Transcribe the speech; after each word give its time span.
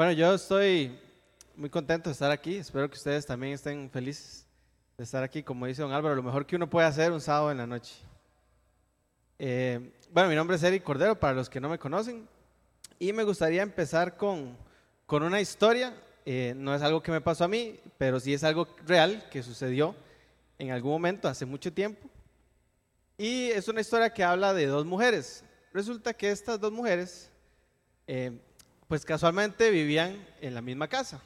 Bueno, 0.00 0.12
yo 0.12 0.32
estoy 0.32 0.98
muy 1.54 1.68
contento 1.68 2.08
de 2.08 2.12
estar 2.14 2.30
aquí. 2.30 2.56
Espero 2.56 2.88
que 2.88 2.96
ustedes 2.96 3.26
también 3.26 3.52
estén 3.52 3.90
felices 3.90 4.46
de 4.96 5.04
estar 5.04 5.22
aquí. 5.22 5.42
Como 5.42 5.66
dice 5.66 5.82
don 5.82 5.92
Álvaro, 5.92 6.14
lo 6.14 6.22
mejor 6.22 6.46
que 6.46 6.56
uno 6.56 6.70
puede 6.70 6.86
hacer 6.86 7.12
un 7.12 7.20
sábado 7.20 7.50
en 7.50 7.58
la 7.58 7.66
noche. 7.66 7.96
Eh, 9.38 9.92
bueno, 10.10 10.30
mi 10.30 10.34
nombre 10.36 10.56
es 10.56 10.62
Eric 10.62 10.84
Cordero, 10.84 11.20
para 11.20 11.34
los 11.34 11.50
que 11.50 11.60
no 11.60 11.68
me 11.68 11.78
conocen. 11.78 12.26
Y 12.98 13.12
me 13.12 13.24
gustaría 13.24 13.60
empezar 13.60 14.16
con, 14.16 14.56
con 15.04 15.22
una 15.22 15.38
historia. 15.38 15.94
Eh, 16.24 16.54
no 16.56 16.74
es 16.74 16.80
algo 16.80 17.02
que 17.02 17.12
me 17.12 17.20
pasó 17.20 17.44
a 17.44 17.48
mí, 17.48 17.78
pero 17.98 18.18
sí 18.20 18.32
es 18.32 18.42
algo 18.42 18.68
real 18.86 19.28
que 19.30 19.42
sucedió 19.42 19.94
en 20.58 20.70
algún 20.70 20.92
momento, 20.92 21.28
hace 21.28 21.44
mucho 21.44 21.74
tiempo. 21.74 22.08
Y 23.18 23.50
es 23.50 23.68
una 23.68 23.82
historia 23.82 24.08
que 24.08 24.24
habla 24.24 24.54
de 24.54 24.64
dos 24.64 24.86
mujeres. 24.86 25.44
Resulta 25.74 26.14
que 26.14 26.30
estas 26.30 26.58
dos 26.58 26.72
mujeres 26.72 27.30
eh, 28.06 28.40
pues 28.90 29.04
casualmente 29.04 29.70
vivían 29.70 30.26
en 30.40 30.52
la 30.52 30.60
misma 30.60 30.88
casa. 30.88 31.22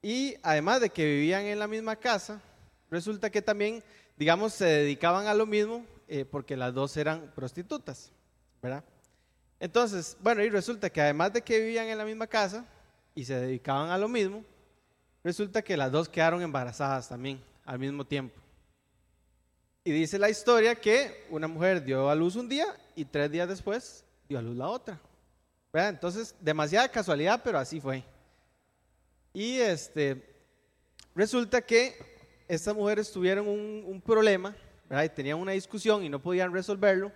Y 0.00 0.36
además 0.44 0.80
de 0.80 0.88
que 0.88 1.04
vivían 1.04 1.44
en 1.46 1.58
la 1.58 1.66
misma 1.66 1.96
casa, 1.96 2.40
resulta 2.88 3.30
que 3.30 3.42
también, 3.42 3.82
digamos, 4.16 4.54
se 4.54 4.64
dedicaban 4.64 5.26
a 5.26 5.34
lo 5.34 5.44
mismo 5.44 5.84
eh, 6.06 6.24
porque 6.24 6.56
las 6.56 6.72
dos 6.72 6.96
eran 6.96 7.32
prostitutas, 7.34 8.12
¿verdad? 8.62 8.84
Entonces, 9.58 10.16
bueno, 10.20 10.44
y 10.44 10.50
resulta 10.50 10.88
que 10.88 11.00
además 11.00 11.32
de 11.32 11.42
que 11.42 11.58
vivían 11.58 11.88
en 11.88 11.98
la 11.98 12.04
misma 12.04 12.28
casa 12.28 12.64
y 13.12 13.24
se 13.24 13.34
dedicaban 13.34 13.90
a 13.90 13.98
lo 13.98 14.06
mismo, 14.06 14.44
resulta 15.24 15.62
que 15.62 15.76
las 15.76 15.90
dos 15.90 16.08
quedaron 16.08 16.42
embarazadas 16.42 17.08
también 17.08 17.42
al 17.64 17.80
mismo 17.80 18.06
tiempo. 18.06 18.40
Y 19.82 19.90
dice 19.90 20.16
la 20.16 20.30
historia 20.30 20.76
que 20.76 21.26
una 21.28 21.48
mujer 21.48 21.82
dio 21.82 22.08
a 22.08 22.14
luz 22.14 22.36
un 22.36 22.48
día 22.48 22.66
y 22.94 23.04
tres 23.04 23.32
días 23.32 23.48
después 23.48 24.04
dio 24.28 24.38
a 24.38 24.42
luz 24.42 24.56
la 24.56 24.68
otra. 24.68 25.00
Entonces, 25.72 26.34
demasiada 26.40 26.88
casualidad, 26.88 27.40
pero 27.44 27.58
así 27.58 27.80
fue. 27.80 28.02
Y 29.32 29.58
este, 29.58 30.34
resulta 31.14 31.62
que 31.62 31.96
estas 32.48 32.74
mujeres 32.74 33.12
tuvieron 33.12 33.46
un, 33.46 34.02
problema, 34.04 34.56
¿verdad? 34.88 35.04
Y 35.04 35.08
tenían 35.10 35.38
una 35.38 35.52
discusión 35.52 36.04
y 36.04 36.08
no 36.08 36.20
podían 36.20 36.52
resolverlo, 36.52 37.12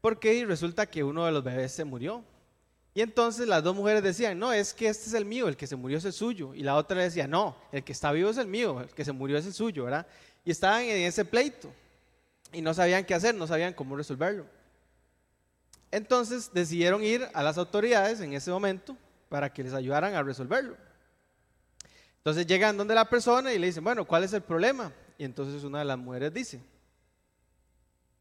porque 0.00 0.44
resulta 0.46 0.86
que 0.86 1.04
uno 1.04 1.26
de 1.26 1.32
los 1.32 1.44
bebés 1.44 1.72
se 1.72 1.84
murió. 1.84 2.24
Y 2.94 3.02
entonces 3.02 3.46
las 3.46 3.62
dos 3.62 3.76
mujeres 3.76 4.02
decían, 4.02 4.38
no, 4.38 4.52
es 4.52 4.72
que 4.72 4.88
este 4.88 5.08
es 5.08 5.14
el 5.14 5.24
mío, 5.24 5.46
el 5.46 5.56
que 5.56 5.66
se 5.66 5.76
murió 5.76 5.98
es 5.98 6.04
el 6.06 6.12
suyo. 6.12 6.54
Y 6.54 6.62
la 6.62 6.74
otra 6.76 7.02
decía, 7.02 7.28
no, 7.28 7.54
el 7.70 7.84
que 7.84 7.92
está 7.92 8.10
vivo 8.10 8.30
es 8.30 8.38
el 8.38 8.48
mío, 8.48 8.80
el 8.80 8.88
que 8.88 9.04
se 9.04 9.12
murió 9.12 9.36
es 9.36 9.46
el 9.46 9.52
suyo, 9.52 9.84
¿verdad? 9.84 10.06
Y 10.44 10.50
estaban 10.50 10.82
en 10.84 11.02
ese 11.02 11.24
pleito 11.24 11.70
y 12.52 12.62
no 12.62 12.72
sabían 12.72 13.04
qué 13.04 13.14
hacer, 13.14 13.34
no 13.34 13.46
sabían 13.46 13.74
cómo 13.74 13.94
resolverlo. 13.94 14.46
Entonces 15.90 16.50
decidieron 16.52 17.02
ir 17.02 17.28
a 17.34 17.42
las 17.42 17.58
autoridades 17.58 18.20
en 18.20 18.32
ese 18.32 18.50
momento 18.50 18.96
para 19.28 19.52
que 19.52 19.62
les 19.62 19.72
ayudaran 19.72 20.14
a 20.14 20.22
resolverlo. 20.22 20.76
Entonces 22.18 22.46
llegan 22.46 22.76
donde 22.76 22.94
la 22.94 23.08
persona 23.08 23.52
y 23.52 23.58
le 23.58 23.66
dicen, 23.66 23.82
bueno, 23.82 24.04
¿cuál 24.04 24.24
es 24.24 24.32
el 24.32 24.42
problema? 24.42 24.92
Y 25.16 25.24
entonces 25.24 25.64
una 25.64 25.80
de 25.80 25.84
las 25.86 25.98
mujeres 25.98 26.32
dice, 26.32 26.60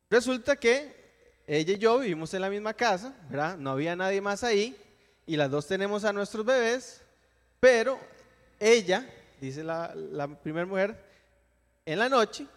resulta 0.09 0.55
que 0.55 1.43
ella 1.45 1.73
y 1.73 1.77
yo 1.77 1.99
vivimos 1.99 2.33
en 2.33 2.41
la 2.41 2.49
misma 2.49 2.73
casa, 2.73 3.13
¿verdad? 3.29 3.57
No 3.57 3.71
había 3.71 3.95
nadie 3.95 4.21
más 4.21 4.43
ahí 4.43 4.77
y 5.25 5.35
las 5.35 5.51
dos 5.51 5.67
tenemos 5.67 6.05
a 6.05 6.13
nuestros 6.13 6.45
bebés, 6.45 7.01
pero 7.59 7.99
ella, 8.59 9.07
dice 9.41 9.63
la, 9.63 9.93
la 9.95 10.27
primera 10.27 10.65
mujer, 10.65 11.03
en 11.85 11.99
la 11.99 12.07
noche 12.07 12.47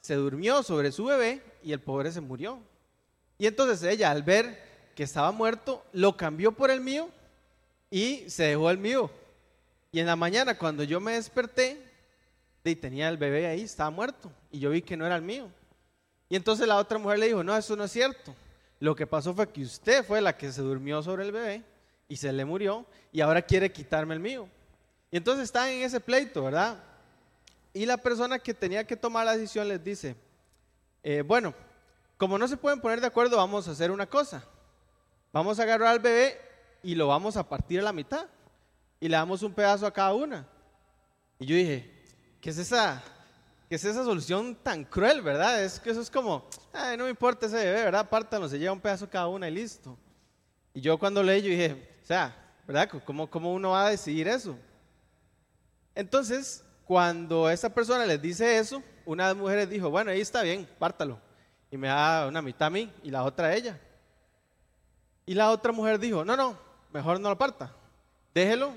se 0.00 0.14
durmió 0.14 0.62
sobre 0.62 0.92
su 0.92 1.04
bebé 1.04 1.42
y 1.62 1.72
el 1.72 1.80
pobre 1.80 2.12
se 2.12 2.20
murió. 2.20 2.60
Y 3.40 3.46
entonces 3.46 3.82
ella, 3.82 4.10
al 4.10 4.22
ver 4.22 4.62
que 4.94 5.02
estaba 5.02 5.32
muerto, 5.32 5.82
lo 5.94 6.14
cambió 6.14 6.52
por 6.52 6.70
el 6.70 6.82
mío 6.82 7.08
y 7.90 8.28
se 8.28 8.42
dejó 8.42 8.70
el 8.70 8.76
mío. 8.76 9.10
Y 9.90 9.98
en 9.98 10.06
la 10.06 10.14
mañana, 10.14 10.58
cuando 10.58 10.84
yo 10.84 11.00
me 11.00 11.14
desperté, 11.14 11.82
y 12.62 12.76
tenía 12.76 13.08
el 13.08 13.16
bebé 13.16 13.46
ahí, 13.46 13.62
estaba 13.62 13.88
muerto. 13.88 14.30
Y 14.52 14.58
yo 14.58 14.68
vi 14.68 14.82
que 14.82 14.94
no 14.94 15.06
era 15.06 15.16
el 15.16 15.22
mío. 15.22 15.48
Y 16.28 16.36
entonces 16.36 16.68
la 16.68 16.76
otra 16.76 16.98
mujer 16.98 17.18
le 17.18 17.28
dijo, 17.28 17.42
no, 17.42 17.56
eso 17.56 17.74
no 17.76 17.84
es 17.84 17.90
cierto. 17.90 18.34
Lo 18.78 18.94
que 18.94 19.06
pasó 19.06 19.32
fue 19.32 19.48
que 19.48 19.62
usted 19.62 20.04
fue 20.04 20.20
la 20.20 20.36
que 20.36 20.52
se 20.52 20.60
durmió 20.60 21.02
sobre 21.02 21.24
el 21.24 21.32
bebé 21.32 21.62
y 22.08 22.16
se 22.16 22.30
le 22.34 22.44
murió 22.44 22.84
y 23.10 23.22
ahora 23.22 23.40
quiere 23.40 23.72
quitarme 23.72 24.12
el 24.12 24.20
mío. 24.20 24.50
Y 25.10 25.16
entonces 25.16 25.44
están 25.44 25.70
en 25.70 25.80
ese 25.80 25.98
pleito, 25.98 26.44
¿verdad? 26.44 26.78
Y 27.72 27.86
la 27.86 27.96
persona 27.96 28.38
que 28.38 28.52
tenía 28.52 28.86
que 28.86 28.96
tomar 28.96 29.24
la 29.24 29.34
decisión 29.34 29.66
les 29.66 29.82
dice, 29.82 30.14
eh, 31.02 31.22
bueno, 31.22 31.54
como 32.20 32.36
no 32.36 32.46
se 32.46 32.58
pueden 32.58 32.82
poner 32.82 33.00
de 33.00 33.06
acuerdo, 33.06 33.38
vamos 33.38 33.66
a 33.66 33.70
hacer 33.70 33.90
una 33.90 34.04
cosa. 34.04 34.44
Vamos 35.32 35.58
a 35.58 35.62
agarrar 35.62 35.88
al 35.88 36.00
bebé 36.00 36.38
y 36.82 36.94
lo 36.94 37.06
vamos 37.06 37.34
a 37.38 37.48
partir 37.48 37.80
a 37.80 37.82
la 37.82 37.94
mitad. 37.94 38.26
Y 39.00 39.08
le 39.08 39.16
damos 39.16 39.42
un 39.42 39.54
pedazo 39.54 39.86
a 39.86 39.90
cada 39.90 40.12
una. 40.12 40.46
Y 41.38 41.46
yo 41.46 41.56
dije, 41.56 41.90
¿qué 42.42 42.50
es 42.50 42.58
esa, 42.58 43.02
qué 43.70 43.76
es 43.76 43.84
esa 43.86 44.04
solución 44.04 44.54
tan 44.54 44.84
cruel, 44.84 45.22
verdad? 45.22 45.64
Es 45.64 45.80
que 45.80 45.88
eso 45.88 46.02
es 46.02 46.10
como, 46.10 46.46
Ay, 46.74 46.98
no 46.98 47.04
me 47.04 47.10
importa 47.10 47.46
ese 47.46 47.56
bebé, 47.56 47.84
¿verdad? 47.84 48.06
Pártanlo, 48.10 48.50
se 48.50 48.58
lleva 48.58 48.74
un 48.74 48.80
pedazo 48.80 49.08
cada 49.08 49.26
una 49.26 49.48
y 49.48 49.52
listo. 49.52 49.96
Y 50.74 50.82
yo 50.82 50.98
cuando 50.98 51.22
leí, 51.22 51.40
yo 51.40 51.48
dije, 51.48 52.00
o 52.02 52.06
sea, 52.06 52.36
¿verdad? 52.66 52.90
¿Cómo, 53.06 53.30
cómo 53.30 53.54
uno 53.54 53.70
va 53.70 53.86
a 53.86 53.90
decidir 53.90 54.28
eso? 54.28 54.58
Entonces, 55.94 56.62
cuando 56.84 57.48
esa 57.48 57.70
persona 57.72 58.04
les 58.04 58.20
dice 58.20 58.58
eso, 58.58 58.82
una 59.06 59.26
de 59.26 59.32
las 59.32 59.42
mujeres 59.42 59.70
dijo, 59.70 59.88
bueno, 59.88 60.10
ahí 60.10 60.20
está 60.20 60.42
bien, 60.42 60.68
pártalo 60.78 61.29
y 61.70 61.76
me 61.76 61.88
da 61.88 62.26
una 62.26 62.42
mitad 62.42 62.66
a 62.66 62.70
mí 62.70 62.92
y 63.02 63.10
la 63.10 63.22
otra 63.22 63.48
a 63.48 63.54
ella. 63.54 63.78
Y 65.24 65.34
la 65.34 65.50
otra 65.50 65.72
mujer 65.72 65.98
dijo, 65.98 66.24
no, 66.24 66.36
no, 66.36 66.58
mejor 66.92 67.20
no 67.20 67.28
lo 67.28 67.38
parta. 67.38 67.72
Déjelo, 68.34 68.72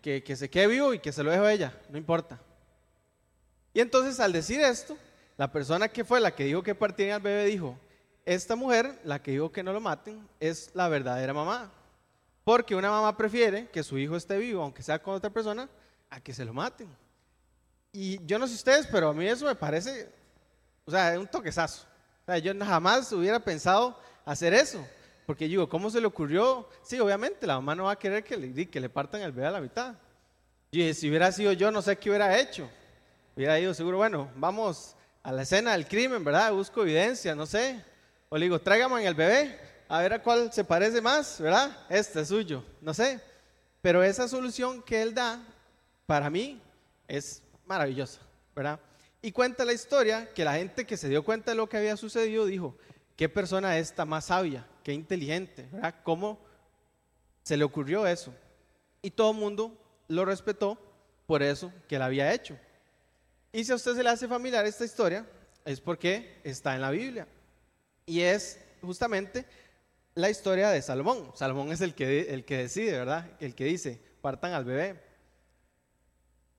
que, 0.00 0.22
que 0.22 0.36
se 0.36 0.48
quede 0.48 0.68
vivo 0.68 0.94
y 0.94 1.00
que 1.00 1.12
se 1.12 1.24
lo 1.24 1.30
dejo 1.30 1.44
a 1.44 1.52
ella, 1.52 1.74
no 1.90 1.98
importa. 1.98 2.38
Y 3.74 3.80
entonces 3.80 4.20
al 4.20 4.32
decir 4.32 4.60
esto, 4.60 4.96
la 5.36 5.50
persona 5.50 5.88
que 5.88 6.04
fue 6.04 6.20
la 6.20 6.34
que 6.34 6.44
dijo 6.44 6.62
que 6.62 6.74
partieran 6.74 7.16
al 7.16 7.22
bebé 7.22 7.44
dijo, 7.46 7.76
esta 8.24 8.54
mujer, 8.54 9.00
la 9.04 9.20
que 9.20 9.32
dijo 9.32 9.50
que 9.50 9.62
no 9.62 9.72
lo 9.72 9.80
maten, 9.80 10.28
es 10.38 10.70
la 10.74 10.88
verdadera 10.88 11.32
mamá. 11.32 11.72
Porque 12.44 12.76
una 12.76 12.90
mamá 12.90 13.16
prefiere 13.16 13.68
que 13.68 13.82
su 13.82 13.98
hijo 13.98 14.16
esté 14.16 14.38
vivo, 14.38 14.62
aunque 14.62 14.82
sea 14.82 15.02
con 15.02 15.14
otra 15.14 15.30
persona, 15.30 15.68
a 16.10 16.20
que 16.20 16.32
se 16.32 16.44
lo 16.44 16.54
maten. 16.54 16.88
Y 17.92 18.24
yo 18.24 18.38
no 18.38 18.46
sé 18.46 18.54
ustedes, 18.54 18.86
pero 18.86 19.08
a 19.08 19.14
mí 19.14 19.26
eso 19.26 19.46
me 19.46 19.54
parece, 19.54 20.08
o 20.84 20.90
sea, 20.90 21.18
un 21.18 21.26
toquezazo 21.26 21.88
yo 22.36 22.52
jamás 22.58 23.10
hubiera 23.12 23.40
pensado 23.40 23.98
hacer 24.26 24.52
eso. 24.52 24.86
Porque 25.24 25.46
digo, 25.46 25.68
¿cómo 25.68 25.90
se 25.90 26.00
le 26.00 26.06
ocurrió? 26.06 26.68
Sí, 26.82 27.00
obviamente, 27.00 27.46
la 27.46 27.54
mamá 27.54 27.74
no 27.74 27.84
va 27.84 27.92
a 27.92 27.98
querer 27.98 28.24
que 28.24 28.36
le, 28.36 28.68
que 28.68 28.80
le 28.80 28.88
partan 28.88 29.22
el 29.22 29.32
bebé 29.32 29.46
a 29.46 29.52
la 29.52 29.60
mitad. 29.60 29.94
Y 30.70 30.92
si 30.92 31.08
hubiera 31.08 31.32
sido 31.32 31.52
yo, 31.52 31.70
no 31.70 31.80
sé 31.80 31.96
qué 31.96 32.10
hubiera 32.10 32.38
hecho. 32.38 32.68
Hubiera 33.36 33.58
ido 33.58 33.72
seguro, 33.72 33.98
bueno, 33.98 34.30
vamos 34.36 34.96
a 35.22 35.32
la 35.32 35.42
escena 35.42 35.72
del 35.72 35.86
crimen, 35.86 36.24
¿verdad? 36.24 36.52
Busco 36.52 36.82
evidencia, 36.82 37.34
no 37.34 37.46
sé. 37.46 37.82
O 38.28 38.36
le 38.36 38.46
digo, 38.46 38.58
tráigame 38.58 39.06
el 39.06 39.14
bebé, 39.14 39.58
a 39.88 40.00
ver 40.00 40.14
a 40.14 40.22
cuál 40.22 40.52
se 40.52 40.64
parece 40.64 41.00
más, 41.00 41.40
¿verdad? 41.40 41.76
Este 41.88 42.20
es 42.20 42.28
suyo, 42.28 42.64
no 42.80 42.92
sé. 42.92 43.20
Pero 43.80 44.02
esa 44.02 44.28
solución 44.28 44.82
que 44.82 45.00
él 45.00 45.14
da, 45.14 45.42
para 46.06 46.28
mí, 46.28 46.60
es 47.06 47.42
maravillosa, 47.64 48.20
¿verdad? 48.54 48.80
Y 49.20 49.32
cuenta 49.32 49.64
la 49.64 49.72
historia 49.72 50.32
que 50.32 50.44
la 50.44 50.54
gente 50.54 50.86
que 50.86 50.96
se 50.96 51.08
dio 51.08 51.24
cuenta 51.24 51.50
de 51.50 51.56
lo 51.56 51.68
que 51.68 51.76
había 51.76 51.96
sucedido 51.96 52.46
dijo, 52.46 52.76
qué 53.16 53.28
persona 53.28 53.78
esta 53.78 54.04
más 54.04 54.26
sabia, 54.26 54.66
qué 54.84 54.92
inteligente, 54.92 55.68
¿verdad? 55.72 55.96
¿Cómo 56.04 56.38
se 57.42 57.56
le 57.56 57.64
ocurrió 57.64 58.06
eso? 58.06 58.32
Y 59.02 59.10
todo 59.10 59.32
el 59.32 59.38
mundo 59.38 59.76
lo 60.06 60.24
respetó 60.24 60.78
por 61.26 61.42
eso 61.42 61.72
que 61.88 61.96
él 61.96 62.02
había 62.02 62.32
hecho. 62.32 62.56
Y 63.52 63.64
si 63.64 63.72
a 63.72 63.74
usted 63.74 63.94
se 63.94 64.02
le 64.02 64.10
hace 64.10 64.28
familiar 64.28 64.64
esta 64.66 64.84
historia, 64.84 65.26
es 65.64 65.80
porque 65.80 66.40
está 66.44 66.74
en 66.74 66.80
la 66.80 66.90
Biblia. 66.90 67.26
Y 68.06 68.20
es 68.20 68.60
justamente 68.82 69.44
la 70.14 70.30
historia 70.30 70.70
de 70.70 70.80
Salomón. 70.80 71.32
Salomón 71.34 71.72
es 71.72 71.80
el 71.80 71.94
que, 71.94 72.32
el 72.32 72.44
que 72.44 72.58
decide, 72.58 72.92
¿verdad? 72.92 73.30
El 73.40 73.54
que 73.54 73.64
dice, 73.64 74.00
partan 74.20 74.52
al 74.52 74.64
bebé. 74.64 75.07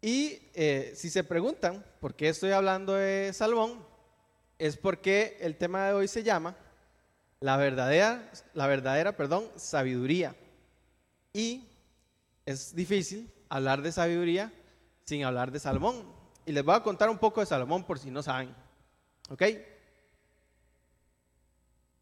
Y 0.01 0.40
eh, 0.54 0.94
si 0.96 1.10
se 1.10 1.24
preguntan 1.24 1.84
por 2.00 2.16
qué 2.16 2.30
estoy 2.30 2.51
hablando 2.51 2.94
de 2.94 3.34
Salomón, 3.34 3.86
es 4.57 4.78
porque 4.78 5.38
el 5.42 5.57
tema 5.57 5.88
de 5.88 5.94
hoy 5.94 6.07
se 6.07 6.24
llama 6.24 6.56
la 7.42 7.57
verdadera, 7.57 8.31
la 8.54 8.68
verdadera, 8.68 9.16
perdón, 9.16 9.50
sabiduría. 9.56 10.36
Y 11.34 11.68
es 12.46 12.74
difícil 12.75 13.31
hablar 13.50 13.81
de 13.81 13.92
sabiduría 13.92 14.54
sin 15.04 15.24
hablar 15.24 15.51
de 15.51 15.60
Salomón. 15.60 16.04
Y 16.45 16.52
les 16.52 16.63
voy 16.63 16.75
a 16.75 16.84
contar 16.84 17.10
un 17.10 17.18
poco 17.18 17.42
de 17.42 17.45
Salomón 17.45 17.84
por 17.84 18.00
si 18.00 18.10
no 18.10 18.24
saben. 18.24 18.56
¿Ok? 19.30 19.44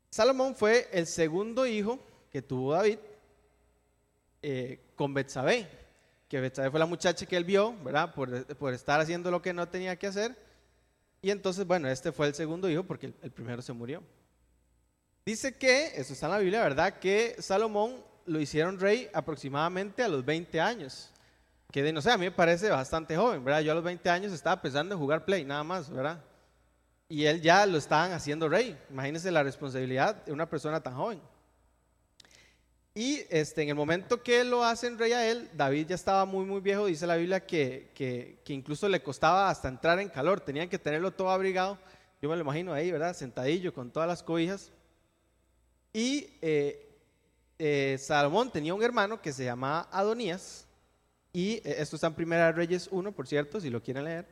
Salomón 0.10 0.56
fue 0.56 0.88
el 0.92 1.08
segundo 1.08 1.66
hijo 1.66 2.00
que 2.32 2.42
tuvo 2.42 2.74
David 2.74 3.00
eh, 4.42 4.92
con 4.96 5.14
Betsabé 5.14 5.68
que 6.28 6.50
fue 6.50 6.80
la 6.80 6.86
muchacha 6.86 7.26
que 7.26 7.38
él 7.38 7.46
vio, 7.46 7.74
¿verdad? 7.84 8.14
Por, 8.14 8.74
estar 8.74 9.00
haciendo 9.00 9.32
lo 9.32 9.42
que 9.42 9.54
no 9.54 9.68
tenía 9.68 9.96
que 9.96 10.08
hacer. 10.08 10.36
Y 11.22 11.32
entonces, 11.32 11.66
bueno, 11.66 11.88
este 11.88 12.12
fue 12.12 12.28
el 12.28 12.36
segundo 12.36 12.70
hijo 12.70 12.84
porque 12.84 13.14
el, 13.22 13.32
primero 13.32 13.62
se 13.62 13.74
murió. 13.74 14.04
Dice 15.26 15.56
que, 15.56 15.88
eso 15.96 16.14
está 16.14 16.28
en 16.28 16.32
la 16.34 16.40
Biblia, 16.40 16.62
¿verdad? 16.62 17.00
Que 17.00 17.36
Salomón 17.40 18.04
lo 18.26 18.40
hicieron 18.40 18.80
rey 18.80 19.10
aproximadamente 19.14 20.04
a 20.04 20.08
los 20.08 20.24
20 20.24 20.60
años. 20.60 21.12
Que 21.72 21.92
no 21.92 22.02
sé, 22.02 22.12
a 22.12 22.18
mí 22.18 22.26
me 22.26 22.32
parece 22.32 22.70
bastante 22.70 23.16
joven, 23.16 23.44
¿verdad? 23.44 23.62
Yo 23.62 23.72
a 23.72 23.76
los 23.76 23.84
20 23.84 24.10
años 24.10 24.32
estaba 24.32 24.62
pensando 24.62 24.96
en 24.96 25.00
jugar 25.00 25.26
play, 25.26 25.44
nada 25.44 25.64
más, 25.64 25.90
¿verdad? 25.90 26.22
Y 27.10 27.26
él 27.26 27.42
ya 27.42 27.66
lo 27.66 27.78
estaban 27.78 28.12
haciendo 28.12 28.50
rey. 28.50 28.78
Imagínense 28.90 29.32
la 29.32 29.44
responsabilidad 29.44 30.26
de 30.26 30.34
una 30.34 30.50
persona 30.50 30.82
tan 30.82 30.96
joven. 30.96 31.22
Y 32.98 33.28
este, 33.30 33.62
en 33.62 33.70
el 33.70 33.76
momento 33.76 34.24
que 34.24 34.44
lo 34.44 34.64
hacen 34.64 34.98
rey 34.98 35.12
a 35.12 35.30
él, 35.30 35.48
David 35.54 35.90
ya 35.90 35.94
estaba 35.94 36.26
muy, 36.26 36.46
muy 36.46 36.62
viejo. 36.62 36.88
Dice 36.88 37.06
la 37.06 37.16
Biblia 37.16 37.46
que, 37.46 37.92
que, 37.94 38.40
que 38.44 38.54
incluso 38.54 38.90
le 38.90 39.04
costaba 39.04 39.52
hasta 39.52 39.68
entrar 39.68 40.00
en 40.00 40.10
calor. 40.10 40.42
Tenían 40.42 40.68
que 40.68 40.80
tenerlo 40.80 41.12
todo 41.12 41.30
abrigado. 41.30 41.78
Yo 42.24 42.28
me 42.28 42.36
lo 42.36 42.42
imagino 42.42 42.74
ahí, 42.74 42.92
¿verdad? 42.92 43.16
Sentadillo 43.16 43.72
con 43.72 43.92
todas 43.92 44.10
las 44.10 44.24
cobijas. 44.24 44.72
Y 45.94 46.28
eh, 46.42 46.90
eh, 47.60 47.98
Salomón 48.00 48.52
tenía 48.52 48.74
un 48.74 48.82
hermano 48.82 49.22
que 49.22 49.32
se 49.32 49.46
llamaba 49.46 49.88
Adonías. 49.92 50.66
Y 51.32 51.58
eh, 51.58 51.76
esto 51.78 51.98
está 51.98 52.08
en 52.08 52.16
Primera 52.16 52.52
Reyes 52.52 52.88
1, 52.90 53.12
por 53.12 53.28
cierto, 53.28 53.62
si 53.62 53.70
lo 53.70 53.84
quieren 53.84 54.06
leer. 54.06 54.26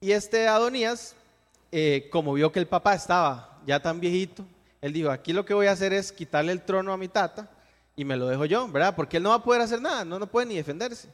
Y 0.00 0.12
este 0.12 0.48
Adonías, 0.48 1.14
como 2.10 2.32
vio 2.32 2.50
que 2.50 2.58
el 2.60 2.68
papá 2.68 2.94
estaba 2.94 3.60
ya 3.66 3.82
tan 3.82 4.00
viejito, 4.00 4.46
él 4.80 4.92
dijo, 4.92 5.10
aquí 5.10 5.32
lo 5.32 5.44
que 5.44 5.54
voy 5.54 5.66
a 5.66 5.72
hacer 5.72 5.92
es 5.92 6.12
quitarle 6.12 6.52
el 6.52 6.62
trono 6.62 6.92
a 6.92 6.96
mi 6.96 7.08
tata 7.08 7.50
y 7.96 8.04
me 8.04 8.16
lo 8.16 8.28
dejo 8.28 8.44
yo, 8.44 8.68
¿verdad? 8.68 8.94
Porque 8.94 9.16
él 9.16 9.22
no 9.22 9.30
va 9.30 9.36
a 9.36 9.42
poder 9.42 9.60
hacer 9.60 9.80
nada, 9.80 10.04
no, 10.04 10.18
no 10.18 10.26
puede 10.28 10.46
ni 10.46 10.56
defenderse. 10.56 11.08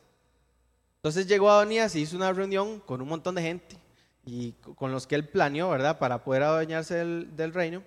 Entonces 0.96 1.26
llegó 1.26 1.50
Adonías 1.50 1.94
y 1.96 2.00
hizo 2.00 2.16
una 2.16 2.32
reunión 2.32 2.80
con 2.80 3.00
un 3.00 3.08
montón 3.08 3.34
de 3.34 3.42
gente 3.42 3.78
y 4.26 4.52
con 4.52 4.90
los 4.92 5.06
que 5.06 5.14
él 5.14 5.28
planeó, 5.28 5.70
¿verdad? 5.70 5.98
Para 5.98 6.24
poder 6.24 6.42
adueñarse 6.42 6.94
del, 6.94 7.52
reino. 7.52 7.82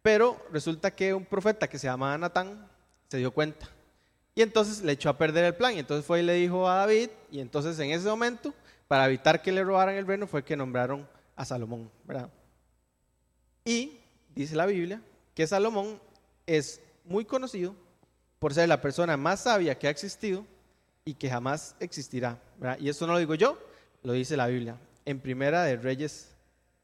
Pero 0.00 0.42
resulta 0.50 0.90
que 0.90 1.14
un 1.14 1.24
profeta 1.24 1.68
que 1.68 1.78
se 1.78 1.86
llamaba 1.86 2.16
Natán 2.16 2.68
se 3.08 3.18
dio 3.18 3.32
cuenta. 3.32 3.68
Y 4.34 4.42
entonces 4.42 4.82
le 4.82 4.92
echó 4.92 5.10
a 5.10 5.18
perder 5.18 5.44
el 5.44 5.54
plan. 5.54 5.74
Y 5.74 5.78
entonces 5.78 6.06
fue 6.06 6.20
y 6.20 6.22
le 6.22 6.34
dijo 6.34 6.68
a 6.68 6.76
David. 6.76 7.10
Y 7.30 7.40
entonces 7.40 7.78
en 7.78 7.90
ese 7.90 8.08
momento, 8.08 8.54
para 8.88 9.06
evitar 9.06 9.42
que 9.42 9.52
le 9.52 9.62
robaran 9.62 9.94
el 9.94 10.06
reino, 10.06 10.26
fue 10.26 10.42
que 10.42 10.56
nombraron 10.56 11.06
a 11.36 11.44
Salomón, 11.44 11.90
¿verdad? 12.04 12.30
Y 13.64 14.01
dice 14.34 14.56
la 14.56 14.66
Biblia 14.66 15.00
que 15.34 15.46
Salomón 15.46 16.00
es 16.46 16.80
muy 17.04 17.24
conocido 17.24 17.74
por 18.38 18.54
ser 18.54 18.68
la 18.68 18.80
persona 18.80 19.16
más 19.16 19.40
sabia 19.40 19.78
que 19.78 19.86
ha 19.86 19.90
existido 19.90 20.44
y 21.04 21.14
que 21.14 21.30
jamás 21.30 21.74
existirá. 21.80 22.40
Y 22.78 22.88
eso 22.88 23.06
no 23.06 23.14
lo 23.14 23.18
digo 23.18 23.34
yo, 23.34 23.58
lo 24.02 24.12
dice 24.12 24.36
la 24.36 24.46
Biblia 24.46 24.76
en 25.04 25.20
Primera 25.20 25.64
de 25.64 25.76
Reyes 25.76 26.28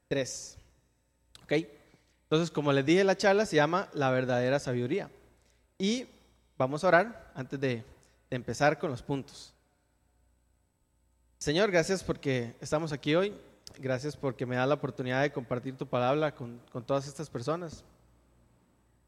3. 0.08 0.56
¿Ok? 1.44 1.52
Entonces, 2.24 2.50
como 2.50 2.72
les 2.72 2.84
dije, 2.84 3.04
la 3.04 3.16
charla 3.16 3.46
se 3.46 3.56
llama 3.56 3.88
La 3.94 4.10
verdadera 4.10 4.58
sabiduría. 4.58 5.10
Y 5.78 6.06
vamos 6.56 6.84
a 6.84 6.88
orar 6.88 7.32
antes 7.34 7.58
de, 7.60 7.84
empezar 8.30 8.78
con 8.78 8.90
los 8.90 9.02
puntos. 9.02 9.54
Señor, 11.38 11.70
gracias 11.70 12.04
porque 12.04 12.54
estamos 12.60 12.92
aquí 12.92 13.14
hoy. 13.14 13.32
Gracias 13.80 14.16
porque 14.16 14.44
me 14.44 14.56
da 14.56 14.66
la 14.66 14.75
oportunidad 14.75 15.22
de 15.22 15.30
compartir 15.30 15.76
tu 15.76 15.86
palabra 15.86 16.34
con, 16.34 16.60
todas 16.84 17.06
estas 17.06 17.30
personas. 17.30 17.84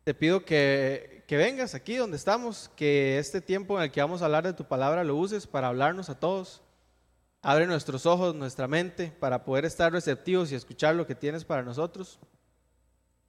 Te 0.05 0.14
pido 0.14 0.44
que, 0.44 1.25
que, 1.26 1.37
vengas 1.37 1.75
aquí 1.75 1.96
donde 1.96 2.17
estamos, 2.17 2.70
que 2.76 3.19
este 3.19 3.40
tiempo 3.40 3.76
en 3.76 3.84
el 3.84 3.90
que 3.90 4.00
vamos 4.00 4.22
a 4.22 4.26
hablar 4.26 4.44
de 4.44 4.52
tu 4.52 4.64
palabra 4.64 5.02
lo 5.02 5.17
uses 5.17 5.46
para 5.46 5.69
hablarnos 5.69 6.08
a 6.08 6.19
todos. 6.19 6.62
Abre 7.43 7.67
nuestros 7.67 8.06
ojos, 8.06 8.34
nuestra 8.34 8.69
mente, 8.69 9.12
para 9.19 9.44
poder 9.44 9.64
estar 9.64 9.93
receptivos 9.93 10.52
y 10.52 10.55
escuchar 10.55 10.94
lo 10.94 11.06
que 11.06 11.14
tienes 11.14 11.44
para 11.44 11.62
nosotros. 11.62 12.20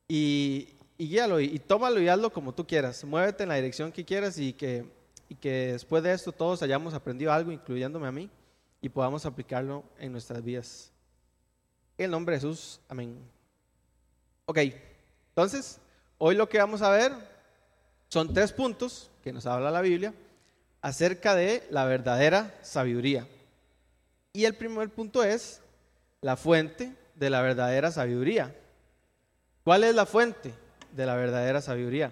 Y, 0.08 0.76
guíalo 1.00 1.40
y, 1.40 1.58
tómalo 1.58 2.00
y 2.02 2.08
hazlo 2.08 2.32
como 2.32 2.54
tú 2.54 2.68
quieras. 2.68 3.04
Muévete 3.04 3.44
en 3.44 3.50
la 3.50 3.56
dirección 3.56 3.92
que 3.92 4.06
quieras 4.06 4.38
y 4.38 4.54
que, 4.54 4.86
y 5.28 5.36
que 5.36 5.72
después 5.72 6.04
de 6.04 6.14
esto 6.14 6.32
todos 6.32 6.62
hayamos 6.62 6.94
aprendido 6.94 7.32
algo, 7.32 7.52
incluyéndome 7.52 8.08
a 8.08 8.12
mí, 8.12 8.30
y 8.82 8.90
podamos 8.90 9.26
aplicarlo 9.26 9.84
en 9.98 10.12
nuestras 10.12 10.44
vidas. 10.44 10.92
En 12.02 12.06
el 12.06 12.12
nombre 12.12 12.34
de 12.34 12.42
Jesús, 12.42 12.80
amén. 12.90 13.16
Ok, 14.48 14.58
entonces, 15.30 15.78
hoy 16.18 16.34
lo 16.34 16.50
que 16.50 16.58
vamos 16.58 16.82
a 16.82 16.90
ver 16.90 17.12
son 18.08 18.34
tres 18.34 18.52
puntos 18.52 19.12
que 19.24 19.32
nos 19.32 19.46
habla 19.46 19.70
la 19.70 19.82
Biblia 19.82 20.12
acerca 20.82 21.36
de 21.36 21.64
la 21.70 21.86
verdadera 21.86 22.58
sabiduría. 22.64 23.28
Y 24.34 24.46
el 24.46 24.56
primer 24.56 24.90
punto 24.90 25.24
es 25.24 25.62
la 26.22 26.36
fuente 26.38 26.92
de 27.14 27.30
la 27.30 27.44
verdadera 27.44 27.92
sabiduría. 27.92 28.56
¿Cuál 29.64 29.84
es 29.84 29.94
la 29.94 30.08
fuente 30.08 30.56
de 30.94 31.06
la 31.06 31.16
verdadera 31.16 31.62
sabiduría? 31.62 32.12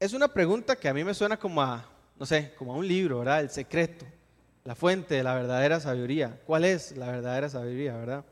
Es 0.00 0.12
una 0.12 0.26
pregunta 0.26 0.74
que 0.74 0.88
a 0.88 0.94
mí 0.94 1.04
me 1.04 1.14
suena 1.14 1.36
como 1.36 1.62
a, 1.62 1.88
no 2.18 2.26
sé, 2.26 2.52
como 2.58 2.74
a 2.74 2.76
un 2.76 2.88
libro, 2.88 3.20
¿verdad? 3.20 3.42
El 3.42 3.50
secreto, 3.50 4.04
la 4.70 4.76
fuente 4.76 5.16
de 5.16 5.24
la 5.24 5.34
verdadera 5.34 5.80
sabiduría. 5.80 6.38
¿Cuál 6.46 6.64
es 6.64 6.96
la 6.96 7.10
verdadera 7.10 7.48
sabiduría, 7.48 7.96
verdad? 7.96 8.24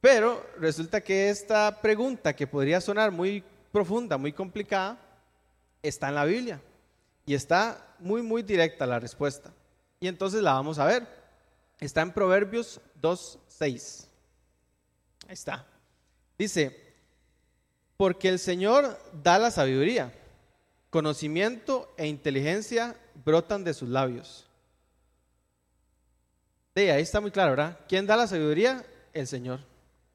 Pero 0.00 0.42
resulta 0.58 1.02
que 1.02 1.28
esta 1.28 1.82
pregunta, 1.82 2.34
que 2.34 2.46
podría 2.46 2.80
sonar 2.80 3.10
muy 3.10 3.44
profunda, 3.70 4.16
muy 4.16 4.32
complicada, 4.32 4.98
está 5.82 6.08
en 6.08 6.14
la 6.14 6.24
Biblia. 6.24 6.62
Y 7.26 7.34
está 7.34 7.94
muy, 7.98 8.22
muy 8.22 8.42
directa 8.42 8.86
la 8.86 8.98
respuesta. 8.98 9.52
Y 10.00 10.08
entonces 10.08 10.42
la 10.42 10.54
vamos 10.54 10.78
a 10.78 10.86
ver. 10.86 11.06
Está 11.78 12.00
en 12.00 12.12
Proverbios 12.12 12.80
2.6. 13.02 14.06
Ahí 15.28 15.34
está. 15.34 15.66
Dice, 16.38 16.94
porque 17.98 18.30
el 18.30 18.38
Señor 18.38 18.98
da 19.22 19.38
la 19.38 19.50
sabiduría, 19.50 20.10
conocimiento 20.88 21.92
e 21.98 22.06
inteligencia 22.06 22.96
brotan 23.26 23.62
de 23.62 23.74
sus 23.74 23.90
labios. 23.90 24.43
Sí, 26.76 26.90
ahí 26.90 27.02
está 27.02 27.20
muy 27.20 27.30
claro, 27.30 27.50
¿verdad? 27.50 27.78
¿Quién 27.88 28.06
da 28.06 28.16
la 28.16 28.26
sabiduría? 28.26 28.84
El 29.12 29.26
Señor. 29.28 29.60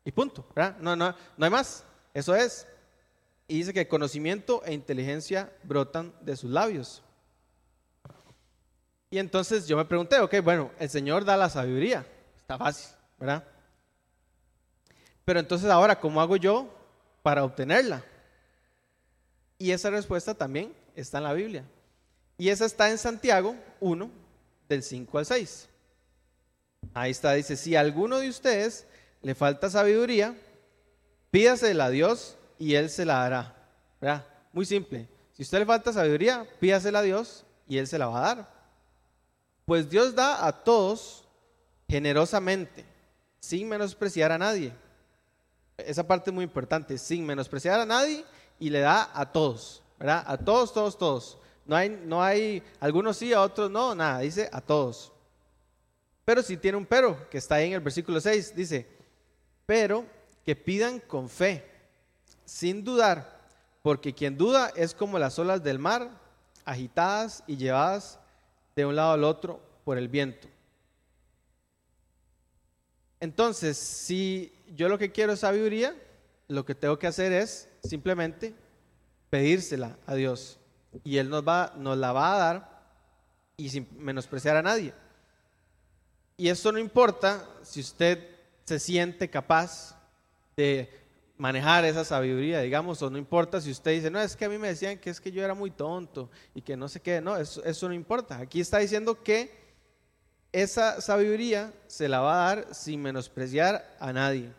Y 0.04 0.12
punto, 0.12 0.46
¿verdad? 0.54 0.78
No, 0.80 0.96
no, 0.96 1.16
no 1.38 1.46
hay 1.46 1.52
más. 1.52 1.86
Eso 2.14 2.36
es. 2.36 2.68
Y 3.48 3.58
dice 3.58 3.74
que 3.74 3.88
conocimiento 3.88 4.62
e 4.66 4.74
inteligencia 4.74 5.52
brotan 5.64 6.14
de 6.22 6.36
sus 6.36 6.52
labios. 6.52 7.02
Y 9.10 9.18
entonces 9.18 9.68
yo 9.68 9.78
me 9.78 9.86
pregunté, 9.86 10.20
ok, 10.20 10.36
bueno, 10.44 10.72
el 10.80 10.90
Señor 10.90 11.26
da 11.26 11.36
la 11.36 11.50
sabiduría, 11.50 12.06
está 12.38 12.58
fácil, 12.58 12.96
¿verdad? 13.18 13.44
Pero 15.26 15.40
entonces 15.40 15.70
ahora, 15.70 16.00
¿cómo 16.00 16.22
hago 16.22 16.36
yo 16.36 16.70
para 17.24 17.44
obtenerla? 17.44 18.04
Y 19.58 19.72
esa 19.72 19.90
respuesta 19.90 20.34
también 20.34 20.74
está 20.96 21.18
en 21.18 21.24
la 21.24 21.34
Biblia. 21.34 21.64
Y 22.38 22.50
esa 22.50 22.66
está 22.66 22.90
en 22.90 22.98
Santiago 22.98 23.56
1, 23.80 24.12
del 24.68 24.84
5 24.84 25.18
al 25.18 25.26
6. 25.26 25.69
Ahí 26.94 27.12
está, 27.12 27.34
dice, 27.34 27.56
si 27.56 27.76
alguno 27.76 28.20
de 28.20 28.30
ustedes 28.30 28.88
le 29.22 29.36
falta 29.36 29.70
sabiduría, 29.70 30.36
pídasela 31.32 31.86
a 31.86 31.90
Dios 31.90 32.38
y 32.58 32.76
Él 32.76 32.90
se 32.90 33.06
la 33.06 33.54
dará. 34.00 34.26
Muy 34.54 34.66
simple. 34.66 35.08
Si 35.34 35.44
a 35.44 35.46
usted 35.46 35.60
le 35.60 35.66
falta 35.66 35.94
sabiduría, 35.94 36.48
pídasela 36.60 37.00
a 37.00 37.04
Dios 37.04 37.46
y 37.68 37.78
Él 37.78 37.88
se 37.88 37.98
la 37.98 38.08
va 38.08 38.18
a 38.18 38.36
dar. 38.36 38.60
Pues 39.66 39.90
Dios 39.90 40.16
da 40.16 40.46
a 40.46 40.52
todos 40.52 41.28
generosamente, 41.88 42.86
sin 43.40 43.70
menospreciar 43.70 44.32
a 44.32 44.38
nadie. 44.38 44.74
Esa 45.78 46.06
parte 46.06 46.30
es 46.30 46.34
muy 46.34 46.44
importante, 46.44 46.98
sin 46.98 47.26
menospreciar 47.26 47.80
a 47.80 47.86
nadie 47.86 48.26
y 48.60 48.70
le 48.70 48.80
da 48.80 49.10
a 49.14 49.32
todos, 49.32 49.82
¿verdad? 49.98 50.24
A 50.28 50.38
todos, 50.38 50.74
todos, 50.74 50.98
todos. 50.98 51.38
No 51.66 51.76
hay, 51.76 51.90
no 51.90 52.24
hay, 52.24 52.64
algunos 52.80 53.18
sí, 53.18 53.32
a 53.32 53.42
otros 53.42 53.70
no, 53.70 53.94
nada, 53.96 54.20
dice 54.20 54.50
a 54.52 54.60
todos. 54.60 55.12
Pero 56.30 56.44
si 56.44 56.58
tiene 56.58 56.78
un 56.78 56.86
pero, 56.86 57.28
que 57.32 57.40
está 57.40 57.56
ahí 57.56 57.70
en 57.70 57.74
el 57.74 57.80
versículo 57.80 58.22
6, 58.22 58.54
dice, 58.56 58.86
pero 59.66 60.06
que 60.46 60.56
pidan 60.56 61.00
con 61.00 61.28
fe, 61.28 61.66
sin 62.46 62.84
dudar, 62.84 63.42
porque 63.82 64.14
quien 64.14 64.38
duda 64.38 64.72
es 64.76 64.94
como 64.94 65.18
las 65.18 65.40
olas 65.40 65.64
del 65.64 65.80
mar, 65.80 66.12
agitadas 66.66 67.44
y 67.48 67.58
llevadas 67.58 68.20
de 68.76 68.86
un 68.86 68.96
lado 68.96 69.14
al 69.14 69.24
otro 69.24 69.60
por 69.84 69.98
el 69.98 70.08
viento. 70.08 70.48
Entonces, 73.20 73.76
si 73.76 74.54
yo 74.76 74.88
lo 74.88 75.00
que 75.00 75.12
quiero 75.12 75.34
es 75.34 75.40
sabiduría, 75.40 75.96
lo 76.48 76.64
que 76.64 76.76
tengo 76.76 77.00
que 77.00 77.08
hacer 77.08 77.32
es 77.32 77.68
simplemente 77.84 78.54
pedírsela 79.32 79.98
a 80.06 80.14
Dios. 80.14 80.60
Y 81.04 81.18
Él 81.18 81.28
nos, 81.28 81.42
va, 81.42 81.74
nos 81.76 81.98
la 81.98 82.12
va 82.12 82.36
a 82.36 82.38
dar 82.38 82.84
y 83.58 83.70
sin 83.70 83.88
menospreciar 83.98 84.58
a 84.58 84.62
nadie. 84.62 84.94
Y 86.40 86.48
eso 86.48 86.72
no 86.72 86.80
importa 86.80 87.46
si 87.64 87.82
usted 87.82 88.26
se 88.64 88.80
siente 88.80 89.30
capaz 89.30 89.94
de 90.56 90.90
manejar 91.36 91.84
esa 91.84 92.06
sabiduría, 92.06 92.62
digamos, 92.62 93.02
o 93.02 93.10
no 93.10 93.18
importa 93.18 93.60
si 93.60 93.70
usted 93.70 93.92
dice, 93.92 94.10
no, 94.10 94.22
es 94.22 94.38
que 94.38 94.46
a 94.46 94.50
mí 94.50 94.58
me 94.58 94.70
decían 94.70 94.98
que 95.00 95.10
es 95.10 95.20
que 95.20 95.34
yo 95.34 95.44
era 95.44 95.54
muy 95.54 95.70
tonto 95.70 96.30
y 96.56 96.62
que 96.62 96.78
no 96.78 96.88
sé 96.88 97.02
qué, 97.02 97.20
no, 97.20 97.36
eso, 97.36 97.62
eso 97.66 97.90
no 97.90 97.94
importa. 97.94 98.38
Aquí 98.38 98.62
está 98.62 98.78
diciendo 98.78 99.22
que 99.22 99.52
esa 100.54 101.02
sabiduría 101.02 101.74
se 101.88 102.08
la 102.08 102.22
va 102.22 102.32
a 102.48 102.56
dar 102.56 102.74
sin 102.74 103.02
menospreciar 103.02 103.98
a 104.00 104.14
nadie. 104.14 104.50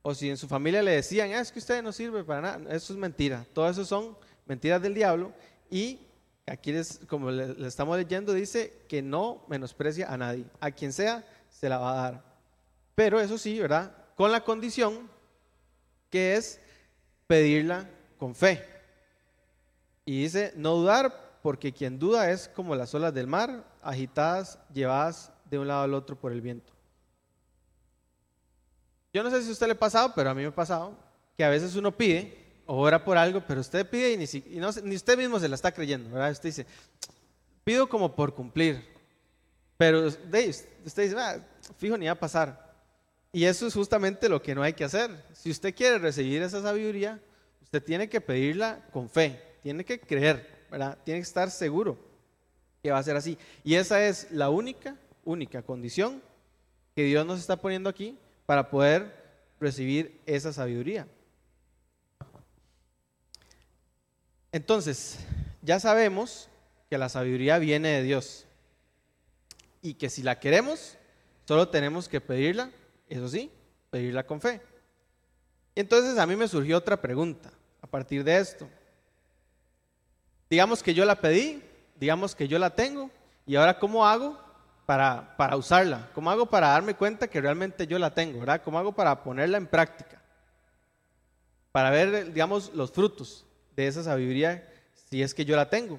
o 0.00 0.14
si 0.14 0.30
en 0.30 0.38
su 0.38 0.48
familia 0.48 0.82
le 0.82 0.92
decían, 0.92 1.32
ah, 1.32 1.40
es 1.40 1.52
que 1.52 1.58
usted 1.58 1.82
no 1.82 1.92
sirve 1.92 2.24
para 2.24 2.40
nada, 2.40 2.74
eso 2.74 2.94
es 2.94 2.98
mentira. 2.98 3.44
Todo 3.52 3.68
eso 3.68 3.84
son 3.84 4.16
mentiras 4.46 4.80
del 4.80 4.94
diablo 4.94 5.34
y 5.70 5.98
aquí, 6.46 6.72
les, 6.72 7.00
como 7.08 7.30
le, 7.30 7.54
le, 7.54 7.68
estamos 7.68 7.96
leyendo, 7.96 8.32
dice 8.32 8.84
que 8.88 9.02
no 9.02 9.44
menosprecia 9.48 10.12
a 10.12 10.16
nadie. 10.16 10.44
A 10.60 10.70
quien 10.70 10.92
sea, 10.92 11.24
se 11.50 11.68
la 11.68 11.78
va 11.78 11.92
a 11.92 12.02
dar. 12.02 12.24
Pero 12.94 13.20
eso 13.20 13.38
sí, 13.38 13.58
¿verdad? 13.58 13.94
Con 14.16 14.32
la 14.32 14.44
condición 14.44 15.08
que 16.10 16.36
es 16.36 16.60
pedirla 17.26 17.88
con 18.18 18.34
fe. 18.34 18.64
Y 20.04 20.22
dice, 20.22 20.52
no 20.56 20.74
dudar, 20.74 21.38
porque 21.42 21.72
quien 21.72 21.98
duda 21.98 22.30
es 22.30 22.48
como 22.48 22.74
las 22.74 22.94
olas 22.94 23.14
del 23.14 23.26
mar, 23.26 23.64
agitadas, 23.82 24.58
llevadas 24.72 25.32
de 25.48 25.58
un 25.58 25.68
lado 25.68 25.82
al 25.82 25.94
otro 25.94 26.18
por 26.18 26.32
el 26.32 26.40
viento. 26.40 26.72
Yo 29.12 29.22
no 29.22 29.30
sé 29.30 29.42
si 29.42 29.48
a 29.48 29.52
usted 29.52 29.66
le 29.66 29.72
ha 29.72 29.78
pasado, 29.78 30.12
pero 30.14 30.30
a 30.30 30.34
mí 30.34 30.42
me 30.42 30.48
ha 30.48 30.54
pasado 30.54 30.96
que 31.36 31.44
a 31.44 31.50
veces 31.50 31.76
uno 31.76 31.92
pide 31.92 32.41
ora 32.66 33.04
por 33.04 33.18
algo, 33.18 33.42
pero 33.46 33.60
usted 33.60 33.88
pide 33.88 34.12
y 34.12 34.16
ni, 34.16 34.26
ni 34.82 34.96
usted 34.96 35.18
mismo 35.18 35.38
se 35.38 35.48
la 35.48 35.54
está 35.54 35.72
creyendo, 35.72 36.10
¿verdad? 36.10 36.32
Usted 36.32 36.48
dice, 36.48 36.66
pido 37.64 37.88
como 37.88 38.14
por 38.14 38.34
cumplir, 38.34 38.84
pero 39.76 40.06
usted 40.06 40.54
dice, 40.84 41.16
ah, 41.18 41.44
fijo, 41.78 41.96
ni 41.96 42.06
va 42.06 42.12
a 42.12 42.20
pasar. 42.20 42.72
Y 43.32 43.44
eso 43.44 43.66
es 43.66 43.74
justamente 43.74 44.28
lo 44.28 44.42
que 44.42 44.54
no 44.54 44.62
hay 44.62 44.74
que 44.74 44.84
hacer. 44.84 45.10
Si 45.32 45.50
usted 45.50 45.74
quiere 45.74 45.98
recibir 45.98 46.42
esa 46.42 46.60
sabiduría, 46.60 47.20
usted 47.62 47.82
tiene 47.82 48.08
que 48.08 48.20
pedirla 48.20 48.86
con 48.92 49.08
fe, 49.08 49.42
tiene 49.62 49.84
que 49.84 49.98
creer, 49.98 50.66
¿verdad? 50.70 50.98
Tiene 51.04 51.20
que 51.20 51.26
estar 51.26 51.50
seguro 51.50 51.98
que 52.82 52.90
va 52.90 52.98
a 52.98 53.02
ser 53.02 53.16
así. 53.16 53.38
Y 53.64 53.76
esa 53.76 54.04
es 54.04 54.30
la 54.30 54.50
única, 54.50 54.96
única 55.24 55.62
condición 55.62 56.22
que 56.94 57.04
Dios 57.04 57.24
nos 57.24 57.40
está 57.40 57.56
poniendo 57.56 57.88
aquí 57.88 58.18
para 58.44 58.68
poder 58.70 59.22
recibir 59.58 60.20
esa 60.26 60.52
sabiduría. 60.52 61.06
Entonces, 64.52 65.18
ya 65.62 65.80
sabemos 65.80 66.48
que 66.90 66.98
la 66.98 67.08
sabiduría 67.08 67.58
viene 67.58 67.88
de 67.88 68.02
Dios 68.02 68.44
y 69.80 69.94
que 69.94 70.10
si 70.10 70.22
la 70.22 70.38
queremos, 70.38 70.98
solo 71.48 71.68
tenemos 71.70 72.06
que 72.06 72.20
pedirla, 72.20 72.70
eso 73.08 73.28
sí, 73.28 73.50
pedirla 73.90 74.26
con 74.26 74.42
fe. 74.42 74.60
Entonces 75.74 76.18
a 76.18 76.26
mí 76.26 76.36
me 76.36 76.48
surgió 76.48 76.76
otra 76.76 77.00
pregunta 77.00 77.50
a 77.80 77.86
partir 77.86 78.22
de 78.24 78.36
esto. 78.36 78.68
Digamos 80.50 80.82
que 80.82 80.92
yo 80.92 81.06
la 81.06 81.18
pedí, 81.18 81.62
digamos 81.96 82.34
que 82.34 82.46
yo 82.46 82.58
la 82.58 82.74
tengo, 82.74 83.10
y 83.46 83.56
ahora 83.56 83.78
¿cómo 83.78 84.06
hago 84.06 84.38
para, 84.84 85.34
para 85.38 85.56
usarla? 85.56 86.10
¿Cómo 86.14 86.30
hago 86.30 86.44
para 86.44 86.68
darme 86.68 86.94
cuenta 86.94 87.26
que 87.26 87.40
realmente 87.40 87.86
yo 87.86 87.98
la 87.98 88.12
tengo? 88.12 88.40
¿verdad? 88.40 88.60
¿Cómo 88.62 88.78
hago 88.78 88.92
para 88.92 89.22
ponerla 89.22 89.56
en 89.56 89.66
práctica? 89.66 90.20
Para 91.72 91.88
ver, 91.88 92.34
digamos, 92.34 92.74
los 92.74 92.92
frutos 92.92 93.46
de 93.76 93.86
esa 93.86 94.02
sabiduría 94.02 94.68
si 95.10 95.22
es 95.22 95.34
que 95.34 95.44
yo 95.44 95.56
la 95.56 95.68
tengo. 95.68 95.98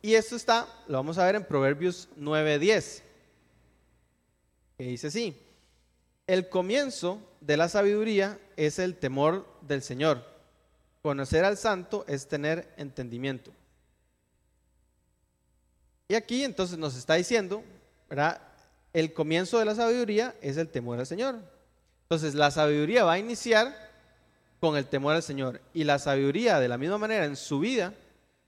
Y 0.00 0.14
esto 0.14 0.34
está, 0.34 0.66
lo 0.88 0.98
vamos 0.98 1.18
a 1.18 1.24
ver 1.26 1.36
en 1.36 1.44
Proverbios 1.44 2.08
9:10, 2.18 3.02
que 4.76 4.84
dice 4.84 5.06
así, 5.06 5.36
el 6.26 6.48
comienzo 6.48 7.20
de 7.40 7.56
la 7.56 7.68
sabiduría 7.68 8.38
es 8.56 8.78
el 8.78 8.96
temor 8.96 9.46
del 9.60 9.82
Señor. 9.82 10.24
Conocer 11.02 11.44
al 11.44 11.56
santo 11.56 12.04
es 12.08 12.26
tener 12.26 12.72
entendimiento. 12.76 13.52
Y 16.08 16.14
aquí 16.14 16.44
entonces 16.44 16.78
nos 16.78 16.96
está 16.96 17.14
diciendo, 17.14 17.64
¿verdad? 18.08 18.40
El 18.92 19.12
comienzo 19.12 19.58
de 19.58 19.64
la 19.64 19.74
sabiduría 19.74 20.34
es 20.40 20.56
el 20.56 20.68
temor 20.68 20.98
al 20.98 21.06
Señor. 21.06 21.40
Entonces 22.02 22.34
la 22.34 22.50
sabiduría 22.50 23.04
va 23.04 23.14
a 23.14 23.18
iniciar 23.18 23.91
con 24.62 24.76
el 24.76 24.86
temor 24.86 25.16
al 25.16 25.24
Señor. 25.24 25.60
Y 25.74 25.82
la 25.82 25.98
sabiduría 25.98 26.60
de 26.60 26.68
la 26.68 26.78
misma 26.78 26.96
manera 26.96 27.24
en 27.24 27.34
su 27.34 27.58
vida 27.58 27.92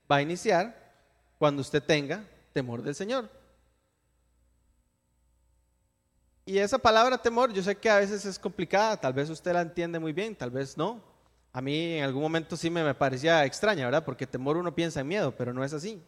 va 0.09 0.15
a 0.15 0.21
iniciar 0.21 0.93
cuando 1.37 1.59
usted 1.61 1.83
tenga 1.83 2.23
temor 2.53 2.81
del 2.81 2.95
Señor. 2.95 3.29
Y 6.45 6.57
esa 6.57 6.77
palabra 6.77 7.17
temor, 7.17 7.51
yo 7.51 7.61
sé 7.61 7.75
que 7.75 7.89
a 7.89 7.97
veces 7.97 8.23
es 8.23 8.39
complicada, 8.39 8.95
tal 8.95 9.11
vez 9.11 9.29
usted 9.29 9.51
la 9.51 9.59
entiende 9.59 9.99
muy 9.99 10.13
bien, 10.13 10.33
tal 10.33 10.51
vez 10.51 10.77
no. 10.77 11.01
A 11.51 11.59
mí 11.59 11.95
en 11.97 12.05
algún 12.05 12.21
momento 12.21 12.55
sí 12.55 12.69
me, 12.69 12.81
me 12.81 12.95
parecía 12.95 13.43
extraña, 13.43 13.83
¿verdad? 13.83 14.05
Porque 14.05 14.25
temor 14.25 14.55
uno 14.55 14.73
piensa 14.73 15.01
en 15.01 15.09
miedo, 15.09 15.35
pero 15.35 15.53
no 15.53 15.65
es 15.65 15.73
así. 15.73 16.01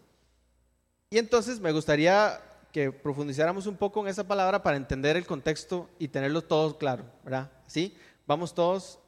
Y 1.10 1.18
entonces 1.18 1.60
me 1.60 1.74
gustaría 1.74 2.40
que 2.72 2.94
profundizáramos 2.94 3.68
un 3.68 3.76
poco 3.76 4.00
en 4.00 4.08
esa 4.08 4.26
palabra 4.26 4.64
para 4.64 4.78
entender 4.78 5.18
el 5.18 5.26
contexto 5.26 5.90
y 6.00 6.08
tenerlo 6.08 6.42
todo 6.42 6.78
claro, 6.78 7.04
¿verdad? 7.26 7.52
¿Sí? 7.66 7.98
Vamos 8.26 8.54
todos 8.54 9.00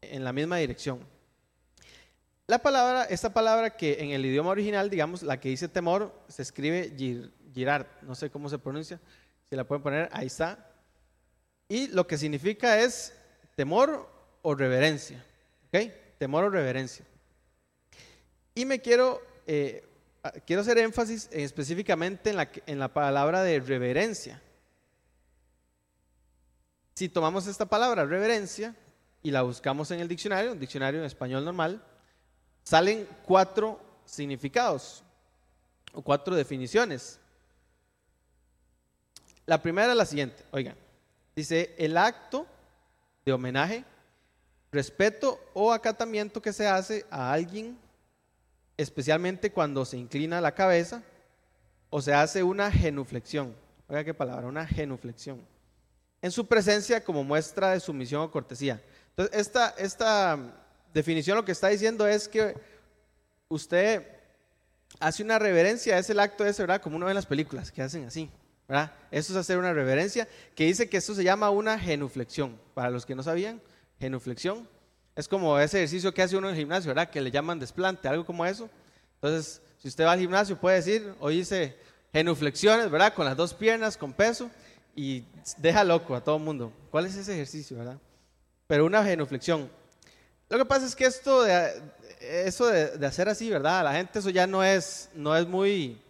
en 0.00 0.24
la 0.24 0.32
misma 0.32 0.56
dirección. 0.58 1.00
La 2.48 2.58
palabra, 2.58 3.04
esta 3.04 3.34
palabra 3.34 3.76
que 3.76 4.02
en 4.02 4.10
el 4.10 4.24
idioma 4.24 4.50
original, 4.50 4.88
digamos, 4.88 5.22
la 5.22 5.40
que 5.40 5.48
dice 5.48 5.66
temor, 5.66 6.14
se 6.28 6.42
escribe 6.42 6.92
girard, 7.52 7.86
no 8.02 8.14
sé 8.14 8.30
cómo 8.30 8.48
se 8.48 8.58
pronuncia, 8.58 9.00
si 9.50 9.56
la 9.56 9.64
pueden 9.64 9.82
poner, 9.82 10.08
ahí 10.12 10.26
está. 10.26 10.70
Y 11.68 11.88
lo 11.88 12.06
que 12.06 12.16
significa 12.16 12.78
es 12.78 13.12
temor 13.56 14.08
o 14.42 14.54
reverencia, 14.54 15.24
¿ok? 15.68 15.90
Temor 16.18 16.44
o 16.44 16.50
reverencia. 16.50 17.04
Y 18.54 18.64
me 18.64 18.80
quiero, 18.80 19.20
eh, 19.46 19.84
quiero 20.46 20.62
hacer 20.62 20.78
énfasis 20.78 21.28
específicamente 21.32 22.30
en 22.30 22.36
la, 22.36 22.48
en 22.66 22.78
la 22.78 22.88
palabra 22.88 23.42
de 23.42 23.58
reverencia. 23.58 24.40
Si 26.94 27.08
tomamos 27.08 27.48
esta 27.48 27.66
palabra, 27.66 28.04
reverencia, 28.04 28.74
y 29.26 29.32
la 29.32 29.42
buscamos 29.42 29.90
en 29.90 29.98
el 29.98 30.06
diccionario, 30.06 30.52
un 30.52 30.60
diccionario 30.60 31.00
en 31.00 31.06
español 31.06 31.44
normal, 31.44 31.82
salen 32.62 33.08
cuatro 33.24 33.80
significados 34.04 35.02
o 35.92 36.00
cuatro 36.00 36.36
definiciones. 36.36 37.18
La 39.44 39.60
primera 39.60 39.90
es 39.90 39.98
la 39.98 40.06
siguiente, 40.06 40.44
oigan, 40.52 40.76
dice 41.34 41.74
el 41.76 41.96
acto 41.96 42.46
de 43.24 43.32
homenaje, 43.32 43.84
respeto 44.70 45.40
o 45.54 45.72
acatamiento 45.72 46.40
que 46.40 46.52
se 46.52 46.68
hace 46.68 47.04
a 47.10 47.32
alguien, 47.32 47.76
especialmente 48.76 49.50
cuando 49.50 49.84
se 49.84 49.96
inclina 49.96 50.40
la 50.40 50.54
cabeza 50.54 51.02
o 51.90 52.00
se 52.00 52.14
hace 52.14 52.44
una 52.44 52.70
genuflexión. 52.70 53.56
Oiga 53.88 54.04
qué 54.04 54.14
palabra, 54.14 54.46
una 54.46 54.68
genuflexión. 54.68 55.44
En 56.22 56.30
su 56.30 56.46
presencia 56.46 57.02
como 57.02 57.24
muestra 57.24 57.72
de 57.72 57.80
sumisión 57.80 58.22
o 58.22 58.30
cortesía. 58.30 58.80
Entonces, 59.16 59.40
esta, 59.40 59.74
esta 59.78 60.38
definición 60.92 61.36
lo 61.36 61.44
que 61.44 61.52
está 61.52 61.68
diciendo 61.68 62.06
es 62.06 62.28
que 62.28 62.54
usted 63.48 64.06
hace 65.00 65.22
una 65.22 65.38
reverencia, 65.38 65.98
es 65.98 66.10
el 66.10 66.20
acto 66.20 66.44
ese, 66.44 66.62
¿verdad? 66.62 66.82
Como 66.82 66.96
uno 66.96 67.06
ve 67.06 67.12
en 67.12 67.16
las 67.16 67.26
películas, 67.26 67.72
que 67.72 67.80
hacen 67.80 68.04
así, 68.04 68.30
¿verdad? 68.68 68.92
Eso 69.10 69.32
es 69.32 69.38
hacer 69.38 69.56
una 69.56 69.72
reverencia, 69.72 70.28
que 70.54 70.64
dice 70.64 70.88
que 70.88 70.98
esto 70.98 71.14
se 71.14 71.24
llama 71.24 71.48
una 71.48 71.78
genuflexión. 71.78 72.58
Para 72.74 72.90
los 72.90 73.06
que 73.06 73.14
no 73.14 73.22
sabían, 73.22 73.62
genuflexión 73.98 74.68
es 75.14 75.28
como 75.28 75.58
ese 75.58 75.78
ejercicio 75.78 76.12
que 76.12 76.22
hace 76.22 76.36
uno 76.36 76.48
en 76.48 76.54
el 76.54 76.60
gimnasio, 76.60 76.88
¿verdad? 76.88 77.08
Que 77.08 77.22
le 77.22 77.30
llaman 77.30 77.58
desplante, 77.58 78.06
algo 78.06 78.26
como 78.26 78.44
eso. 78.44 78.68
Entonces, 79.14 79.62
si 79.78 79.88
usted 79.88 80.04
va 80.04 80.12
al 80.12 80.20
gimnasio, 80.20 80.60
puede 80.60 80.76
decir, 80.76 81.14
hoy 81.20 81.38
hice 81.38 81.74
genuflexiones, 82.12 82.90
¿verdad? 82.90 83.14
Con 83.14 83.24
las 83.24 83.34
dos 83.34 83.54
piernas, 83.54 83.96
con 83.96 84.12
peso, 84.12 84.50
y 84.94 85.24
deja 85.56 85.84
loco 85.84 86.14
a 86.14 86.22
todo 86.22 86.36
el 86.36 86.42
mundo. 86.42 86.70
¿Cuál 86.90 87.06
es 87.06 87.16
ese 87.16 87.32
ejercicio, 87.32 87.78
verdad? 87.78 87.98
Pero 88.66 88.84
una 88.84 89.04
genuflexión. 89.04 89.70
Lo 90.48 90.58
que 90.58 90.64
pasa 90.64 90.86
es 90.86 90.94
que 90.94 91.04
esto 91.04 91.42
de, 91.42 91.82
eso 92.20 92.66
de, 92.66 93.06
hacer 93.06 93.28
así, 93.28 93.50
¿verdad? 93.50 93.84
La 93.84 93.94
gente 93.94 94.18
eso 94.18 94.30
ya 94.30 94.46
no 94.46 94.62
es, 94.62 95.10
no 95.14 95.36
es 95.36 95.46
muy, 95.46 96.00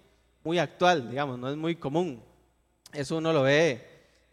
muy 0.44 0.58
actual, 0.58 1.08
digamos, 1.10 1.38
no 1.38 1.50
es 1.50 1.56
muy 1.56 1.76
común. 1.76 2.22
Eso 2.92 3.16
uno 3.16 3.32
lo 3.32 3.42
ve 3.42 3.84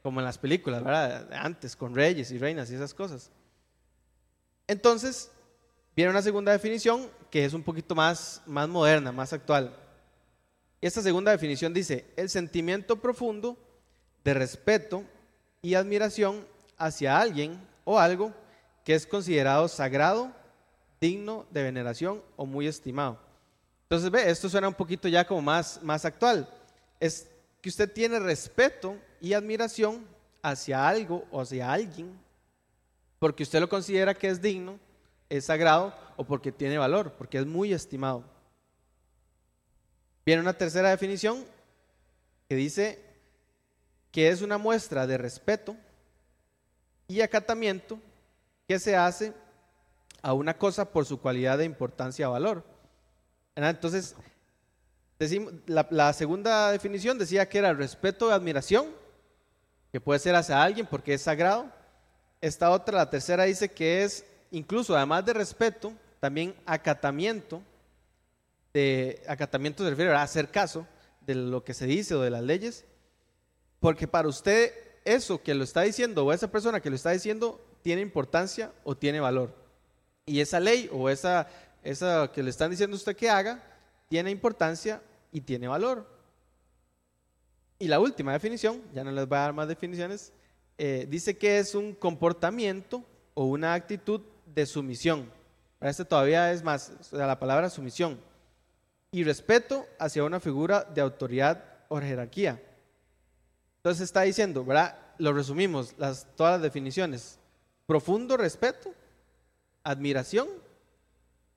como 0.01 0.19
en 0.19 0.25
las 0.25 0.37
películas, 0.37 0.83
¿verdad? 0.83 1.31
Antes, 1.33 1.75
con 1.75 1.95
reyes 1.95 2.31
y 2.31 2.37
reinas 2.37 2.69
y 2.69 2.75
esas 2.75 2.93
cosas. 2.93 3.31
Entonces, 4.67 5.31
viene 5.95 6.11
una 6.11 6.21
segunda 6.21 6.51
definición 6.51 7.09
que 7.29 7.45
es 7.45 7.53
un 7.53 7.63
poquito 7.63 7.95
más, 7.95 8.41
más 8.45 8.67
moderna, 8.67 9.11
más 9.11 9.33
actual. 9.33 9.75
Esta 10.81 11.01
segunda 11.01 11.31
definición 11.31 11.73
dice, 11.73 12.05
el 12.17 12.29
sentimiento 12.29 12.97
profundo 12.97 13.57
de 14.23 14.33
respeto 14.33 15.03
y 15.61 15.75
admiración 15.75 16.45
hacia 16.77 17.19
alguien 17.19 17.59
o 17.83 17.99
algo 17.99 18.33
que 18.83 18.95
es 18.95 19.07
considerado 19.07 19.67
sagrado, 19.67 20.31
digno 20.99 21.45
de 21.51 21.63
veneración 21.63 22.21
o 22.35 22.45
muy 22.45 22.67
estimado. 22.67 23.19
Entonces, 23.83 24.09
ve, 24.09 24.29
esto 24.29 24.49
suena 24.49 24.67
un 24.67 24.73
poquito 24.73 25.07
ya 25.07 25.25
como 25.25 25.41
más, 25.41 25.79
más 25.83 26.05
actual. 26.05 26.49
Es 26.99 27.29
que 27.61 27.69
usted 27.69 27.91
tiene 27.91 28.19
respeto 28.19 28.97
y 29.21 29.33
admiración 29.33 30.05
hacia 30.41 30.87
algo 30.87 31.25
o 31.31 31.41
hacia 31.41 31.71
alguien 31.71 32.23
porque 33.23 33.43
usted 33.43 33.61
lo 33.61 33.69
considera 33.69 34.13
que 34.13 34.27
es 34.27 34.41
digno, 34.41 34.77
es 35.29 35.45
sagrado 35.45 35.95
o 36.17 36.25
porque 36.25 36.51
tiene 36.51 36.77
valor, 36.77 37.13
porque 37.17 37.37
es 37.37 37.45
muy 37.45 37.71
estimado. 37.71 38.21
Viene 40.25 40.41
una 40.41 40.51
tercera 40.51 40.89
definición 40.89 41.45
que 42.49 42.55
dice 42.55 43.01
que 44.11 44.27
es 44.27 44.41
una 44.41 44.57
muestra 44.57 45.07
de 45.07 45.17
respeto 45.17 45.77
y 47.13 47.21
acatamiento 47.21 47.99
que 48.67 48.79
se 48.79 48.95
hace 48.95 49.33
a 50.21 50.33
una 50.33 50.57
cosa 50.57 50.85
por 50.85 51.05
su 51.05 51.19
cualidad 51.19 51.57
de 51.57 51.65
importancia 51.65 52.29
o 52.29 52.33
valor. 52.33 52.63
Entonces, 53.55 54.15
la, 55.67 56.13
segunda 56.13 56.71
definición 56.71 57.17
decía 57.17 57.47
que 57.47 57.59
era 57.59 57.73
respeto 57.73 58.29
y 58.29 58.33
admiración, 58.33 58.87
que 59.91 60.01
puede 60.01 60.19
ser 60.19 60.35
hacia 60.35 60.61
alguien 60.61 60.87
porque 60.87 61.13
es 61.13 61.21
sagrado. 61.21 61.69
Esta 62.41 62.71
otra, 62.71 62.97
la 62.97 63.09
tercera, 63.09 63.43
dice 63.43 63.69
que 63.69 64.03
es 64.03 64.25
incluso, 64.51 64.95
además 64.95 65.25
de 65.25 65.33
respeto, 65.33 65.93
también 66.19 66.55
acatamiento. 66.65 67.61
De, 68.73 69.21
acatamiento 69.27 69.83
se 69.83 69.89
refiere 69.91 70.11
a 70.13 70.23
hacer 70.23 70.49
caso 70.49 70.87
de 71.21 71.35
lo 71.35 71.63
que 71.63 71.73
se 71.73 71.85
dice 71.85 72.15
o 72.15 72.21
de 72.21 72.31
las 72.31 72.41
leyes, 72.41 72.85
porque 73.79 74.07
para 74.07 74.27
usted 74.27 74.73
eso 75.05 75.41
que 75.41 75.53
lo 75.53 75.63
está 75.63 75.81
diciendo 75.81 76.25
o 76.25 76.33
esa 76.33 76.51
persona 76.51 76.79
que 76.79 76.89
lo 76.89 76.95
está 76.95 77.11
diciendo 77.11 77.59
tiene 77.81 78.01
importancia 78.01 78.71
o 78.83 78.95
tiene 78.95 79.19
valor. 79.19 79.53
Y 80.25 80.39
esa 80.39 80.59
ley 80.59 80.89
o 80.91 81.09
esa, 81.09 81.47
esa 81.83 82.31
que 82.31 82.43
le 82.43 82.49
están 82.49 82.71
diciendo 82.71 82.95
a 82.95 82.97
usted 82.97 83.15
que 83.15 83.29
haga 83.29 83.61
tiene 84.07 84.31
importancia 84.31 85.01
y 85.31 85.41
tiene 85.41 85.67
valor. 85.67 86.07
Y 87.79 87.87
la 87.87 87.99
última 87.99 88.31
definición, 88.31 88.81
ya 88.93 89.03
no 89.03 89.11
les 89.11 89.27
voy 89.27 89.37
a 89.37 89.41
dar 89.41 89.53
más 89.53 89.67
definiciones, 89.67 90.31
eh, 90.77 91.05
dice 91.09 91.37
que 91.37 91.59
es 91.59 91.75
un 91.75 91.93
comportamiento 91.93 93.03
o 93.33 93.45
una 93.45 93.73
actitud 93.73 94.21
de 94.45 94.65
sumisión. 94.65 95.29
Para 95.79 95.91
este 95.91 96.05
todavía 96.05 96.51
es 96.51 96.63
más, 96.63 96.93
la 97.11 97.39
palabra 97.39 97.69
sumisión. 97.69 98.19
Y 99.11 99.23
respeto 99.23 99.85
hacia 99.99 100.23
una 100.23 100.39
figura 100.39 100.83
de 100.83 101.01
autoridad 101.01 101.63
o 101.89 101.99
jerarquía. 101.99 102.61
Entonces 103.83 104.05
está 104.05 104.21
diciendo, 104.21 104.63
¿verdad? 104.63 104.97
Lo 105.17 105.33
resumimos, 105.33 105.93
todas 106.37 106.53
las 106.53 106.61
definiciones. 106.61 107.37
Profundo 107.85 108.37
respeto, 108.37 108.93
admiración, 109.83 110.47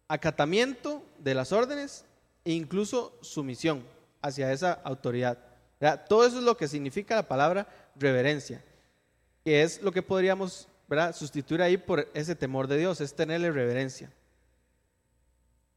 acatamiento 0.08 1.04
de 1.18 1.34
las 1.34 1.52
órdenes 1.52 2.04
e 2.44 2.50
incluso 2.50 3.16
sumisión 3.20 3.84
hacia 4.22 4.50
esa 4.50 4.72
autoridad. 4.72 5.38
Todo 6.08 6.26
eso 6.26 6.38
es 6.38 6.42
lo 6.42 6.56
que 6.56 6.66
significa 6.66 7.14
la 7.14 7.28
palabra 7.28 7.68
reverencia, 7.94 8.60
que 9.44 9.62
es 9.62 9.80
lo 9.80 9.92
que 9.92 10.02
podríamos 10.02 10.66
sustituir 11.14 11.62
ahí 11.62 11.76
por 11.76 12.10
ese 12.12 12.34
temor 12.34 12.66
de 12.66 12.78
Dios, 12.78 13.00
es 13.00 13.14
tenerle 13.14 13.52
reverencia. 13.52 14.10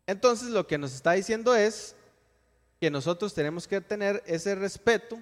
Entonces 0.08 0.50
lo 0.50 0.66
que 0.66 0.80
nos 0.80 0.96
está 0.96 1.12
diciendo 1.12 1.56
es 1.56 1.96
que 2.80 2.90
nosotros 2.90 3.36
tenemos 3.36 3.68
que 3.68 3.82
tener 3.82 4.24
ese 4.26 4.56
respeto, 4.56 5.20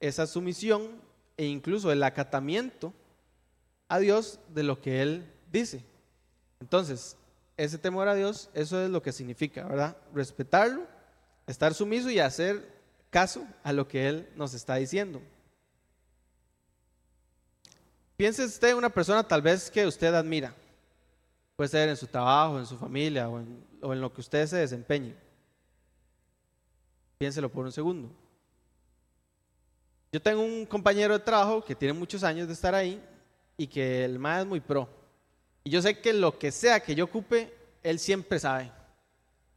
esa 0.00 0.26
sumisión 0.26 1.00
e 1.36 1.46
incluso 1.46 1.92
el 1.92 2.02
acatamiento 2.02 2.92
a 3.88 3.98
Dios 3.98 4.40
de 4.54 4.62
lo 4.62 4.80
que 4.80 5.02
Él 5.02 5.32
dice. 5.50 5.84
Entonces, 6.60 7.16
ese 7.56 7.78
temor 7.78 8.08
a 8.08 8.14
Dios, 8.14 8.50
eso 8.54 8.82
es 8.82 8.90
lo 8.90 9.02
que 9.02 9.12
significa, 9.12 9.66
¿verdad? 9.66 9.96
Respetarlo, 10.14 10.86
estar 11.46 11.74
sumiso 11.74 12.10
y 12.10 12.18
hacer 12.18 12.78
caso 13.10 13.46
a 13.62 13.72
lo 13.72 13.88
que 13.88 14.08
Él 14.08 14.28
nos 14.36 14.54
está 14.54 14.76
diciendo. 14.76 15.20
Piense 18.16 18.44
usted 18.44 18.70
en 18.70 18.76
una 18.76 18.90
persona 18.90 19.22
tal 19.26 19.42
vez 19.42 19.70
que 19.70 19.86
usted 19.86 20.12
admira. 20.12 20.54
Puede 21.56 21.68
ser 21.68 21.88
en 21.88 21.96
su 21.96 22.06
trabajo, 22.06 22.58
en 22.58 22.66
su 22.66 22.76
familia 22.76 23.28
o 23.28 23.38
en, 23.38 23.64
o 23.80 23.92
en 23.92 24.00
lo 24.00 24.12
que 24.12 24.20
usted 24.20 24.46
se 24.46 24.56
desempeñe. 24.56 25.14
Piénselo 27.18 27.48
por 27.48 27.64
un 27.64 27.72
segundo. 27.72 28.10
Yo 30.10 30.22
tengo 30.22 30.42
un 30.42 30.64
compañero 30.64 31.12
de 31.12 31.24
trabajo 31.24 31.64
que 31.64 31.74
tiene 31.74 31.92
muchos 31.92 32.24
años 32.24 32.46
de 32.46 32.54
estar 32.54 32.74
ahí 32.74 33.02
y 33.56 33.66
que 33.66 34.04
el 34.04 34.18
más 34.18 34.40
es 34.40 34.46
muy 34.46 34.60
pro. 34.60 34.88
Y 35.64 35.70
yo 35.70 35.82
sé 35.82 35.98
que 35.98 36.12
lo 36.12 36.38
que 36.38 36.50
sea 36.50 36.80
que 36.80 36.94
yo 36.94 37.04
ocupe, 37.04 37.52
él 37.82 37.98
siempre 37.98 38.38
sabe. 38.38 38.72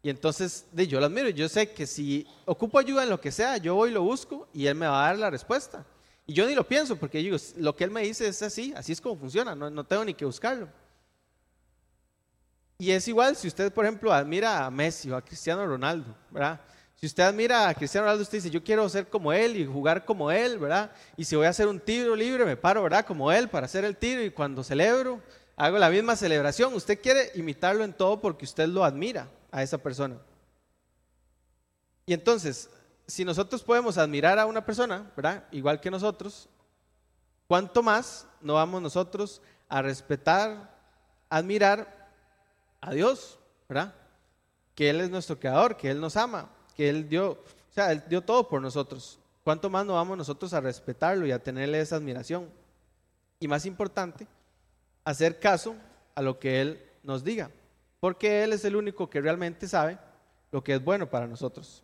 Y 0.03 0.09
entonces 0.09 0.65
yo 0.73 0.99
lo 0.99 1.05
admiro. 1.05 1.29
Yo 1.29 1.47
sé 1.47 1.71
que 1.71 1.85
si 1.87 2.27
ocupo 2.45 2.79
ayuda 2.79 3.03
en 3.03 3.09
lo 3.09 3.21
que 3.21 3.31
sea, 3.31 3.57
yo 3.57 3.75
voy 3.75 3.91
y 3.91 3.93
lo 3.93 4.01
busco 4.01 4.49
y 4.53 4.65
él 4.67 4.75
me 4.75 4.87
va 4.87 5.03
a 5.03 5.07
dar 5.07 5.19
la 5.19 5.29
respuesta. 5.29 5.85
Y 6.27 6.33
yo 6.33 6.45
ni 6.47 6.55
lo 6.55 6.67
pienso 6.67 6.95
porque 6.97 7.19
digo, 7.19 7.37
lo 7.57 7.75
que 7.75 7.83
él 7.83 7.91
me 7.91 8.01
dice 8.01 8.27
es 8.27 8.41
así, 8.41 8.73
así 8.75 8.91
es 8.91 9.01
como 9.01 9.17
funciona, 9.17 9.55
no, 9.55 9.69
no 9.69 9.83
tengo 9.83 10.03
ni 10.03 10.13
que 10.13 10.25
buscarlo. 10.25 10.67
Y 12.77 12.91
es 12.91 13.07
igual 13.07 13.35
si 13.35 13.47
usted, 13.47 13.71
por 13.71 13.85
ejemplo, 13.85 14.11
admira 14.11 14.65
a 14.65 14.71
Messi 14.71 15.11
o 15.11 15.15
a 15.15 15.21
Cristiano 15.21 15.65
Ronaldo, 15.67 16.15
¿verdad? 16.31 16.59
Si 17.01 17.07
usted 17.07 17.23
admira 17.23 17.67
a 17.67 17.73
Cristiano 17.73 18.05
Ronaldo, 18.05 18.21
usted 18.21 18.37
dice, 18.37 18.51
yo 18.51 18.63
quiero 18.63 18.87
ser 18.87 19.09
como 19.09 19.33
él 19.33 19.57
y 19.57 19.65
jugar 19.65 20.05
como 20.05 20.29
él, 20.29 20.59
¿verdad? 20.59 20.91
Y 21.17 21.25
si 21.25 21.35
voy 21.35 21.47
a 21.47 21.49
hacer 21.49 21.67
un 21.67 21.79
tiro 21.79 22.15
libre, 22.15 22.45
me 22.45 22.55
paro, 22.55 22.83
¿verdad? 22.83 23.07
Como 23.07 23.31
él 23.31 23.49
para 23.49 23.65
hacer 23.65 23.83
el 23.85 23.97
tiro 23.97 24.21
y 24.21 24.29
cuando 24.29 24.63
celebro, 24.63 25.19
hago 25.55 25.79
la 25.79 25.89
misma 25.89 26.15
celebración. 26.15 26.75
Usted 26.75 27.01
quiere 27.01 27.31
imitarlo 27.33 27.83
en 27.83 27.93
todo 27.93 28.21
porque 28.21 28.45
usted 28.45 28.67
lo 28.67 28.83
admira 28.83 29.27
a 29.49 29.63
esa 29.63 29.79
persona. 29.79 30.17
Y 32.05 32.13
entonces, 32.13 32.69
si 33.07 33.25
nosotros 33.25 33.63
podemos 33.63 33.97
admirar 33.97 34.37
a 34.37 34.45
una 34.45 34.63
persona, 34.63 35.11
¿verdad? 35.15 35.45
Igual 35.49 35.81
que 35.81 35.89
nosotros, 35.89 36.49
¿cuánto 37.47 37.81
más 37.81 38.27
no 38.41 38.53
vamos 38.53 38.79
nosotros 38.79 39.41
a 39.69 39.81
respetar, 39.81 40.71
admirar 41.31 42.11
a 42.79 42.91
Dios, 42.91 43.39
¿verdad? 43.67 43.95
Que 44.75 44.91
Él 44.91 45.01
es 45.01 45.09
nuestro 45.09 45.39
creador, 45.39 45.77
que 45.77 45.89
Él 45.89 45.99
nos 45.99 46.15
ama, 46.15 46.47
que 46.75 46.89
Él 46.89 47.07
dio, 47.07 47.31
o 47.31 47.73
sea, 47.73 47.91
Él 47.91 48.03
dio 48.07 48.21
todo 48.21 48.47
por 48.47 48.61
nosotros. 48.61 49.19
¿Cuánto 49.43 49.69
más 49.69 49.85
no 49.85 49.93
vamos 49.93 50.17
nosotros 50.17 50.53
a 50.53 50.61
respetarlo 50.61 51.25
y 51.25 51.31
a 51.31 51.39
tenerle 51.39 51.79
esa 51.79 51.95
admiración? 51.95 52.49
Y 53.39 53.47
más 53.47 53.65
importante, 53.65 54.27
hacer 55.03 55.39
caso 55.39 55.75
a 56.13 56.21
lo 56.21 56.39
que 56.39 56.61
Él 56.61 56.85
nos 57.03 57.23
diga, 57.23 57.49
porque 57.99 58.43
Él 58.43 58.53
es 58.53 58.63
el 58.65 58.75
único 58.75 59.09
que 59.09 59.21
realmente 59.21 59.67
sabe 59.67 59.97
lo 60.51 60.63
que 60.63 60.75
es 60.75 60.83
bueno 60.83 61.09
para 61.09 61.27
nosotros. 61.27 61.83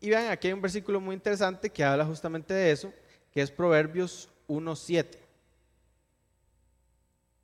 Y 0.00 0.08
vean, 0.08 0.30
aquí 0.30 0.48
hay 0.48 0.54
un 0.54 0.62
versículo 0.62 1.00
muy 1.00 1.14
interesante 1.14 1.68
que 1.68 1.84
habla 1.84 2.06
justamente 2.06 2.54
de 2.54 2.72
eso, 2.72 2.92
que 3.32 3.42
es 3.42 3.50
Proverbios 3.50 4.30
1.7. 4.48 5.18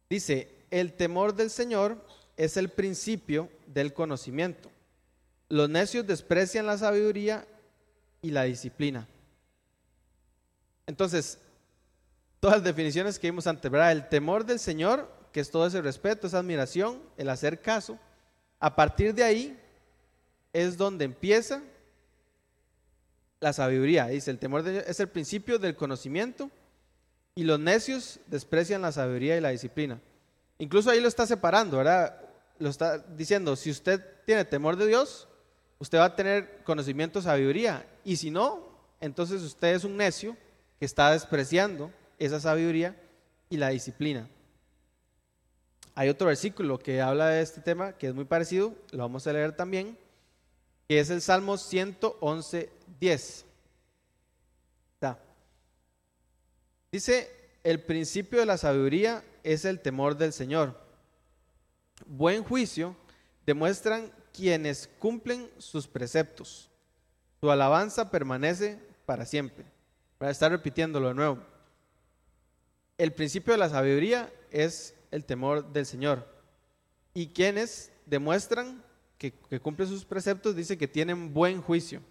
Dice, 0.09 0.55
el 0.71 0.95
temor 0.95 1.35
del 1.35 1.51
Señor 1.51 2.03
es 2.37 2.57
el 2.57 2.71
principio 2.71 3.51
del 3.67 3.93
conocimiento. 3.93 4.71
Los 5.49 5.69
necios 5.69 6.07
desprecian 6.07 6.67
la 6.67 6.79
sabiduría 6.79 7.47
y 8.23 8.31
la 8.31 8.45
disciplina. 8.45 9.07
Entonces, 10.87 11.39
todas 12.41 12.59
las 12.59 12.65
definiciones 12.65 13.19
que 13.19 13.29
vimos 13.29 13.47
antes, 13.47 13.71
¿verdad? 13.71 13.93
El 13.93 14.09
temor 14.09 14.45
del 14.45 14.59
Señor, 14.59 15.11
que 15.33 15.41
es 15.41 15.51
todo 15.51 15.67
ese 15.67 15.83
respeto, 15.83 16.27
esa 16.27 16.39
admiración, 16.39 17.03
el 17.17 17.29
hacer 17.29 17.61
caso. 17.61 17.99
A 18.59 18.75
partir 18.75 19.15
de 19.15 19.25
ahí 19.25 19.61
es 20.53 20.77
donde 20.77 21.05
empieza 21.05 21.63
la 23.41 23.53
sabiduría. 23.53 24.07
Dice, 24.07 24.31
el 24.31 24.39
temor 24.39 24.63
de, 24.63 24.85
es 24.87 24.99
el 25.01 25.09
principio 25.09 25.59
del 25.59 25.77
conocimiento 25.77 26.51
y 27.35 27.45
los 27.45 27.61
necios 27.61 28.19
desprecian 28.27 28.83
la 28.83 28.93
sabiduría 28.93 29.37
y 29.37 29.41
la 29.41 29.51
disciplina. 29.51 30.01
Incluso 30.59 30.91
ahí 30.91 31.01
lo 31.01 31.09
está 31.09 31.27
separando, 31.27 31.77
¿verdad? 31.77 32.19
Lo 32.59 32.71
está 32.71 32.99
diciendo, 32.99 33.57
si 33.57 33.71
usted 33.71 34.03
tiene 34.25 34.45
temor 34.47 34.77
de 34.77 34.87
Dios, 34.87 35.29
usted 35.79 35.99
va 35.99 36.07
a 36.07 36.17
tener 36.17 36.63
conocimiento, 36.65 37.21
sabiduría. 37.21 37.87
Y 38.05 38.17
si 38.17 38.31
no, 38.31 38.61
entonces 39.01 39.43
usted 39.43 39.75
es 39.75 39.85
un 39.85 39.97
necio 39.97 40.37
que 40.79 40.85
está 40.85 41.13
despreciando 41.13 41.91
esa 42.19 42.41
sabiduría 42.41 42.97
y 43.49 43.57
la 43.57 43.69
disciplina. 43.69 44.29
Hay 45.95 46.09
otro 46.09 46.27
versículo 46.27 46.79
que 46.79 47.01
habla 47.01 47.29
de 47.29 47.43
este 47.43 47.61
tema 47.61 47.93
que 47.93 48.09
es 48.09 48.15
muy 48.15 48.25
parecido, 48.25 48.75
lo 48.91 48.99
vamos 48.99 49.27
a 49.27 49.33
leer 49.33 49.57
también, 49.57 49.99
que 50.89 51.01
es 51.01 51.11
el 51.11 51.23
Salmo 51.23 51.57
111, 51.57 52.71
10. 53.01 53.47
Dice, 56.93 57.31
el 57.63 57.83
principio 57.83 58.39
de 58.39 58.47
la 58.47 58.57
sabiduría 58.57 59.23
es 59.43 59.65
el 59.65 59.81
temor 59.81 60.17
del 60.17 60.33
Señor. 60.33 60.81
Buen 62.07 62.45
juicio 62.45 62.97
demuestran 63.45 64.11
quienes 64.37 64.89
cumplen 64.99 65.51
sus 65.59 65.87
preceptos. 65.87 66.71
Su 67.41 67.51
alabanza 67.51 68.11
permanece 68.11 68.79
para 69.07 69.25
siempre. 69.25 69.65
Para 70.19 70.31
estar 70.31 70.51
repitiéndolo 70.51 71.09
de 71.09 71.15
nuevo. 71.15 71.39
El 72.99 73.13
principio 73.13 73.53
de 73.53 73.59
la 73.59 73.69
sabiduría 73.69 74.33
es 74.51 74.95
el 75.11 75.25
temor 75.25 75.73
del 75.73 75.87
Señor. 75.87 76.27
Y 77.15 77.29
quienes 77.29 77.93
demuestran 78.05 78.83
que, 79.19 79.33
cumplen 79.61 79.89
sus 79.89 80.05
preceptos 80.05 80.55
dice 80.55 80.77
que 80.77 80.89
tienen 80.89 81.33
buen 81.33 81.63
juicio. 81.63 82.03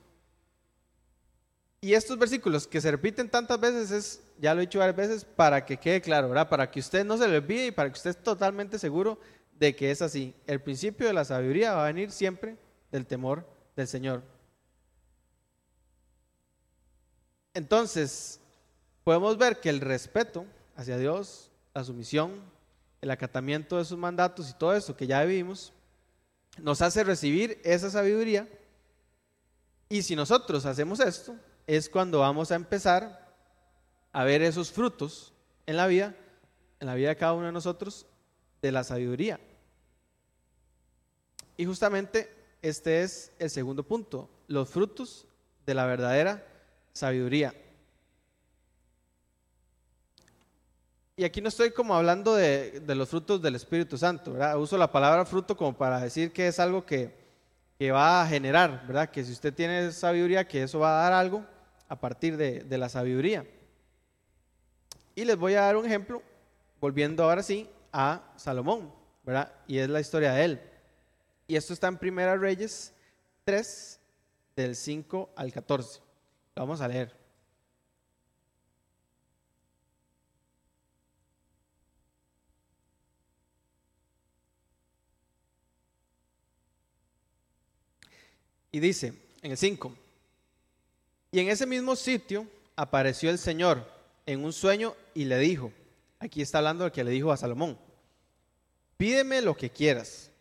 Y 1.81 1.93
estos 1.93 2.17
versículos 2.17 2.65
que 2.65 2.81
se 2.81 2.89
repiten 2.89 3.29
tantas 3.29 3.59
veces 3.59 3.91
es, 3.91 4.23
ya 4.39 4.55
lo 4.55 4.61
he 4.61 4.65
dicho 4.65 4.79
varias 4.79 4.95
veces, 4.95 5.25
para 5.25 5.63
que 5.63 5.77
quede 5.77 6.01
claro. 6.01 6.33
Para 6.49 6.71
que 6.71 6.79
usted 6.79 7.05
no 7.05 7.17
se 7.17 7.27
le 7.27 7.37
olvide 7.37 7.67
y 7.67 7.71
para 7.71 7.89
que 7.89 7.97
usted 7.97 8.09
esté 8.11 8.23
totalmente 8.23 8.79
seguro 8.79 9.19
de 9.55 9.75
que 9.75 9.91
es 9.91 10.01
así. 10.01 10.33
El 10.47 10.61
principio 10.61 11.07
de 11.07 11.13
la 11.13 11.25
sabiduría 11.25 11.73
va 11.73 11.83
a 11.83 11.87
venir 11.87 12.11
siempre 12.11 12.57
del 12.91 13.05
temor 13.05 13.47
del 13.75 13.87
Señor. 13.87 14.23
Entonces, 17.53 18.39
podemos 19.03 19.37
ver 19.37 19.59
que 19.59 19.69
el 19.69 19.79
respeto 19.79 20.45
hacia 20.75 20.97
Dios, 20.97 21.51
la 21.73 21.83
sumisión, 21.83 22.41
el 23.01 23.11
acatamiento 23.11 23.77
de 23.77 23.85
sus 23.85 23.97
mandatos 23.97 24.49
y 24.49 24.53
todo 24.53 24.73
eso 24.75 24.95
que 24.97 25.07
ya 25.07 25.23
vivimos, 25.23 25.71
nos 26.57 26.81
hace 26.81 27.03
recibir 27.03 27.59
esa 27.63 27.89
sabiduría. 27.89 28.47
Y 29.87 30.01
si 30.01 30.15
nosotros 30.15 30.65
hacemos 30.65 30.99
esto, 30.99 31.35
es 31.67 31.89
cuando 31.89 32.19
vamos 32.19 32.51
a 32.51 32.55
empezar 32.55 33.33
a 34.11 34.23
ver 34.23 34.41
esos 34.41 34.71
frutos 34.71 35.33
en 35.65 35.77
la 35.77 35.87
vida, 35.87 36.15
en 36.79 36.87
la 36.87 36.95
vida 36.95 37.09
de 37.09 37.15
cada 37.17 37.33
uno 37.33 37.45
de 37.45 37.51
nosotros, 37.51 38.05
de 38.65 38.71
la 38.71 38.83
sabiduría. 38.83 39.39
Y 41.55 41.65
justamente 41.65 42.33
este 42.63 43.03
es 43.03 43.31
el 43.37 43.51
segundo 43.51 43.83
punto, 43.83 44.27
los 44.47 44.67
frutos 44.67 45.27
de 45.67 45.75
la 45.75 45.85
verdadera 45.85 46.43
sabiduría. 46.91 47.53
Y 51.15 51.23
aquí 51.23 51.41
no 51.41 51.49
estoy 51.49 51.71
como 51.71 51.93
hablando 51.93 52.33
de, 52.33 52.81
los 52.87 53.07
frutos 53.07 53.39
del 53.39 53.53
Espíritu 53.55 53.99
Santo. 53.99 54.35
Uso 54.57 54.77
la 54.77 54.91
palabra 54.91 55.25
fruto 55.25 55.55
como 55.55 55.77
para 55.77 56.01
decir 56.01 56.33
que 56.33 56.47
es 56.47 56.59
algo 56.59 56.85
que, 56.85 57.23
va 57.91 58.23
a 58.23 58.27
generar, 58.27 58.85
¿verdad? 58.87 59.11
Que 59.11 59.23
si 59.23 59.31
usted 59.31 59.53
tiene 59.53 59.91
sabiduría, 59.91 60.47
que 60.47 60.63
eso 60.63 60.79
va 60.79 60.99
a 60.99 61.03
dar 61.03 61.13
algo 61.13 61.45
a 61.87 61.99
partir 61.99 62.35
de, 62.35 62.61
de 62.61 62.77
la 62.79 62.89
sabiduría. 62.89 63.45
Y 65.13 65.23
les 65.23 65.37
voy 65.37 65.53
a 65.53 65.61
dar 65.61 65.77
un 65.77 65.85
ejemplo, 65.85 66.23
volviendo 66.81 67.23
ahora 67.23 67.43
sí 67.43 67.69
a 67.97 68.21
Salomón, 68.35 68.93
¿verdad? 69.23 69.53
Y 69.67 69.77
es 69.77 69.87
la 69.87 70.01
historia 70.01 70.33
de 70.33 70.43
él. 70.43 70.61
Y 71.47 71.55
esto 71.55 71.71
está 71.71 71.87
en 71.87 71.97
Primera 71.97 72.35
Reyes 72.35 72.93
3, 73.45 73.99
del 74.53 74.75
5 74.75 75.29
al 75.33 75.53
14. 75.53 76.01
Lo 76.55 76.61
vamos 76.61 76.81
a 76.81 76.89
leer. 76.89 77.15
Y 88.73 88.81
dice 88.81 89.13
en 89.41 89.51
el 89.51 89.57
5, 89.57 89.95
y 91.31 91.39
en 91.39 91.47
ese 91.47 91.65
mismo 91.65 91.95
sitio 91.95 92.45
apareció 92.75 93.29
el 93.29 93.37
Señor 93.37 93.89
en 94.25 94.43
un 94.43 94.51
sueño 94.51 94.95
y 95.13 95.23
le 95.23 95.39
dijo, 95.39 95.71
aquí 96.19 96.41
está 96.41 96.57
hablando 96.57 96.83
del 96.83 96.91
que 96.91 97.05
le 97.05 97.11
dijo 97.11 97.31
a 97.31 97.37
Salomón, 97.37 97.84
pídeme 98.97 99.41
lo 99.41 99.55
que 99.55 99.69
quieras. 99.69 100.31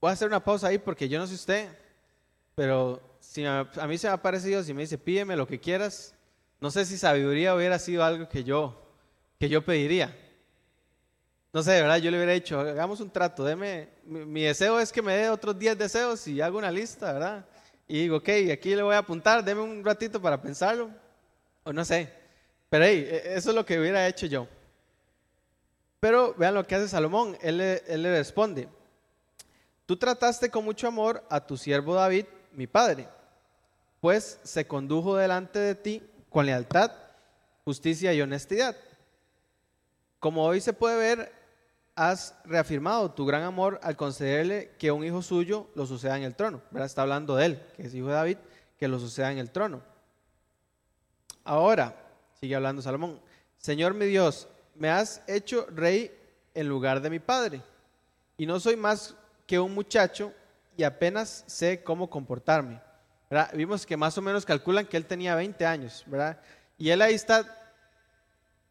Voy 0.00 0.10
a 0.10 0.12
hacer 0.12 0.28
una 0.28 0.42
pausa 0.42 0.68
ahí 0.68 0.78
porque 0.78 1.08
yo 1.08 1.18
no 1.18 1.26
sé 1.26 1.34
usted, 1.34 1.68
pero 2.54 3.00
si 3.20 3.44
a, 3.44 3.64
mí 3.88 3.98
se 3.98 4.06
me 4.06 4.12
ha 4.12 4.22
parecido, 4.22 4.62
si 4.62 4.72
me 4.72 4.82
dice 4.82 4.96
pídeme 4.96 5.36
lo 5.36 5.46
que 5.46 5.58
quieras, 5.58 6.14
no 6.60 6.70
sé 6.70 6.84
si 6.84 6.96
sabiduría 6.96 7.54
hubiera 7.54 7.78
sido 7.78 8.04
algo 8.04 8.28
que 8.28 8.44
yo, 8.44 8.80
que 9.38 9.48
yo 9.48 9.64
pediría. 9.64 10.16
No 11.52 11.62
sé, 11.62 11.72
de 11.72 11.80
verdad, 11.80 11.96
yo 11.96 12.10
le 12.10 12.18
hubiera 12.18 12.32
dicho, 12.32 12.60
hagamos 12.60 13.00
un 13.00 13.10
trato, 13.10 13.44
deme, 13.44 13.88
mi, 14.04 14.42
deseo 14.42 14.78
es 14.78 14.92
que 14.92 15.02
me 15.02 15.14
dé 15.14 15.30
otros 15.30 15.58
10 15.58 15.78
deseos 15.78 16.26
y 16.28 16.40
hago 16.40 16.58
una 16.58 16.70
lista, 16.70 17.12
¿verdad? 17.12 17.46
Y 17.86 18.02
digo, 18.02 18.16
ok, 18.18 18.28
aquí 18.52 18.74
le 18.74 18.82
voy 18.82 18.94
a 18.94 18.98
apuntar, 18.98 19.42
deme 19.42 19.62
un 19.62 19.82
ratito 19.82 20.20
para 20.20 20.40
pensarlo, 20.40 20.90
o 21.64 21.72
no 21.72 21.84
sé. 21.84 22.12
Pero 22.68 22.84
hey, 22.84 23.08
e, 23.10 23.34
eso 23.34 23.50
es 23.50 23.56
lo 23.56 23.64
que 23.64 23.80
hubiera 23.80 24.06
hecho 24.06 24.26
yo. 24.26 24.46
Pero 26.00 26.34
vean 26.34 26.54
lo 26.54 26.64
que 26.64 26.74
hace 26.74 26.88
Salomón, 26.88 27.36
él, 27.40 27.58
le 27.58 28.16
responde, 28.16 28.68
tú 29.84 29.96
trataste 29.96 30.50
con 30.50 30.64
mucho 30.64 30.86
amor 30.86 31.24
a 31.28 31.44
tu 31.44 31.56
siervo 31.56 31.94
David, 31.94 32.26
mi 32.52 32.66
padre, 32.66 33.08
pues 34.00 34.38
se 34.44 34.66
condujo 34.66 35.16
delante 35.16 35.58
de 35.58 35.74
ti 35.74 36.02
con 36.30 36.46
lealtad, 36.46 36.92
justicia 37.64 38.14
y 38.14 38.22
honestidad. 38.22 38.76
Como 40.20 40.44
hoy 40.44 40.60
se 40.60 40.72
puede 40.72 40.96
ver, 40.96 41.32
has 41.96 42.34
reafirmado 42.44 43.10
tu 43.10 43.26
gran 43.26 43.42
amor 43.42 43.80
al 43.82 43.96
concederle 43.96 44.70
que 44.78 44.92
un 44.92 45.04
hijo 45.04 45.20
suyo 45.20 45.66
lo 45.74 45.84
suceda 45.84 46.16
en 46.16 46.22
el 46.22 46.36
trono. 46.36 46.62
Está 46.76 47.02
hablando 47.02 47.34
de 47.34 47.46
él, 47.46 47.62
que 47.76 47.82
es 47.82 47.94
hijo 47.94 48.06
de 48.06 48.14
David, 48.14 48.38
que 48.78 48.86
lo 48.86 49.00
suceda 49.00 49.32
en 49.32 49.38
el 49.38 49.50
trono. 49.50 49.82
Ahora, 51.42 51.96
sigue 52.38 52.54
hablando 52.54 52.82
Salomón, 52.82 53.20
Señor 53.58 53.94
mi 53.94 54.06
Dios, 54.06 54.46
me 54.78 54.90
has 54.90 55.22
hecho 55.26 55.66
rey 55.70 56.10
en 56.54 56.68
lugar 56.68 57.00
de 57.00 57.10
mi 57.10 57.18
padre, 57.18 57.62
y 58.36 58.46
no 58.46 58.58
soy 58.60 58.76
más 58.76 59.14
que 59.46 59.58
un 59.58 59.74
muchacho 59.74 60.32
y 60.76 60.84
apenas 60.84 61.44
sé 61.46 61.82
cómo 61.82 62.08
comportarme. 62.08 62.80
Vimos 63.54 63.84
que 63.84 63.96
más 63.96 64.16
o 64.16 64.22
menos 64.22 64.46
calculan 64.46 64.86
que 64.86 64.96
él 64.96 65.04
tenía 65.04 65.34
20 65.34 65.66
años, 65.66 66.04
¿verdad? 66.06 66.40
Y 66.78 66.90
él 66.90 67.02
ahí 67.02 67.14
está 67.14 67.54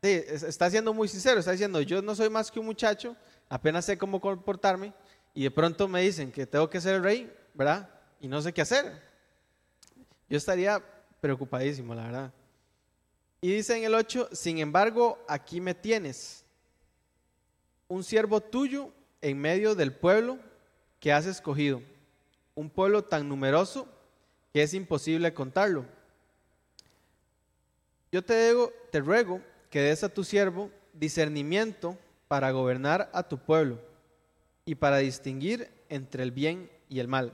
está 0.01 0.69
siendo 0.69 0.93
muy 0.93 1.07
sincero, 1.07 1.39
está 1.39 1.51
diciendo, 1.51 1.81
yo 1.81 2.01
no 2.01 2.15
soy 2.15 2.29
más 2.29 2.49
que 2.49 2.59
un 2.59 2.65
muchacho, 2.65 3.15
apenas 3.49 3.83
sé 3.85 3.97
cómo 3.97 4.21
comportarme, 4.21 4.93
y 5.33 5.43
de 5.43 5.51
pronto 5.51 5.87
me 5.87 6.01
dicen 6.01 6.31
que 6.31 6.47
tengo 6.47 6.69
que 6.69 6.79
ser 6.79 7.01
rey, 7.01 7.31
¿verdad? 7.53 7.89
Y 8.21 8.27
no 8.27 8.41
sé 8.41 8.53
qué 8.53 8.61
hacer. 8.61 9.01
Yo 10.29 10.37
estaría 10.37 10.81
preocupadísimo, 11.19 11.93
la 11.93 12.03
verdad. 12.03 12.31
Y 13.41 13.51
dice 13.51 13.77
en 13.77 13.83
el 13.83 13.93
8, 13.93 14.29
sin 14.31 14.57
embargo, 14.57 15.19
aquí 15.27 15.61
me 15.61 15.75
tienes, 15.75 16.43
un 17.87 18.03
siervo 18.03 18.41
tuyo 18.41 18.91
en 19.21 19.39
medio 19.39 19.75
del 19.75 19.93
pueblo 19.93 20.39
que 20.99 21.13
has 21.13 21.25
escogido, 21.25 21.81
un 22.55 22.69
pueblo 22.69 23.03
tan 23.03 23.29
numeroso 23.29 23.87
que 24.53 24.63
es 24.63 24.73
imposible 24.73 25.33
contarlo. 25.33 25.85
Yo 28.11 28.23
te, 28.23 28.47
digo, 28.47 28.71
te 28.91 28.99
ruego 28.99 29.41
que 29.69 29.81
des 29.81 30.03
a 30.03 30.09
tu 30.09 30.23
siervo 30.23 30.71
discernimiento 30.93 31.97
para 32.27 32.51
gobernar 32.51 33.09
a 33.13 33.23
tu 33.23 33.37
pueblo 33.37 33.79
y 34.65 34.75
para 34.75 34.97
distinguir 34.97 35.69
entre 35.89 36.23
el 36.23 36.31
bien 36.31 36.69
y 36.89 36.99
el 36.99 37.07
mal. 37.07 37.33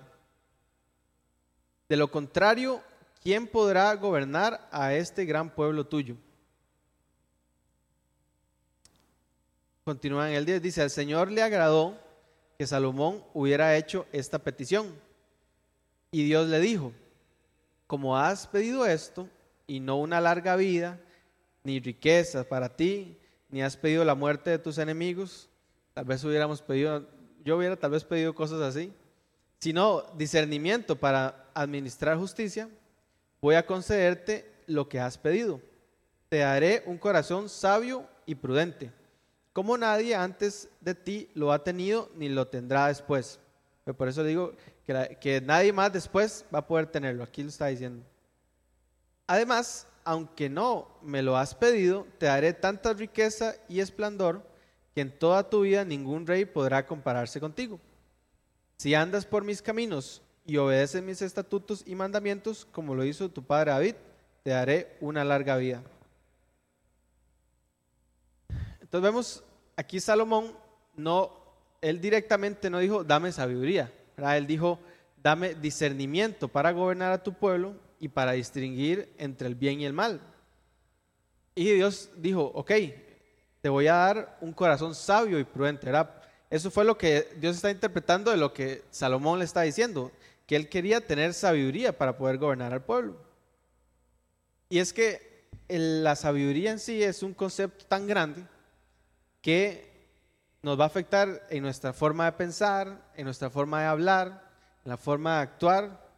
De 1.89 1.97
lo 1.97 2.11
contrario, 2.11 2.81
¿quién 3.23 3.47
podrá 3.47 3.95
gobernar 3.95 4.67
a 4.71 4.93
este 4.93 5.25
gran 5.25 5.49
pueblo 5.49 5.85
tuyo? 5.85 6.15
Continúa 9.85 10.29
en 10.29 10.35
el 10.35 10.45
10, 10.45 10.61
dice, 10.61 10.81
al 10.81 10.89
Señor 10.89 11.31
le 11.31 11.41
agradó 11.41 11.97
que 12.57 12.67
Salomón 12.67 13.23
hubiera 13.33 13.75
hecho 13.75 14.05
esta 14.11 14.39
petición. 14.39 14.93
Y 16.11 16.23
Dios 16.23 16.47
le 16.47 16.59
dijo, 16.59 16.93
como 17.87 18.17
has 18.17 18.47
pedido 18.47 18.85
esto 18.85 19.27
y 19.67 19.79
no 19.79 19.97
una 19.97 20.21
larga 20.21 20.55
vida, 20.55 20.99
ni 21.63 21.79
riquezas 21.79 22.45
para 22.45 22.75
ti, 22.75 23.17
ni 23.49 23.61
has 23.61 23.77
pedido 23.77 24.05
la 24.05 24.15
muerte 24.15 24.49
de 24.49 24.59
tus 24.59 24.77
enemigos. 24.77 25.49
Tal 25.93 26.05
vez 26.05 26.23
hubiéramos 26.23 26.61
pedido, 26.61 27.07
yo 27.43 27.57
hubiera 27.57 27.75
tal 27.75 27.91
vez 27.91 28.03
pedido 28.03 28.35
cosas 28.35 28.61
así, 28.61 28.93
sino 29.59 30.03
discernimiento 30.17 30.97
para 30.97 31.49
administrar 31.53 32.17
justicia. 32.17 32.69
Voy 33.43 33.55
a 33.55 33.65
concederte 33.65 34.49
lo 34.67 34.87
que 34.87 35.01
has 35.01 35.17
pedido. 35.17 35.59
Te 36.29 36.37
daré 36.37 36.81
un 36.85 36.97
corazón 36.97 37.49
sabio 37.49 38.07
y 38.25 38.35
prudente, 38.35 38.89
como 39.51 39.77
nadie 39.77 40.15
antes 40.15 40.69
de 40.79 40.95
ti 40.95 41.29
lo 41.33 41.51
ha 41.51 41.61
tenido 41.61 42.09
ni 42.15 42.29
lo 42.29 42.47
tendrá 42.47 42.87
después. 42.87 43.41
Por 43.97 44.07
eso 44.07 44.23
digo 44.23 44.53
que, 44.85 45.17
que 45.19 45.41
nadie 45.41 45.73
más 45.73 45.91
después 45.91 46.45
va 46.55 46.59
a 46.59 46.67
poder 46.67 46.87
tenerlo. 46.87 47.21
Aquí 47.21 47.43
lo 47.43 47.49
está 47.49 47.67
diciendo. 47.67 48.05
Además, 49.27 49.87
aunque 50.05 50.47
no 50.47 50.87
me 51.01 51.21
lo 51.21 51.35
has 51.35 51.53
pedido, 51.53 52.07
te 52.19 52.27
daré 52.27 52.53
tanta 52.53 52.93
riqueza 52.93 53.57
y 53.67 53.81
esplendor 53.81 54.41
que 54.95 55.01
en 55.01 55.19
toda 55.19 55.49
tu 55.49 55.63
vida 55.63 55.83
ningún 55.83 56.25
rey 56.25 56.45
podrá 56.45 56.85
compararse 56.85 57.41
contigo. 57.41 57.77
Si 58.77 58.95
andas 58.95 59.25
por 59.25 59.43
mis 59.43 59.61
caminos 59.61 60.21
y 60.45 60.57
obedeces 60.57 61.01
mis 61.01 61.21
estatutos 61.21 61.83
y 61.85 61.95
mandamientos, 61.95 62.65
como 62.71 62.95
lo 62.95 63.05
hizo 63.05 63.29
tu 63.29 63.43
padre 63.43 63.71
David, 63.71 63.95
te 64.43 64.51
daré 64.51 64.97
una 64.99 65.23
larga 65.23 65.55
vida. 65.57 65.81
Entonces 68.81 69.01
vemos 69.01 69.43
aquí 69.75 69.99
Salomón, 69.99 70.53
no, 70.95 71.31
él 71.81 71.99
directamente 72.01 72.69
no 72.69 72.79
dijo, 72.79 73.03
dame 73.03 73.31
sabiduría, 73.31 73.91
él 74.17 74.47
dijo, 74.47 74.79
dame 75.21 75.55
discernimiento 75.55 76.47
para 76.47 76.71
gobernar 76.71 77.11
a 77.11 77.23
tu 77.23 77.33
pueblo 77.33 77.75
y 77.99 78.09
para 78.09 78.33
distinguir 78.33 79.13
entre 79.17 79.47
el 79.47 79.55
bien 79.55 79.79
y 79.79 79.85
el 79.85 79.93
mal. 79.93 80.19
Y 81.55 81.71
Dios 81.71 82.09
dijo, 82.17 82.51
ok, 82.53 82.71
te 83.61 83.69
voy 83.69 83.87
a 83.87 83.93
dar 83.93 84.37
un 84.41 84.51
corazón 84.51 84.93
sabio 84.93 85.39
y 85.39 85.45
prudente. 85.45 85.89
Eso 86.49 86.69
fue 86.69 86.83
lo 86.83 86.97
que 86.97 87.29
Dios 87.37 87.55
está 87.55 87.71
interpretando 87.71 88.29
de 88.29 88.37
lo 88.37 88.53
que 88.53 88.83
Salomón 88.89 89.39
le 89.39 89.45
está 89.45 89.61
diciendo, 89.61 90.11
él 90.55 90.69
quería 90.69 91.05
tener 91.05 91.33
sabiduría 91.33 91.97
para 91.97 92.17
poder 92.17 92.37
gobernar 92.37 92.73
al 92.73 92.83
pueblo. 92.83 93.17
Y 94.69 94.79
es 94.79 94.93
que 94.93 95.47
la 95.67 96.15
sabiduría 96.15 96.71
en 96.71 96.79
sí 96.79 97.03
es 97.03 97.23
un 97.23 97.33
concepto 97.33 97.85
tan 97.85 98.07
grande 98.07 98.45
que 99.41 99.93
nos 100.61 100.79
va 100.79 100.85
a 100.85 100.87
afectar 100.87 101.45
en 101.49 101.63
nuestra 101.63 101.93
forma 101.93 102.25
de 102.25 102.31
pensar, 102.33 103.11
en 103.15 103.25
nuestra 103.25 103.49
forma 103.49 103.81
de 103.81 103.87
hablar, 103.87 104.51
en 104.83 104.89
la 104.89 104.97
forma 104.97 105.35
de 105.35 105.41
actuar, 105.43 106.09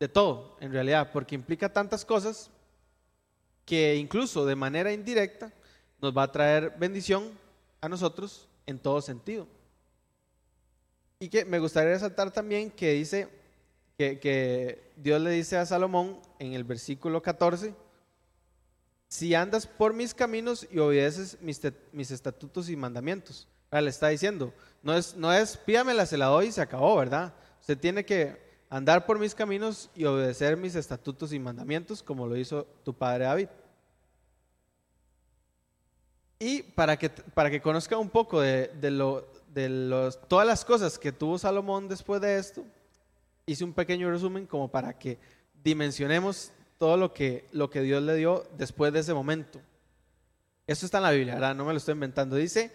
de 0.00 0.08
todo, 0.08 0.56
en 0.60 0.72
realidad, 0.72 1.10
porque 1.12 1.34
implica 1.34 1.72
tantas 1.72 2.04
cosas 2.04 2.50
que 3.64 3.94
incluso 3.96 4.44
de 4.44 4.56
manera 4.56 4.92
indirecta 4.92 5.52
nos 6.00 6.16
va 6.16 6.24
a 6.24 6.32
traer 6.32 6.74
bendición 6.78 7.30
a 7.80 7.88
nosotros 7.88 8.48
en 8.66 8.78
todo 8.78 9.00
sentido. 9.00 9.46
Y 11.22 11.28
que 11.28 11.44
me 11.44 11.60
gustaría 11.60 11.92
resaltar 11.92 12.32
también 12.32 12.68
que 12.68 12.94
dice 12.94 13.28
que, 13.96 14.90
Dios 14.96 15.20
le 15.20 15.30
dice 15.30 15.56
a 15.56 15.64
Salomón 15.64 16.18
en 16.40 16.54
el 16.54 16.64
versículo 16.64 17.22
14, 17.22 17.76
si 19.06 19.32
andas 19.32 19.68
por 19.68 19.94
mis 19.94 20.14
caminos 20.14 20.66
y 20.68 20.80
obedeces 20.80 21.40
mis, 21.40 21.60
mis 21.92 22.10
estatutos 22.10 22.68
y 22.68 22.74
mandamientos. 22.74 23.46
Le 23.70 23.88
está 23.88 24.08
diciendo, 24.08 24.52
no 24.82 24.96
es, 24.96 25.14
no 25.14 25.32
es 25.32 25.56
pídamela, 25.58 26.06
se 26.06 26.18
la 26.18 26.26
doy 26.26 26.48
y 26.48 26.52
se 26.52 26.60
acabó, 26.60 26.96
¿verdad? 26.96 27.32
Usted 27.60 27.78
tiene 27.78 28.04
que 28.04 28.36
andar 28.68 29.06
por 29.06 29.20
mis 29.20 29.32
caminos 29.32 29.90
y 29.94 30.06
obedecer 30.06 30.56
mis 30.56 30.74
estatutos 30.74 31.32
y 31.32 31.38
mandamientos 31.38 32.02
como 32.02 32.26
lo 32.26 32.36
hizo 32.36 32.66
tu 32.82 32.94
padre 32.94 33.26
David. 33.26 33.48
Y 36.40 36.64
para 36.64 36.96
que, 36.96 37.08
para 37.08 37.48
que 37.48 37.62
conozca 37.62 37.96
un 37.96 38.10
poco 38.10 38.40
de, 38.40 38.72
lo, 38.90 39.24
de 39.52 39.68
los, 39.68 40.20
todas 40.28 40.46
las 40.46 40.64
cosas 40.64 40.98
que 40.98 41.12
tuvo 41.12 41.38
Salomón 41.38 41.88
después 41.88 42.20
de 42.20 42.38
esto, 42.38 42.64
hice 43.46 43.64
un 43.64 43.72
pequeño 43.72 44.10
resumen 44.10 44.46
como 44.46 44.68
para 44.68 44.98
que 44.98 45.18
dimensionemos 45.62 46.50
todo 46.78 46.96
lo 46.96 47.12
que, 47.12 47.46
lo 47.52 47.70
que 47.70 47.82
Dios 47.82 48.02
le 48.02 48.16
dio 48.16 48.44
después 48.56 48.92
de 48.92 48.98
ese 49.00 49.14
momento. 49.14 49.60
Eso 50.66 50.86
está 50.86 50.98
en 50.98 51.04
la 51.04 51.12
Biblia, 51.12 51.34
¿verdad? 51.34 51.54
No 51.54 51.64
me 51.64 51.72
lo 51.72 51.78
estoy 51.78 51.94
inventando. 51.94 52.34
Dice, 52.36 52.72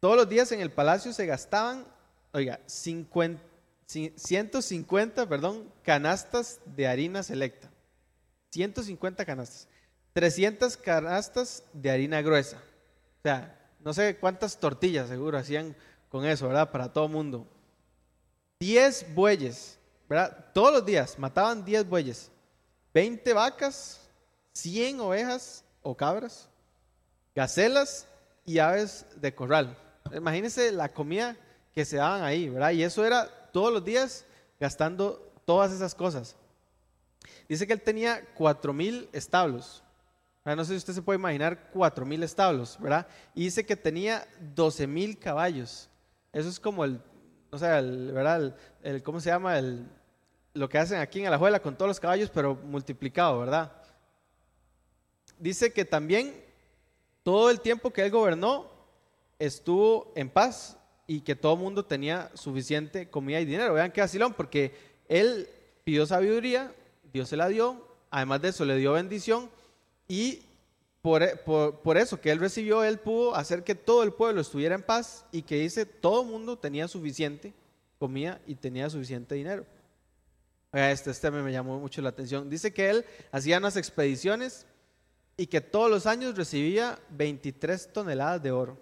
todos 0.00 0.16
los 0.16 0.28
días 0.28 0.52
en 0.52 0.60
el 0.60 0.70
palacio 0.70 1.12
se 1.12 1.26
gastaban, 1.26 1.84
oiga, 2.32 2.60
150, 2.66 5.28
perdón, 5.28 5.72
canastas 5.82 6.60
de 6.64 6.86
harina 6.86 7.22
selecta. 7.22 7.70
150 8.50 9.24
canastas. 9.24 9.68
300 10.12 10.76
canastas 10.76 11.64
de 11.72 11.90
harina 11.90 12.20
gruesa. 12.22 12.56
O 12.56 13.22
sea, 13.22 13.67
no 13.80 13.92
sé 13.94 14.16
cuántas 14.16 14.58
tortillas 14.58 15.08
seguro 15.08 15.38
hacían 15.38 15.76
con 16.08 16.24
eso, 16.24 16.48
¿verdad? 16.48 16.70
Para 16.70 16.92
todo 16.92 17.08
mundo. 17.08 17.46
10 18.60 19.14
bueyes, 19.14 19.78
¿verdad? 20.08 20.46
Todos 20.52 20.72
los 20.72 20.84
días 20.84 21.18
mataban 21.18 21.64
10 21.64 21.88
bueyes. 21.88 22.30
20 22.94 23.32
vacas, 23.32 24.00
100 24.54 25.00
ovejas 25.00 25.64
o 25.82 25.96
cabras, 25.96 26.48
gacelas 27.34 28.06
y 28.44 28.58
aves 28.58 29.06
de 29.16 29.34
corral. 29.34 29.76
Imagínense 30.12 30.72
la 30.72 30.88
comida 30.88 31.36
que 31.74 31.84
se 31.84 31.98
daban 31.98 32.22
ahí, 32.22 32.48
¿verdad? 32.48 32.70
Y 32.70 32.82
eso 32.82 33.04
era 33.04 33.28
todos 33.52 33.72
los 33.72 33.84
días 33.84 34.24
gastando 34.58 35.32
todas 35.44 35.70
esas 35.72 35.94
cosas. 35.94 36.34
Dice 37.48 37.66
que 37.66 37.72
él 37.72 37.82
tenía 37.82 38.24
cuatro 38.34 38.72
mil 38.72 39.08
establos. 39.12 39.82
No 40.56 40.64
sé 40.64 40.72
si 40.72 40.78
usted 40.78 40.92
se 40.92 41.02
puede 41.02 41.18
imaginar 41.18 41.70
cuatro 41.72 42.06
mil 42.06 42.22
establos, 42.22 42.78
¿verdad? 42.80 43.06
Y 43.34 43.44
dice 43.44 43.66
que 43.66 43.76
tenía 43.76 44.26
12 44.54 44.86
mil 44.86 45.18
caballos. 45.18 45.88
Eso 46.32 46.48
es 46.48 46.60
como 46.60 46.84
el, 46.84 47.00
no 47.50 47.58
sé, 47.58 47.66
¿verdad? 47.66 48.56
El, 48.82 49.02
¿Cómo 49.02 49.20
se 49.20 49.30
llama? 49.30 49.58
El, 49.58 49.86
lo 50.54 50.68
que 50.68 50.78
hacen 50.78 51.00
aquí 51.00 51.20
en 51.20 51.26
Alajuela 51.26 51.60
con 51.60 51.76
todos 51.76 51.88
los 51.88 52.00
caballos, 52.00 52.30
pero 52.30 52.54
multiplicado, 52.54 53.40
¿verdad? 53.40 53.72
Dice 55.38 55.72
que 55.72 55.84
también 55.84 56.34
todo 57.22 57.50
el 57.50 57.60
tiempo 57.60 57.92
que 57.92 58.02
él 58.02 58.10
gobernó 58.10 58.70
estuvo 59.38 60.12
en 60.16 60.30
paz 60.30 60.76
y 61.06 61.20
que 61.20 61.36
todo 61.36 61.54
el 61.54 61.60
mundo 61.60 61.84
tenía 61.84 62.30
suficiente 62.34 63.08
comida 63.08 63.40
y 63.40 63.44
dinero. 63.44 63.74
Vean 63.74 63.92
qué 63.92 64.00
vacilón, 64.00 64.34
porque 64.34 64.74
él 65.08 65.48
pidió 65.84 66.06
sabiduría, 66.06 66.74
Dios 67.12 67.28
se 67.28 67.36
la 67.36 67.48
dio, 67.48 67.86
además 68.10 68.42
de 68.42 68.48
eso 68.48 68.64
le 68.64 68.76
dio 68.76 68.92
bendición 68.92 69.50
y 70.08 70.42
por, 71.02 71.22
por, 71.82 71.96
eso 71.96 72.20
que 72.20 72.30
él 72.30 72.40
recibió, 72.40 72.82
él 72.82 72.98
pudo 72.98 73.34
hacer 73.34 73.62
que 73.62 73.74
todo 73.74 74.02
el 74.02 74.12
pueblo 74.12 74.40
estuviera 74.40 74.74
en 74.74 74.82
paz 74.82 75.24
y 75.30 75.42
que 75.42 75.60
dice, 75.60 75.86
todo 75.86 76.22
el 76.22 76.28
mundo 76.28 76.58
tenía 76.58 76.88
suficiente 76.88 77.54
comida 77.98 78.40
y 78.46 78.54
tenía 78.54 78.90
suficiente 78.90 79.34
dinero. 79.34 79.64
Este, 80.72 81.10
este 81.10 81.30
me 81.30 81.52
llamó 81.52 81.78
mucho 81.78 82.02
la 82.02 82.10
atención. 82.10 82.50
Dice 82.50 82.72
que 82.72 82.90
él 82.90 83.04
hacía 83.32 83.58
unas 83.58 83.76
expediciones 83.76 84.66
y 85.36 85.46
que 85.46 85.60
todos 85.60 85.90
los 85.90 86.06
años 86.06 86.36
recibía 86.36 86.98
23 87.10 87.92
toneladas 87.92 88.42
de 88.42 88.50
oro. 88.50 88.76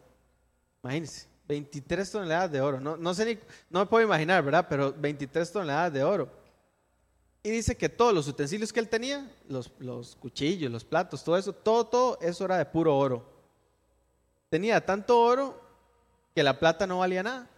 Imagínense, 0.82 1.26
23 1.46 2.10
toneladas 2.10 2.50
de 2.50 2.60
oro. 2.60 2.80
No, 2.80 2.96
no 2.96 3.14
sé 3.14 3.24
ni, 3.24 3.38
no 3.70 3.80
me 3.80 3.86
puedo 3.86 4.04
imaginar, 4.04 4.42
¿verdad? 4.42 4.66
Pero 4.68 4.92
23 4.92 5.52
toneladas 5.52 5.92
de 5.92 6.02
oro. 6.02 6.45
Y 7.46 7.50
dice 7.52 7.76
que 7.76 7.88
todos 7.88 8.12
los 8.12 8.26
utensilios 8.26 8.72
que 8.72 8.80
él 8.80 8.88
tenía, 8.88 9.30
los, 9.48 9.70
los 9.78 10.16
cuchillos, 10.16 10.68
los 10.68 10.84
platos, 10.84 11.22
todo 11.22 11.36
eso, 11.36 11.52
todo, 11.52 11.86
todo 11.86 12.18
eso 12.20 12.44
era 12.44 12.58
de 12.58 12.64
puro 12.64 12.98
oro. 12.98 13.24
Tenía 14.48 14.84
tanto 14.84 15.20
oro 15.20 15.62
que 16.34 16.42
la 16.42 16.58
plata 16.58 16.88
no 16.88 16.98
valía 16.98 17.22
nada. 17.22 17.48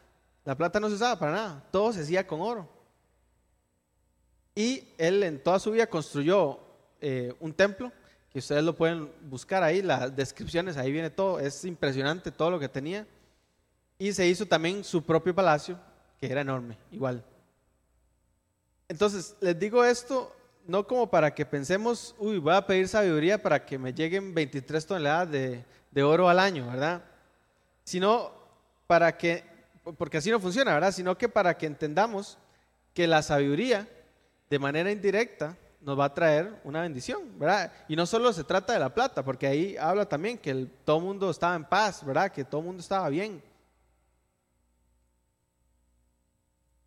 La 0.45 0.55
plata 0.59 0.79
no 0.79 0.91
se 0.91 0.97
usaba 0.97 1.19
para 1.19 1.33
nada. 1.33 1.65
Todo 1.71 1.91
se 1.95 2.03
hacía 2.03 2.27
con 2.27 2.43
oro. 2.43 2.69
Y 4.55 4.87
él 4.99 5.23
en 5.23 5.43
toda 5.43 5.59
su 5.59 5.71
vida 5.71 5.87
construyó 5.87 6.61
eh, 7.01 7.33
un 7.41 7.55
templo, 7.55 7.91
que 8.31 8.41
ustedes 8.41 8.63
lo 8.63 8.77
pueden 8.77 9.11
buscar 9.23 9.63
ahí, 9.63 9.81
las 9.81 10.15
descripciones, 10.15 10.77
ahí 10.77 10.93
viene 10.93 11.09
todo, 11.09 11.41
es 11.41 11.65
impresionante 11.65 12.31
todo 12.31 12.51
lo 12.51 12.61
que 12.61 12.69
tenía. 12.69 13.07
Y 13.99 14.13
se 14.13 14.29
hizo 14.29 14.45
también 14.45 14.85
su 14.85 15.03
propio 15.03 15.35
palacio, 15.35 15.81
que 16.21 16.31
era 16.31 16.43
enorme, 16.43 16.77
igual. 16.91 17.25
Entonces, 18.89 19.37
les 19.41 19.59
digo 19.59 19.85
esto 19.85 20.35
no 20.67 20.87
como 20.87 21.09
para 21.09 21.35
que 21.35 21.47
pensemos, 21.47 22.15
uy, 22.19 22.39
voy 22.39 22.55
a 22.55 22.67
pedir 22.67 22.89
sabiduría 22.89 23.43
para 23.43 23.65
que 23.65 23.79
me 23.79 23.93
lleguen 23.93 24.35
23 24.35 24.87
toneladas 24.87 25.31
de, 25.31 25.65
de 25.91 26.03
oro 26.03 26.29
al 26.29 26.39
año, 26.39 26.67
¿verdad? 26.71 27.03
Sino 27.85 28.31
para 28.87 29.17
que, 29.17 29.45
porque 29.97 30.19
así 30.19 30.31
no 30.31 30.39
funciona, 30.39 30.75
¿verdad? 30.75 30.93
Sino 30.93 31.17
que 31.17 31.29
para 31.29 31.57
que 31.57 31.65
entendamos 31.65 32.37
que 32.93 33.07
la 33.07 33.23
sabiduría 33.23 33.89
de 34.51 34.59
manera 34.59 34.91
indirecta 34.93 35.57
nos 35.81 35.99
va 35.99 36.07
a 36.07 36.15
traer 36.15 36.61
una 36.65 36.83
bendición, 36.83 37.39
¿verdad? 37.39 37.73
Y 37.89 37.97
no 37.97 38.05
solo 38.05 38.33
se 38.33 38.45
trata 38.45 38.75
de 38.75 38.79
la 38.79 38.93
plata, 38.93 39.25
porque 39.25 39.47
ahí 39.47 39.77
habla 39.79 40.07
también 40.07 40.37
que 40.37 40.67
todo 40.85 40.99
el 40.99 41.05
mundo 41.05 41.31
estaba 41.31 41.57
en 41.57 41.65
paz, 41.65 42.05
¿verdad? 42.05 42.31
Que 42.31 42.45
todo 42.45 42.61
el 42.61 42.67
mundo 42.67 42.83
estaba 42.83 43.09
bien. 43.09 43.43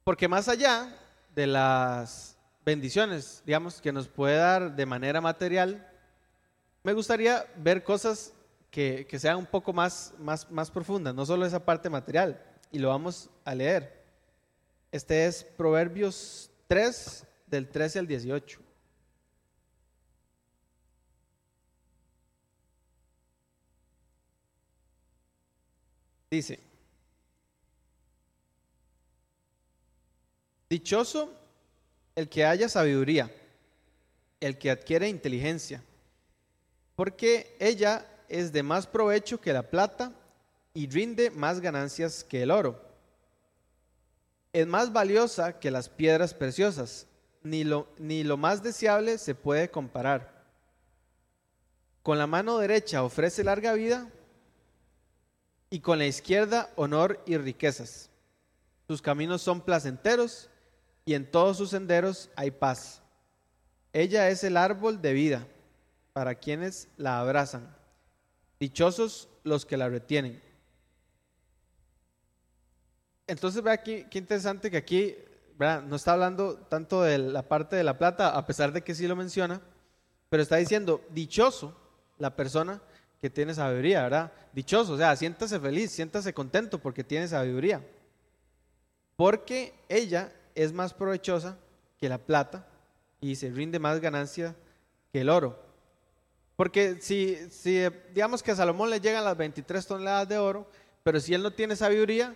Porque 0.04 0.28
más 0.28 0.48
allá 0.48 0.96
de 1.36 1.48
las 1.48 2.38
bendiciones, 2.66 3.42
digamos, 3.46 3.82
que 3.82 3.92
nos 3.92 4.08
puede 4.08 4.38
dar 4.38 4.76
de 4.76 4.86
manera 4.86 5.22
material, 5.22 5.88
me 6.84 6.94
gustaría 6.94 7.46
ver 7.58 7.84
cosas 7.84 8.34
que, 8.70 9.06
que 9.08 9.20
sean 9.20 9.38
un 9.38 9.46
poco 9.46 9.74
más, 9.74 10.14
más, 10.20 10.50
más 10.50 10.72
profundas, 10.72 11.14
no 11.14 11.26
solo 11.26 11.46
esa 11.46 11.64
parte 11.64 11.90
material, 11.90 12.44
y 12.72 12.80
lo 12.80 12.90
vamos 12.90 13.30
a 13.46 13.54
leer. 13.54 14.02
Este 14.92 15.26
es 15.26 15.44
Proverbios 15.44 16.52
3, 16.68 17.26
del 17.48 17.68
13 17.68 18.00
al 18.00 18.08
18. 18.08 18.60
Dice, 26.32 26.71
dichoso 30.72 31.30
el 32.16 32.30
que 32.30 32.46
haya 32.46 32.70
sabiduría, 32.70 33.30
el 34.40 34.58
que 34.58 34.72
adquiere 34.72 35.10
inteligencia, 35.10 35.84
porque 36.96 37.58
ella 37.60 38.08
es 38.30 38.54
de 38.54 38.64
más 38.64 38.88
provecho 38.88 39.42
que 39.42 39.52
la 39.52 39.64
plata 39.64 40.14
y 40.74 40.88
rinde 40.88 41.30
más 41.30 41.60
ganancias 41.60 42.24
que 42.24 42.44
el 42.44 42.52
oro. 42.52 42.82
Es 44.54 44.66
más 44.66 44.94
valiosa 44.94 45.60
que 45.60 45.72
las 45.72 45.90
piedras 45.90 46.34
preciosas 46.34 47.06
ni 47.44 47.66
lo, 47.66 47.90
ni 47.98 48.24
lo 48.24 48.38
más 48.38 48.64
deseable 48.64 49.18
se 49.18 49.36
puede 49.36 49.70
comparar. 49.70 50.42
Con 52.02 52.18
la 52.18 52.28
mano 52.28 52.60
derecha 52.60 53.04
ofrece 53.04 53.44
larga 53.44 53.74
vida 53.74 54.10
y 55.70 55.82
con 55.82 55.98
la 55.98 56.06
izquierda 56.06 56.70
honor 56.78 57.22
y 57.26 57.36
riquezas. 57.36 58.10
Sus 58.88 59.02
caminos 59.02 59.42
son 59.42 59.60
placenteros 59.60 60.48
y 61.06 61.14
en 61.14 61.30
todos 61.30 61.58
sus 61.58 61.72
senderos 61.72 62.30
hay 62.36 62.52
paz. 62.52 63.02
Ella 63.94 64.30
es 64.30 64.44
el 64.44 64.58
árbol 64.58 65.02
de 65.02 65.14
vida 65.14 65.48
para 66.14 66.36
quienes 66.36 66.88
la 66.98 67.20
abrazan. 67.20 67.76
Dichosos 68.60 69.28
los 69.44 69.66
que 69.66 69.78
la 69.78 69.90
retienen. 69.90 70.42
Entonces, 73.28 73.64
vea 73.64 73.74
aquí, 73.74 74.06
qué 74.10 74.20
interesante 74.20 74.70
que 74.70 74.78
aquí 74.78 75.16
no 75.60 75.96
está 75.96 76.14
hablando 76.14 76.56
tanto 76.56 77.04
de 77.04 77.18
la 77.18 77.44
parte 77.44 77.76
de 77.76 77.84
la 77.84 77.98
plata, 77.98 78.36
a 78.36 78.46
pesar 78.46 78.72
de 78.72 78.82
que 78.82 78.96
sí 78.96 79.08
lo 79.08 79.16
menciona, 79.16 79.62
pero 80.30 80.44
está 80.44 80.58
diciendo, 80.58 81.02
dichoso 81.10 81.76
la 82.18 82.36
persona 82.36 82.82
que 83.20 83.30
tiene 83.30 83.54
sabiduría, 83.54 84.04
¿verdad? 84.04 84.32
Dichoso, 84.54 84.94
o 84.94 84.98
sea, 84.98 85.16
siéntase 85.16 85.60
feliz, 85.60 85.92
siéntase 85.92 86.34
contento 86.34 86.80
porque 86.80 87.04
tiene 87.04 87.28
sabiduría. 87.28 87.86
Porque 89.16 89.76
ella 89.88 90.32
es 90.56 90.74
más 90.74 90.94
provechosa 90.94 91.58
que 92.00 92.10
la 92.10 92.18
plata 92.18 92.68
y 93.20 93.36
se 93.36 93.50
rinde 93.50 93.80
más 93.80 94.00
ganancia 94.00 94.56
que 95.12 95.22
el 95.22 95.30
oro. 95.30 95.60
Porque 96.56 97.02
si, 97.02 97.38
si 97.50 97.80
digamos 98.14 98.44
que 98.44 98.52
a 98.52 98.56
Salomón 98.56 98.90
le 98.90 99.00
llegan 99.00 99.24
las 99.24 99.38
23 99.38 99.86
toneladas 99.86 100.28
de 100.30 100.38
oro, 100.38 100.68
pero 101.04 101.20
si 101.20 101.34
él 101.34 101.42
no 101.42 101.52
tiene 101.52 101.76
sabiduría, 101.76 102.36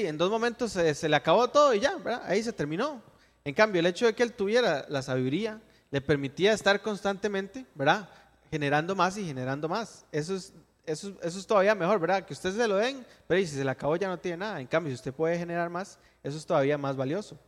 en 0.00 0.18
dos 0.18 0.30
momentos 0.30 0.72
se, 0.72 1.08
le 1.08 1.16
acabó 1.16 1.48
todo 1.48 1.74
y 1.74 1.80
ya, 1.80 1.96
ahí 2.24 2.42
se 2.42 2.52
terminó. 2.52 3.02
En 3.44 3.54
cambio, 3.54 3.80
el 3.80 3.86
hecho 3.86 4.06
de 4.06 4.14
que 4.14 4.22
él 4.22 4.32
tuviera 4.32 4.86
la 4.88 5.02
sabiduría 5.02 5.60
le 5.90 6.00
permitía 6.00 6.52
estar 6.52 6.80
constantemente, 6.80 7.66
¿verdad? 7.74 8.08
Generando 8.50 8.94
más 8.94 9.16
y 9.18 9.26
generando 9.26 9.68
más. 9.68 10.06
Eso 10.10 10.34
es, 10.36 10.54
eso, 10.86 11.14
eso 11.22 11.38
es 11.38 11.46
todavía 11.46 11.74
mejor, 11.74 12.00
¿verdad? 12.00 12.24
Que 12.24 12.32
ustedes 12.32 12.56
se 12.56 12.68
lo 12.68 12.76
den, 12.76 13.04
pero 13.26 13.40
si 13.40 13.48
se 13.48 13.64
le 13.64 13.70
acabó 13.70 13.96
ya 13.96 14.08
no 14.08 14.18
tiene 14.18 14.38
nada. 14.38 14.60
En 14.60 14.66
cambio, 14.66 14.90
si 14.90 14.94
usted 14.94 15.12
puede 15.12 15.38
generar 15.38 15.68
más, 15.68 15.98
eso 16.22 16.36
es 16.36 16.46
todavía 16.46 16.78
más 16.78 16.96
valioso. 16.96 17.38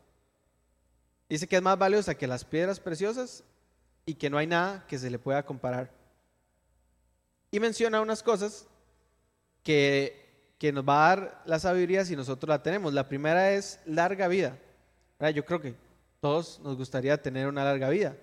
Dice 1.28 1.46
que 1.46 1.56
es 1.56 1.62
más 1.62 1.78
valiosa 1.78 2.14
que 2.14 2.26
las 2.26 2.44
piedras 2.44 2.80
preciosas 2.80 3.44
y 4.06 4.14
que 4.14 4.30
no 4.30 4.38
hay 4.38 4.46
nada 4.46 4.84
que 4.86 4.98
se 4.98 5.10
le 5.10 5.18
pueda 5.18 5.44
comparar. 5.44 5.90
Y 7.50 7.60
menciona 7.60 8.00
unas 8.00 8.22
cosas 8.22 8.66
que, 9.62 10.22
nos 10.72 10.88
va 10.88 11.12
a 11.12 11.16
dar 11.16 11.42
la 11.44 11.58
sabiduría 11.58 12.04
si 12.04 12.16
nosotros 12.16 12.48
la 12.48 12.62
tenemos. 12.62 12.92
La 12.92 13.08
primera 13.08 13.52
es 13.52 13.80
larga 13.84 14.28
vida. 14.28 14.58
Yo 15.34 15.44
creo 15.44 15.60
que 15.60 15.74
todos 16.20 16.58
nos 16.60 16.76
gustaría 16.76 17.20
tener 17.20 17.46
una 17.46 17.64
larga 17.64 17.88
vida. 17.90 18.16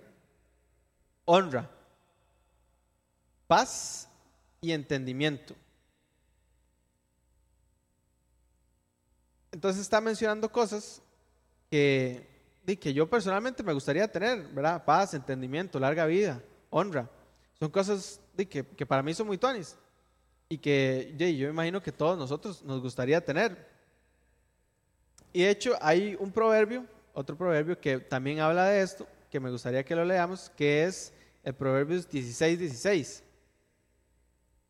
Honra, 1.25 1.69
paz 3.47 4.07
y 4.59 4.71
entendimiento. 4.71 5.55
Entonces 9.51 9.81
está 9.81 9.99
mencionando 9.99 10.51
cosas 10.51 11.01
que 11.69 12.31
que 12.77 12.93
yo 12.93 13.09
personalmente 13.09 13.63
me 13.63 13.73
gustaría 13.73 14.07
tener, 14.07 14.47
¿verdad? 14.49 14.83
Paz, 14.85 15.13
entendimiento, 15.13 15.79
larga 15.79 16.05
vida, 16.05 16.41
honra. 16.69 17.09
Son 17.59 17.69
cosas 17.69 18.19
que, 18.35 18.65
que, 18.65 18.85
para 18.85 19.03
mí 19.03 19.13
son 19.13 19.27
muy 19.27 19.37
tonis 19.37 19.75
y 20.49 20.57
que 20.57 21.13
yo 21.17 21.49
imagino 21.49 21.81
que 21.81 21.91
todos 21.91 22.17
nosotros 22.17 22.63
nos 22.63 22.81
gustaría 22.81 23.23
tener. 23.23 23.69
Y 25.33 25.43
de 25.43 25.49
hecho 25.49 25.77
hay 25.81 26.15
un 26.19 26.31
proverbio, 26.31 26.85
otro 27.13 27.37
proverbio 27.37 27.79
que 27.79 27.99
también 27.99 28.39
habla 28.39 28.65
de 28.65 28.81
esto, 28.81 29.07
que 29.29 29.39
me 29.39 29.49
gustaría 29.49 29.83
que 29.83 29.95
lo 29.95 30.03
leamos, 30.03 30.49
que 30.55 30.85
es 30.85 31.13
el 31.43 31.53
Proverbios 31.53 32.09
16, 32.09 32.59
16. 32.59 33.23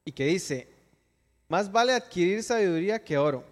Y 0.06 0.12
que 0.12 0.26
dice, 0.26 0.68
más 1.48 1.72
vale 1.72 1.94
adquirir 1.94 2.44
sabiduría 2.44 3.04
que 3.04 3.18
oro, 3.18 3.44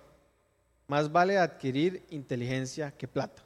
más 0.89 1.12
vale 1.12 1.38
adquirir 1.38 2.04
inteligencia 2.10 2.91
que 2.91 3.08
plata. 3.08 3.43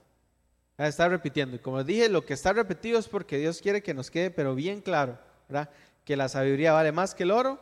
A 0.77 0.88
estar 0.88 1.12
repitiendo. 1.12 1.56
Y 1.58 1.60
como 1.60 1.84
dije, 1.84 2.10
lo 2.10 2.25
que 2.25 2.34
está 2.34 2.53
repetido 2.53 2.97
es 2.97 3.08
porque 3.08 3.38
Dios 3.38 3.62
quiere 3.62 3.84
que 3.84 3.93
nos 3.93 4.10
quede, 4.10 4.32
pero 4.32 4.56
bien 4.56 4.82
claro, 4.82 5.19
¿verdad? 5.47 5.69
Que 6.03 6.15
la 6.15 6.29
sabiduría 6.29 6.71
vale 6.71 6.91
más 6.91 7.13
que 7.13 7.23
el 7.23 7.32
oro 7.32 7.60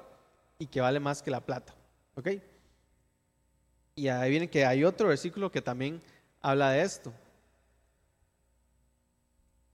y 0.60 0.68
que 0.68 0.80
vale 0.80 1.00
más 1.00 1.22
que 1.22 1.32
la 1.32 1.42
plata. 1.42 1.74
¿Ok? 2.16 2.30
Y 3.96 4.08
ahí 4.08 4.30
viene 4.30 4.50
que 4.50 4.66
hay 4.66 4.84
otro 4.84 5.10
versículo 5.10 5.52
que 5.52 5.62
también 5.62 6.02
habla 6.42 6.72
de 6.72 6.84
esto. 6.84 7.12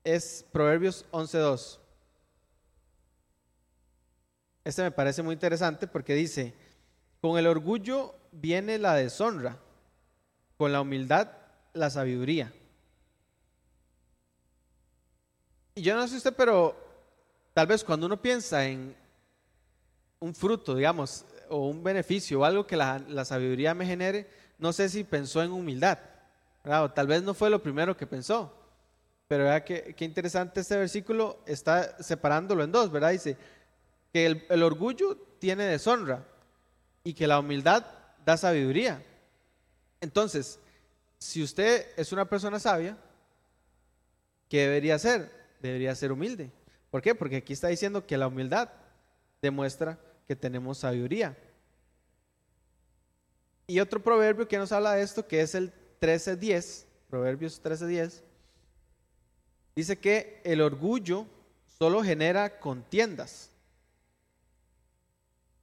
Es 0.04 0.46
Proverbios 0.52 1.06
11.2. 1.12 1.80
Este 4.64 4.82
me 4.82 4.92
parece 4.92 5.22
muy 5.22 5.34
interesante 5.34 5.86
porque 5.86 6.14
dice, 6.14 6.54
con 7.22 7.38
el 7.38 7.48
orgullo 7.48 8.16
viene 8.32 8.78
la 8.80 8.96
deshonra, 8.96 9.60
con 10.58 10.72
la 10.72 10.82
humildad 10.82 11.32
la 11.74 11.90
sabiduría. 11.90 12.52
Y 15.76 15.82
yo 15.84 15.96
no 15.96 16.08
sé 16.08 16.18
usted, 16.18 16.34
pero 16.36 16.76
tal 17.54 17.68
vez 17.68 17.84
cuando 17.84 18.08
uno 18.08 18.20
piensa 18.20 18.66
en 18.66 18.96
un 20.20 20.34
fruto, 20.34 20.74
digamos, 20.74 21.24
o 21.50 21.68
un 21.68 21.84
beneficio 21.84 22.40
o 22.40 22.46
algo 22.46 22.66
que 22.66 22.76
la, 22.76 23.24
sabiduría 23.24 23.76
me 23.76 23.86
genere, 23.86 24.28
no 24.58 24.74
sé 24.74 24.90
si 24.90 25.04
pensó 25.04 25.44
en 25.44 25.52
humildad. 25.52 26.00
O 26.64 26.90
tal 26.90 27.08
vez 27.08 27.22
no 27.22 27.34
fue 27.34 27.50
lo 27.50 27.62
primero 27.62 27.96
que 27.96 28.08
pensó. 28.08 28.52
Pero 29.28 29.44
vea 29.44 29.64
qué, 29.64 29.96
interesante 30.00 30.62
este 30.62 30.78
versículo, 30.78 31.40
está 31.46 32.02
separándolo 32.02 32.64
en 32.64 32.72
dos, 32.72 32.92
¿verdad? 32.92 33.12
Dice 33.12 33.38
que 34.12 34.26
el 34.50 34.64
orgullo 34.64 35.16
tiene 35.38 35.66
deshonra 35.66 36.26
y 37.04 37.14
que 37.14 37.28
la 37.28 37.40
humildad 37.40 37.86
da 38.26 38.36
sabiduría. 38.36 39.04
Entonces, 40.02 40.60
si 41.18 41.42
usted 41.44 41.88
es 41.98 42.12
una 42.12 42.26
persona 42.26 42.60
sabia, 42.60 42.98
¿qué 44.50 44.62
debería 44.62 44.96
hacer? 44.96 45.38
debería 45.60 45.96
ser 45.96 46.12
humilde. 46.12 46.52
¿Por 46.90 47.02
qué? 47.02 47.16
Porque 47.16 47.38
aquí 47.38 47.54
está 47.54 47.68
diciendo 47.68 48.06
que 48.06 48.18
la 48.18 48.28
humildad 48.28 48.70
demuestra 49.42 50.00
que 50.28 50.36
tenemos 50.36 50.80
sabiduría. 50.80 51.38
Y 53.68 53.80
otro 53.80 54.02
proverbio 54.02 54.48
que 54.48 54.58
nos 54.58 54.72
habla 54.72 54.94
de 54.94 55.04
esto, 55.04 55.28
que 55.28 55.42
es 55.42 55.56
el 55.56 55.74
13.10, 56.02 56.86
Proverbios 57.10 57.62
13.10, 57.62 58.22
dice 59.76 59.98
que 59.98 60.42
el 60.44 60.62
orgullo 60.62 61.26
solo 61.78 62.04
genera 62.04 62.60
contiendas, 62.60 63.52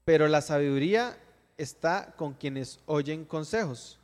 pero 0.05 0.29
la 0.29 0.43
sabiduría 0.43 1.19
está 1.57 2.15
con 2.17 2.35
quienes 2.35 2.81
oyen 2.87 3.25
consejos. 3.25 3.99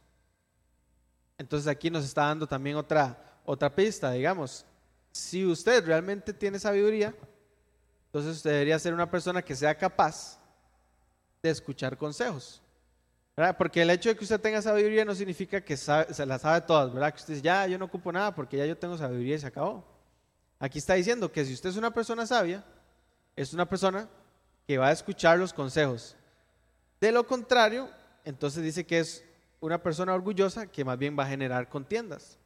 Entonces 1.40 1.68
aquí 1.68 1.88
nos 1.88 2.04
está 2.04 2.26
dando 2.26 2.46
también 2.46 2.76
otra, 2.76 3.18
otra 3.46 3.74
pista, 3.74 4.12
digamos, 4.12 4.66
si 5.10 5.46
usted 5.46 5.82
realmente 5.86 6.34
tiene 6.34 6.58
sabiduría, 6.58 7.14
entonces 8.08 8.36
usted 8.36 8.50
debería 8.50 8.78
ser 8.78 8.92
una 8.92 9.10
persona 9.10 9.40
que 9.40 9.56
sea 9.56 9.74
capaz 9.74 10.38
de 11.42 11.48
escuchar 11.48 11.96
consejos. 11.96 12.60
Porque 13.56 13.80
el 13.80 13.88
hecho 13.88 14.10
de 14.10 14.16
que 14.16 14.24
usted 14.24 14.38
tenga 14.38 14.60
sabiduría 14.60 15.02
no 15.06 15.14
significa 15.14 15.62
que 15.62 15.78
se 15.78 16.26
la 16.26 16.38
sabe 16.38 16.60
todas, 16.60 16.92
¿verdad? 16.92 17.14
Que 17.14 17.20
usted 17.20 17.32
dice, 17.32 17.42
ya, 17.42 17.66
yo 17.66 17.78
no 17.78 17.86
ocupo 17.86 18.12
nada 18.12 18.34
porque 18.34 18.58
ya 18.58 18.66
yo 18.66 18.76
tengo 18.76 18.98
sabiduría 18.98 19.36
y 19.36 19.38
se 19.38 19.46
acabó. 19.46 19.82
Aquí 20.58 20.76
está 20.76 20.92
diciendo 20.92 21.32
que 21.32 21.42
si 21.46 21.54
usted 21.54 21.70
es 21.70 21.76
una 21.78 21.90
persona 21.90 22.26
sabia, 22.26 22.62
es 23.34 23.54
una 23.54 23.64
persona 23.64 24.10
que 24.66 24.76
va 24.76 24.88
a 24.88 24.92
escuchar 24.92 25.38
los 25.38 25.54
consejos. 25.54 26.16
De 27.00 27.10
lo 27.10 27.26
contrario, 27.26 27.88
entonces 28.26 28.62
dice 28.62 28.84
que 28.84 28.98
es 28.98 29.24
una 29.60 29.82
persona 29.82 30.14
orgullosa 30.14 30.66
que 30.66 30.84
más 30.84 30.98
bien 30.98 31.16
va 31.18 31.24
a 31.24 31.28
generar 31.28 31.68
contiendas. 31.68 32.38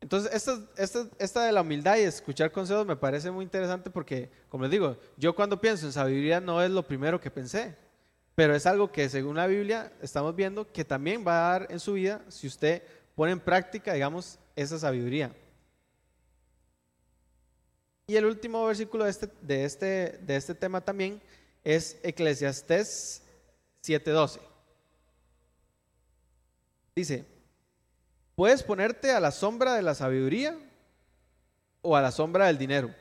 Entonces, 0.00 0.32
esta, 0.34 1.08
esta, 1.18 1.44
de 1.44 1.52
la 1.52 1.60
humildad 1.60 1.96
y 1.96 2.00
escuchar 2.00 2.50
consejos 2.50 2.84
me 2.84 2.96
parece 2.96 3.30
muy 3.30 3.44
interesante 3.44 3.88
porque, 3.88 4.30
como 4.48 4.64
les 4.64 4.72
digo, 4.72 4.96
yo 5.16 5.34
cuando 5.34 5.60
pienso 5.60 5.86
en 5.86 5.92
sabiduría 5.92 6.40
no 6.40 6.60
es 6.60 6.70
lo 6.70 6.84
primero 6.84 7.20
que 7.20 7.30
pensé, 7.30 7.76
pero 8.34 8.54
es 8.54 8.66
algo 8.66 8.90
que 8.90 9.08
según 9.08 9.36
la 9.36 9.46
Biblia 9.46 9.92
estamos 10.00 10.34
viendo 10.34 10.72
que 10.72 10.84
también 10.84 11.24
va 11.26 11.32
a 11.38 11.58
dar 11.58 11.66
en 11.70 11.78
su 11.78 11.92
vida 11.92 12.20
si 12.28 12.48
usted 12.48 12.82
pone 13.14 13.30
en 13.30 13.38
práctica, 13.38 13.92
digamos, 13.92 14.40
esa 14.56 14.76
sabiduría. 14.76 15.32
Y 18.08 18.16
el 18.16 18.26
último 18.26 18.66
versículo 18.66 19.04
de 19.04 19.10
este, 19.10 19.28
de 19.40 19.64
este, 19.64 19.86
de 20.22 20.36
este 20.36 20.54
tema 20.56 20.80
también 20.80 21.22
es 21.62 21.96
Eclesiastés 22.02 23.22
7:12. 23.84 24.51
Dice, 26.94 27.26
Puedes 28.34 28.62
ponerte 28.62 29.12
a 29.12 29.20
la 29.20 29.30
sombra 29.30 29.74
de 29.74 29.82
la 29.82 29.94
sabiduría 29.94 30.56
o 31.82 31.96
a 31.96 32.00
la 32.00 32.10
sombra 32.10 32.46
del 32.46 32.58
dinero. 32.58 32.94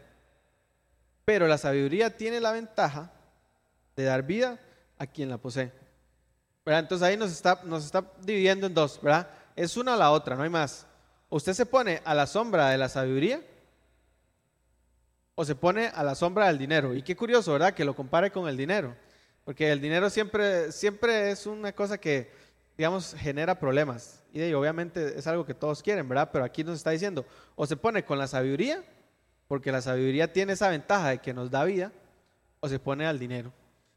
Pero 1.23 1.47
la 1.47 1.57
sabiduría 1.57 2.15
tiene 2.17 2.39
la 2.39 2.51
ventaja 2.51 3.11
de 3.95 4.03
dar 4.03 4.23
vida 4.23 4.59
a 4.97 5.07
quien 5.07 5.29
la 5.29 5.37
posee. 5.37 5.71
Entonces 6.65 7.07
ahí 7.07 7.17
nos 7.17 7.31
está, 7.31 7.61
nos 7.63 7.85
está 7.85 8.05
dividiendo 8.21 8.67
en 8.67 8.73
dos, 8.73 8.99
¿verdad? 9.01 9.29
Es 9.55 9.77
una 9.77 9.95
o 9.95 9.97
la 9.97 10.11
otra, 10.11 10.35
no 10.35 10.43
hay 10.43 10.49
más. 10.49 10.85
Usted 11.29 11.53
se 11.53 11.65
pone 11.65 12.01
a 12.03 12.13
la 12.13 12.27
sombra 12.27 12.69
de 12.69 12.77
la 12.77 12.89
sabiduría 12.89 13.41
o 15.35 15.45
se 15.45 15.55
pone 15.55 15.87
a 15.87 16.03
la 16.03 16.13
sombra 16.13 16.47
del 16.47 16.57
dinero. 16.57 16.93
Y 16.93 17.03
qué 17.03 17.15
curioso, 17.15 17.53
¿verdad? 17.53 17.73
Que 17.73 17.85
lo 17.85 17.95
compare 17.95 18.31
con 18.31 18.49
el 18.49 18.57
dinero. 18.57 18.95
Porque 19.45 19.71
el 19.71 19.81
dinero 19.81 20.09
siempre, 20.09 20.71
siempre 20.71 21.31
es 21.31 21.45
una 21.45 21.71
cosa 21.71 21.97
que, 21.97 22.31
digamos, 22.77 23.15
genera 23.17 23.59
problemas. 23.59 24.23
Y 24.33 24.53
obviamente 24.53 25.17
es 25.17 25.27
algo 25.27 25.45
que 25.45 25.53
todos 25.53 25.83
quieren, 25.83 26.07
¿verdad? 26.07 26.29
Pero 26.31 26.45
aquí 26.45 26.63
nos 26.63 26.77
está 26.77 26.91
diciendo, 26.91 27.25
o 27.55 27.65
se 27.67 27.75
pone 27.75 28.03
con 28.03 28.17
la 28.17 28.27
sabiduría, 28.27 28.83
porque 29.47 29.71
la 29.71 29.81
sabiduría 29.81 30.31
tiene 30.31 30.53
esa 30.53 30.69
ventaja 30.69 31.09
de 31.09 31.17
que 31.19 31.33
nos 31.33 31.51
da 31.51 31.63
vida, 31.65 31.91
o 32.59 32.69
se 32.69 32.79
pone 32.79 33.05
al 33.05 33.19
dinero. 33.19 33.51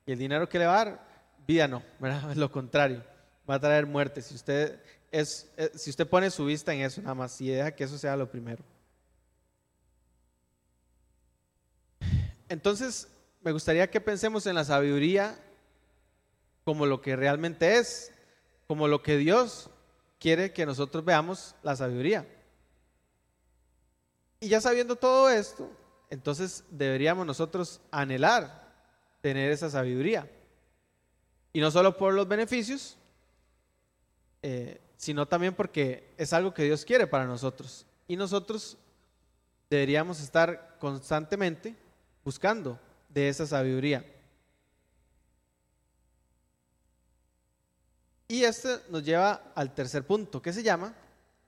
Y 0.07 0.12
el 0.12 0.18
dinero 0.18 0.49
que 0.49 0.59
le 0.59 0.66
va 0.66 0.81
a 0.81 0.85
dar, 0.85 1.07
vida 1.47 1.68
no, 1.68 1.83
¿verdad? 2.01 2.31
Es 2.31 2.37
lo 2.37 2.51
contrario, 2.51 3.05
va 3.49 3.57
a 3.57 3.61
traer 3.61 3.87
muerte. 3.87 4.22
Si 4.22 4.35
usted, 4.35 4.81
es, 5.12 5.51
eh, 5.57 5.70
si 5.75 5.91
usted 5.91 6.09
pone 6.09 6.31
su 6.31 6.45
vista 6.45 6.75
en 6.75 6.81
eso 6.81 7.01
nada 7.01 7.14
más 7.14 7.41
y 7.41 7.49
deja 7.49 7.70
que 7.70 7.85
eso 7.85 7.99
sea 7.99 8.16
lo 8.16 8.29
primero. 8.29 8.64
Entonces, 12.49 13.09
me 13.41 13.53
gustaría 13.53 13.91
que 13.91 14.01
pensemos 14.01 14.47
en 14.47 14.55
la 14.55 14.64
sabiduría 14.64 15.39
como 16.64 16.87
lo 16.87 17.01
que 17.01 17.14
realmente 17.14 17.77
es, 17.77 18.11
como 18.67 18.89
lo 18.89 19.03
que 19.03 19.17
Dios 19.17 19.71
quiere 20.19 20.53
que 20.53 20.67
nosotros 20.67 21.05
veamos 21.05 21.55
la 21.62 21.77
sabiduría. 21.77 22.27
Y 24.41 24.49
ya 24.49 24.61
sabiendo 24.61 24.97
todo 24.97 25.31
esto, 25.31 25.71
entonces 26.11 26.65
deberíamos 26.71 27.27
nosotros 27.27 27.81
anhelar 27.91 28.73
tener 29.21 29.51
esa 29.51 29.71
sabiduría. 29.71 30.31
Y 31.53 31.61
no 31.61 31.71
solo 31.71 31.97
por 31.97 32.15
los 32.15 32.29
beneficios, 32.29 32.97
eh, 34.43 34.81
sino 34.97 35.27
también 35.27 35.55
porque 35.55 36.12
es 36.19 36.33
algo 36.33 36.53
que 36.53 36.65
Dios 36.65 36.85
quiere 36.85 37.07
para 37.07 37.27
nosotros. 37.27 37.87
Y 38.07 38.17
nosotros 38.17 38.77
deberíamos 39.71 40.21
estar 40.21 40.77
constantemente 40.79 41.75
buscando 42.25 42.79
de 43.09 43.29
esa 43.29 43.47
sabiduría. 43.47 44.05
Y 48.29 48.45
este 48.45 48.81
nos 48.89 49.05
lleva 49.05 49.53
al 49.55 49.75
tercer 49.75 50.07
punto, 50.07 50.41
que 50.41 50.53
se 50.53 50.62
llama 50.62 50.95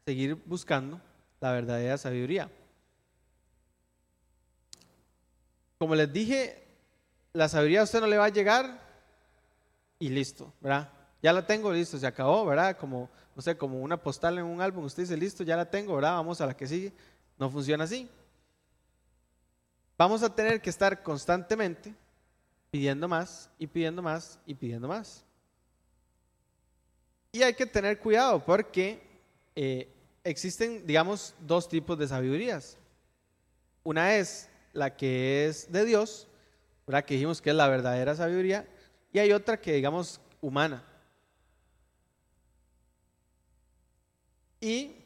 seguir 0.05 0.35
buscando 0.47 1.01
la 1.41 1.53
verdadera 1.53 1.99
sabiduría. 1.99 2.51
Como 5.79 5.95
les 5.95 6.12
dije, 6.12 6.66
la 7.33 7.49
sabiduría 7.49 7.81
a 7.81 7.85
usted 7.85 8.01
no 8.01 8.07
le 8.07 8.18
va 8.18 8.27
a 8.27 8.31
llegar 8.31 8.81
y 9.99 10.09
listo, 10.09 10.53
¿verdad? 10.61 10.91
Ya 11.22 11.33
la 11.33 11.47
tengo, 11.47 11.72
listo, 11.72 11.99
se 11.99 12.07
acabó, 12.07 12.47
¿verdad? 12.47 12.77
Como, 12.79 13.11
no 13.35 13.43
sé, 13.43 13.57
como 13.57 13.81
una 13.81 13.97
postal 13.97 14.39
en 14.39 14.45
un 14.45 14.61
álbum, 14.61 14.85
usted 14.85 15.03
dice, 15.03 15.16
listo, 15.16 15.43
ya 15.45 15.57
la 15.57 15.68
tengo, 15.68 15.95
¿verdad? 15.95 16.12
Vamos 16.12 16.41
a 16.41 16.47
la 16.47 16.57
que 16.57 16.66
sigue. 16.66 16.93
No 17.39 17.51
funciona 17.51 17.85
así. 17.85 18.09
Vamos 19.99 20.22
a 20.22 20.35
tener 20.35 20.62
que 20.62 20.70
estar 20.70 21.03
constantemente 21.03 21.95
pidiendo 22.70 23.09
más 23.09 23.51
y 23.59 23.66
pidiendo 23.66 24.03
más 24.03 24.39
y 24.47 24.55
pidiendo 24.55 24.89
más. 24.89 25.26
Y 27.37 27.43
hay 27.43 27.53
que 27.53 27.66
tener 27.66 27.99
cuidado 27.99 28.43
porque 28.43 28.99
eh, 29.55 29.93
existen, 30.24 30.87
digamos, 30.87 31.34
dos 31.41 31.68
tipos 31.68 31.99
de 31.99 32.09
sabidurías. 32.09 32.78
Una 33.82 34.16
es 34.16 34.49
la 34.72 34.97
que 34.97 35.45
es 35.45 35.70
de 35.70 35.84
Dios, 35.84 36.28
¿verdad? 36.87 37.05
que 37.05 37.12
dijimos 37.12 37.43
que 37.43 37.51
es 37.51 37.57
la 37.57 37.68
verdadera 37.68 38.14
sabiduría, 38.14 38.66
y 39.12 39.18
hay 39.18 39.32
otra 39.32 39.61
que, 39.61 39.74
digamos, 39.74 40.18
humana. 40.41 40.82
¿Y 44.59 45.05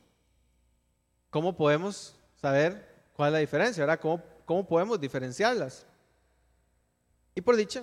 cómo 1.30 1.56
podemos 1.56 2.14
saber 2.40 2.86
cuál 3.14 3.30
es 3.30 3.32
la 3.32 3.38
diferencia? 3.40 3.84
¿verdad? 3.84 3.98
¿Cómo, 3.98 4.22
¿Cómo 4.46 4.68
podemos 4.68 5.00
diferenciarlas? 5.00 5.84
Y 7.34 7.40
por 7.40 7.56
dicha, 7.56 7.82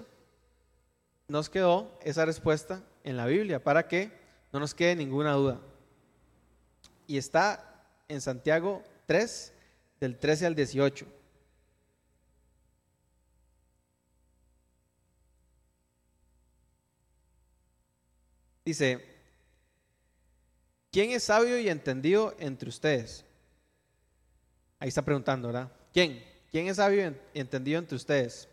nos 1.28 1.50
quedó 1.50 2.00
esa 2.02 2.24
respuesta 2.24 2.82
en 3.04 3.18
la 3.18 3.26
Biblia 3.26 3.62
para 3.62 3.90
que 3.90 4.26
no 4.52 4.60
nos 4.60 4.74
quede 4.74 4.96
ninguna 4.96 5.34
duda. 5.34 5.60
Y 7.06 7.18
está 7.18 7.84
en 8.08 8.22
Santiago 8.22 8.84
3, 9.06 9.54
del 10.00 10.18
13 10.18 10.46
al 10.46 10.56
18. 10.56 11.06
Dice, 18.66 19.02
¿quién 20.92 21.12
es 21.12 21.24
sabio 21.24 21.58
y 21.58 21.70
entendido 21.70 22.36
entre 22.38 22.68
ustedes? 22.68 23.24
Ahí 24.80 24.90
está 24.90 25.02
preguntando, 25.04 25.48
¿verdad? 25.48 25.72
¿Quién? 25.94 26.22
¿Quién 26.52 26.68
es 26.68 26.76
sabio 26.76 27.16
y 27.34 27.40
entendido 27.40 27.80
entre 27.80 27.96
ustedes? 27.96 28.50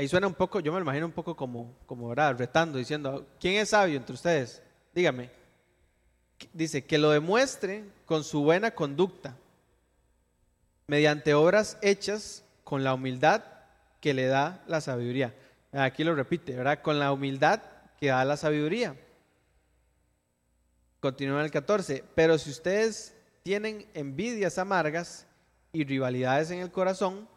Ahí 0.00 0.08
suena 0.08 0.26
un 0.26 0.32
poco, 0.32 0.60
yo 0.60 0.72
me 0.72 0.78
lo 0.78 0.84
imagino 0.84 1.04
un 1.04 1.12
poco 1.12 1.36
como, 1.36 1.76
como 1.84 2.08
¿verdad? 2.08 2.34
retando, 2.38 2.78
diciendo, 2.78 3.26
¿quién 3.38 3.56
es 3.56 3.68
sabio 3.68 3.98
entre 3.98 4.14
ustedes? 4.14 4.62
Dígame. 4.94 5.30
Dice, 6.54 6.86
que 6.86 6.96
lo 6.96 7.10
demuestre 7.10 7.84
con 8.06 8.24
su 8.24 8.42
buena 8.42 8.70
conducta, 8.70 9.36
mediante 10.86 11.34
obras 11.34 11.76
hechas 11.82 12.46
con 12.64 12.82
la 12.82 12.94
humildad 12.94 13.44
que 14.00 14.14
le 14.14 14.24
da 14.24 14.64
la 14.66 14.80
sabiduría. 14.80 15.34
Aquí 15.70 16.02
lo 16.02 16.14
repite, 16.14 16.56
¿verdad? 16.56 16.80
Con 16.80 16.98
la 16.98 17.12
humildad 17.12 17.60
que 18.00 18.06
da 18.06 18.24
la 18.24 18.38
sabiduría. 18.38 18.96
Continúa 21.00 21.44
el 21.44 21.50
14. 21.50 22.04
Pero 22.14 22.38
si 22.38 22.48
ustedes 22.48 23.14
tienen 23.42 23.86
envidias 23.92 24.56
amargas 24.56 25.26
y 25.74 25.84
rivalidades 25.84 26.50
en 26.52 26.60
el 26.60 26.70
corazón, 26.70 27.28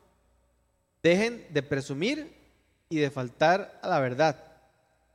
dejen 1.01 1.45
de 1.49 1.61
presumir 1.61 2.42
y 2.93 2.99
de 2.99 3.09
faltar 3.09 3.79
a 3.81 3.87
la 3.87 3.99
verdad. 3.99 4.37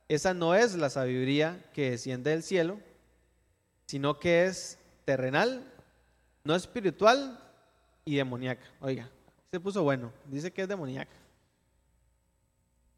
Esa 0.09 0.33
no 0.33 0.53
es 0.53 0.75
la 0.75 0.89
sabiduría 0.89 1.63
que 1.73 1.91
desciende 1.91 2.31
del 2.31 2.43
cielo, 2.43 2.77
sino 3.85 4.19
que 4.19 4.47
es 4.47 4.77
terrenal, 5.05 5.63
no 6.43 6.55
espiritual 6.55 7.39
y 8.03 8.17
demoníaca. 8.17 8.65
Oiga, 8.81 9.09
se 9.49 9.61
puso 9.61 9.81
bueno, 9.81 10.11
dice 10.25 10.51
que 10.51 10.63
es 10.63 10.67
demoníaca. 10.67 11.15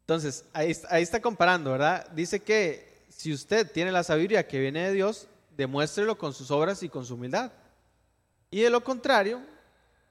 Entonces, 0.00 0.44
ahí, 0.52 0.76
ahí 0.90 1.04
está 1.04 1.22
comparando, 1.22 1.70
¿verdad? 1.70 2.10
Dice 2.10 2.40
que 2.40 3.04
si 3.08 3.32
usted 3.32 3.70
tiene 3.70 3.92
la 3.92 4.02
sabiduría 4.02 4.48
que 4.48 4.58
viene 4.58 4.88
de 4.88 4.94
Dios, 4.94 5.28
demuéstrelo 5.56 6.18
con 6.18 6.34
sus 6.34 6.50
obras 6.50 6.82
y 6.82 6.88
con 6.88 7.06
su 7.06 7.14
humildad. 7.14 7.52
Y 8.50 8.62
de 8.62 8.70
lo 8.70 8.82
contrario, 8.82 9.42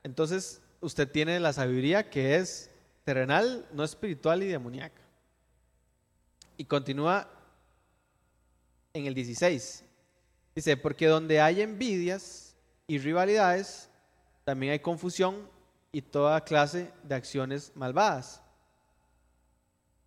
entonces 0.01 0.61
usted 0.79 1.11
tiene 1.11 1.41
la 1.41 1.51
sabiduría 1.51 2.09
que 2.09 2.37
es 2.37 2.70
terrenal, 3.03 3.67
no 3.73 3.83
espiritual 3.83 4.43
y 4.43 4.47
demoníaca. 4.47 5.01
Y 6.57 6.65
continúa 6.65 7.27
en 8.93 9.05
el 9.05 9.13
16. 9.13 9.83
Dice, 10.55 10.77
porque 10.77 11.07
donde 11.07 11.41
hay 11.41 11.61
envidias 11.61 12.55
y 12.87 12.99
rivalidades, 12.99 13.89
también 14.43 14.73
hay 14.73 14.79
confusión 14.79 15.49
y 15.91 16.01
toda 16.01 16.43
clase 16.43 16.91
de 17.03 17.15
acciones 17.15 17.71
malvadas. 17.75 18.41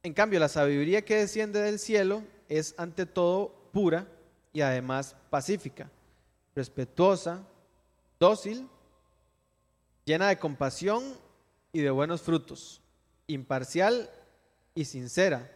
En 0.02 0.12
cambio, 0.12 0.38
la 0.38 0.48
sabiduría 0.48 1.04
que 1.04 1.16
desciende 1.16 1.60
del 1.60 1.78
cielo 1.78 2.22
es 2.48 2.74
ante 2.76 3.06
todo 3.06 3.70
pura 3.72 4.06
y 4.52 4.60
además 4.60 5.16
pacífica, 5.30 5.90
respetuosa, 6.54 7.42
dócil, 8.20 8.68
llena 10.04 10.28
de 10.28 10.38
compasión 10.38 11.02
y 11.72 11.80
de 11.80 11.90
buenos 11.90 12.20
frutos 12.20 12.82
imparcial 13.26 14.10
y 14.74 14.84
sincera. 14.84 15.50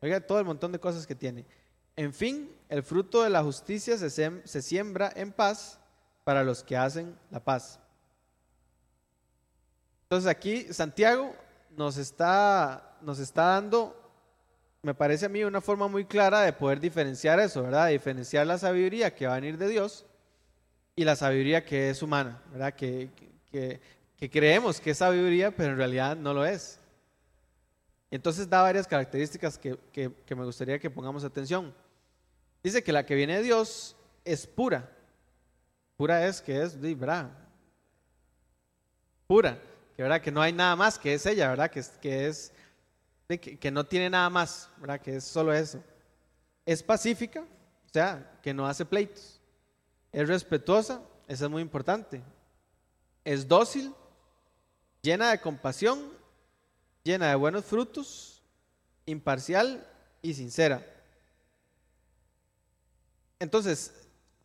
Oiga, 0.00 0.20
todo 0.20 0.38
el 0.38 0.44
montón 0.44 0.72
de 0.72 0.78
cosas 0.78 1.06
que 1.06 1.14
tiene. 1.14 1.46
En 1.96 2.12
fin, 2.12 2.50
el 2.68 2.82
fruto 2.82 3.22
de 3.22 3.30
la 3.30 3.42
justicia 3.42 3.96
se, 3.96 4.62
siembra 4.62 5.12
en 5.14 5.32
paz 5.32 5.78
para 6.24 6.42
los 6.42 6.62
que 6.62 6.76
hacen 6.76 7.16
la 7.30 7.40
paz. 7.40 7.78
Entonces 10.04 10.30
aquí 10.30 10.72
Santiago 10.72 11.34
nos 11.76 11.96
está, 11.96 12.96
nos 13.00 13.18
está 13.18 13.44
dando, 13.44 13.96
me 14.82 14.94
parece 14.94 15.26
a 15.26 15.28
mí, 15.28 15.44
una 15.44 15.60
forma 15.60 15.88
muy 15.88 16.04
clara 16.04 16.42
de 16.42 16.52
poder 16.52 16.80
diferenciar 16.80 17.40
eso, 17.40 17.62
¿verdad? 17.62 17.88
diferenciar 17.88 18.46
la 18.46 18.58
sabiduría 18.58 19.14
que 19.14 19.26
va 19.26 19.34
a 19.34 19.40
venir 19.40 19.56
de 19.56 19.68
Dios 19.68 20.04
y 20.96 21.04
la 21.04 21.16
sabiduría 21.16 21.64
que 21.64 21.90
es 21.90 22.02
humana, 22.02 22.42
¿verdad? 22.52 22.74
Que, 22.74 23.10
que, 23.50 23.80
que 24.16 24.30
creemos 24.30 24.80
que 24.80 24.90
es 24.90 24.98
sabiduría, 24.98 25.50
pero 25.54 25.72
en 25.72 25.78
realidad 25.78 26.16
no 26.16 26.34
lo 26.34 26.44
es. 26.44 26.80
Entonces 28.14 28.48
da 28.48 28.62
varias 28.62 28.86
características 28.86 29.58
que, 29.58 29.76
me 30.28 30.44
gustaría 30.44 30.78
que 30.78 30.88
pongamos 30.88 31.24
atención. 31.24 31.74
Dice 32.62 32.80
que 32.80 32.92
la 32.92 33.04
que 33.04 33.16
viene 33.16 33.38
de 33.38 33.42
Dios 33.42 33.96
es 34.24 34.46
pura. 34.46 34.88
Pura 35.96 36.24
es 36.24 36.40
que 36.40 36.62
es, 36.62 36.80
¿verdad? 36.80 37.28
Pura. 39.26 39.60
Que, 39.96 40.02
¿verdad? 40.04 40.20
que 40.20 40.30
no 40.30 40.40
hay 40.40 40.52
nada 40.52 40.76
más, 40.76 40.96
que 40.96 41.14
es 41.14 41.26
ella, 41.26 41.48
¿verdad? 41.48 41.68
Que, 41.68 41.82
que 42.00 42.28
es, 42.28 42.52
que, 43.26 43.58
que 43.58 43.70
no 43.72 43.84
tiene 43.84 44.08
nada 44.08 44.30
más, 44.30 44.70
¿verdad? 44.76 45.00
Que 45.00 45.16
es 45.16 45.24
solo 45.24 45.52
eso. 45.52 45.82
Es 46.64 46.84
pacífica, 46.84 47.40
o 47.40 47.92
sea, 47.92 48.38
que 48.40 48.54
no 48.54 48.64
hace 48.64 48.84
pleitos. 48.84 49.40
Es 50.12 50.28
respetuosa, 50.28 51.02
eso 51.26 51.46
es 51.46 51.50
muy 51.50 51.62
importante. 51.62 52.22
Es 53.24 53.48
dócil, 53.48 53.92
llena 55.02 55.32
de 55.32 55.40
compasión 55.40 56.13
llena 57.04 57.28
de 57.28 57.34
buenos 57.34 57.64
frutos, 57.64 58.42
imparcial 59.06 59.86
y 60.22 60.34
sincera. 60.34 60.84
Entonces, 63.38 63.92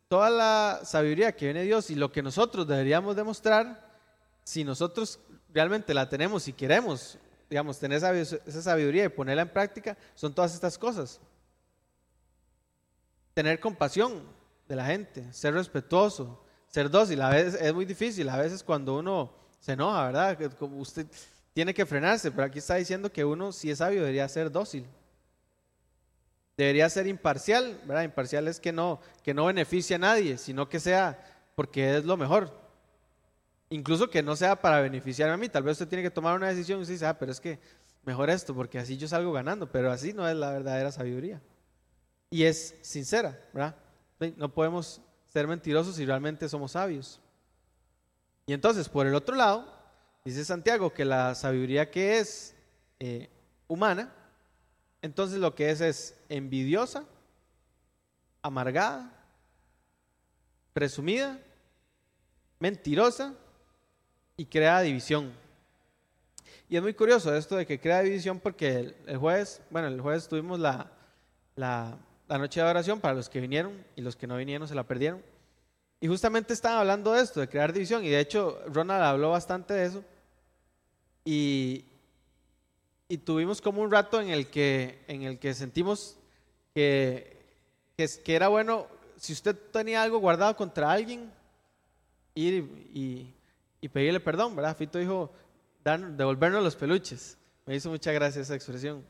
toda 0.08 0.28
la 0.28 0.80
sabiduría 0.84 1.34
que 1.34 1.46
viene 1.46 1.60
de 1.60 1.66
Dios 1.66 1.90
y 1.90 1.94
lo 1.94 2.12
que 2.12 2.22
nosotros 2.22 2.68
deberíamos 2.68 3.16
demostrar, 3.16 3.88
si 4.44 4.62
nosotros 4.62 5.18
realmente 5.52 5.94
la 5.94 6.08
tenemos 6.08 6.46
y 6.48 6.52
queremos, 6.52 7.16
digamos, 7.48 7.78
tener 7.78 7.96
esa 7.96 8.62
sabiduría 8.62 9.04
y 9.04 9.08
ponerla 9.08 9.42
en 9.42 9.48
práctica, 9.48 9.96
son 10.14 10.34
todas 10.34 10.52
estas 10.54 10.76
cosas. 10.76 11.18
Tener 13.32 13.58
compasión 13.58 14.22
de 14.68 14.76
la 14.76 14.84
gente, 14.84 15.32
ser 15.32 15.54
respetuoso, 15.54 16.44
ser 16.68 16.90
dócil. 16.90 17.22
A 17.22 17.30
veces 17.30 17.60
es 17.60 17.72
muy 17.72 17.86
difícil, 17.86 18.28
a 18.28 18.36
veces 18.36 18.62
cuando 18.62 18.98
uno 18.98 19.32
se 19.60 19.72
enoja, 19.72 20.06
¿verdad? 20.06 20.38
Usted, 20.60 21.06
tiene 21.52 21.74
que 21.74 21.86
frenarse, 21.86 22.30
pero 22.30 22.44
aquí 22.44 22.58
está 22.58 22.76
diciendo 22.76 23.12
que 23.12 23.24
uno, 23.24 23.52
si 23.52 23.70
es 23.70 23.78
sabio, 23.78 24.00
debería 24.00 24.28
ser 24.28 24.50
dócil. 24.50 24.86
Debería 26.56 26.88
ser 26.90 27.06
imparcial, 27.06 27.80
¿verdad? 27.86 28.02
Imparcial 28.02 28.46
es 28.46 28.60
que 28.60 28.72
no, 28.72 29.00
que 29.22 29.34
no 29.34 29.46
beneficie 29.46 29.96
a 29.96 29.98
nadie, 29.98 30.36
sino 30.36 30.68
que 30.68 30.78
sea 30.78 31.18
porque 31.54 31.96
es 31.96 32.04
lo 32.04 32.16
mejor. 32.16 32.58
Incluso 33.70 34.10
que 34.10 34.22
no 34.22 34.36
sea 34.36 34.60
para 34.60 34.80
beneficiarme 34.80 35.34
a 35.34 35.36
mí. 35.36 35.48
Tal 35.48 35.62
vez 35.62 35.72
usted 35.72 35.88
tiene 35.88 36.02
que 36.02 36.10
tomar 36.10 36.36
una 36.36 36.48
decisión 36.48 36.78
y 36.78 36.82
usted 36.82 36.94
dice, 36.94 37.06
ah, 37.06 37.18
pero 37.18 37.32
es 37.32 37.40
que 37.40 37.58
mejor 38.04 38.28
esto, 38.28 38.54
porque 38.54 38.78
así 38.78 38.96
yo 38.96 39.08
salgo 39.08 39.32
ganando. 39.32 39.70
Pero 39.70 39.90
así 39.90 40.12
no 40.12 40.28
es 40.28 40.36
la 40.36 40.50
verdadera 40.50 40.92
sabiduría. 40.92 41.40
Y 42.30 42.44
es 42.44 42.76
sincera, 42.82 43.38
¿verdad? 43.52 43.76
No 44.36 44.52
podemos 44.52 45.00
ser 45.28 45.46
mentirosos 45.46 45.96
si 45.96 46.04
realmente 46.04 46.48
somos 46.48 46.72
sabios. 46.72 47.20
Y 48.46 48.52
entonces, 48.52 48.88
por 48.88 49.06
el 49.06 49.14
otro 49.14 49.36
lado, 49.36 49.79
dice 50.24 50.44
Santiago 50.44 50.92
que 50.92 51.04
la 51.04 51.34
sabiduría 51.34 51.90
que 51.90 52.18
es 52.18 52.54
eh, 52.98 53.28
humana, 53.68 54.12
entonces 55.02 55.38
lo 55.38 55.54
que 55.54 55.70
es 55.70 55.80
es 55.80 56.18
envidiosa, 56.28 57.04
amargada, 58.42 59.12
presumida, 60.72 61.38
mentirosa 62.58 63.34
y 64.36 64.46
crea 64.46 64.80
división. 64.80 65.32
Y 66.68 66.76
es 66.76 66.82
muy 66.82 66.94
curioso 66.94 67.34
esto 67.34 67.56
de 67.56 67.66
que 67.66 67.80
crea 67.80 68.00
división 68.00 68.38
porque 68.38 68.94
el, 69.06 69.16
jueves, 69.16 69.60
bueno, 69.70 69.88
el 69.88 70.00
jueves 70.00 70.28
tuvimos 70.28 70.60
la, 70.60 70.90
la, 71.56 71.98
noche 72.28 72.60
de 72.60 72.66
oración 72.66 73.00
para 73.00 73.14
los 73.14 73.28
que 73.28 73.40
vinieron 73.40 73.84
y 73.96 74.02
los 74.02 74.14
que 74.14 74.28
no 74.28 74.36
vinieron 74.36 74.68
se 74.68 74.74
la 74.74 74.84
perdieron. 74.84 75.20
Y 76.00 76.08
justamente 76.08 76.54
estaba 76.54 76.80
hablando 76.80 77.12
de 77.12 77.22
esto, 77.22 77.40
de 77.40 77.48
crear 77.48 77.72
división, 77.72 78.04
y 78.04 78.08
de 78.08 78.20
hecho 78.20 78.58
Ronald 78.66 79.02
habló 79.02 79.30
bastante 79.30 79.74
de 79.74 79.86
eso. 79.86 80.04
Y, 81.24 81.84
y 83.06 83.18
tuvimos 83.18 83.60
como 83.60 83.82
un 83.82 83.90
rato 83.90 84.20
en 84.20 84.30
el 84.30 84.48
que, 84.48 85.04
en 85.08 85.22
el 85.22 85.38
que 85.38 85.52
sentimos 85.52 86.16
que, 86.74 87.36
que, 87.96 88.34
era 88.34 88.48
bueno, 88.48 88.86
si 89.16 89.34
usted 89.34 89.54
tenía 89.72 90.02
algo 90.02 90.18
guardado 90.18 90.56
contra 90.56 90.90
alguien, 90.90 91.30
ir 92.34 92.88
y, 92.94 93.34
y 93.82 93.88
pedirle 93.88 94.20
perdón, 94.20 94.56
¿verdad? 94.56 94.74
Fito 94.74 94.98
dijo, 94.98 95.30
devolvernos 95.84 96.62
los 96.62 96.76
peluches. 96.76 97.36
Me 97.66 97.76
hizo 97.76 97.90
mucha 97.90 98.10
gracia 98.12 98.40
esa 98.40 98.54
expresión. 98.54 99.04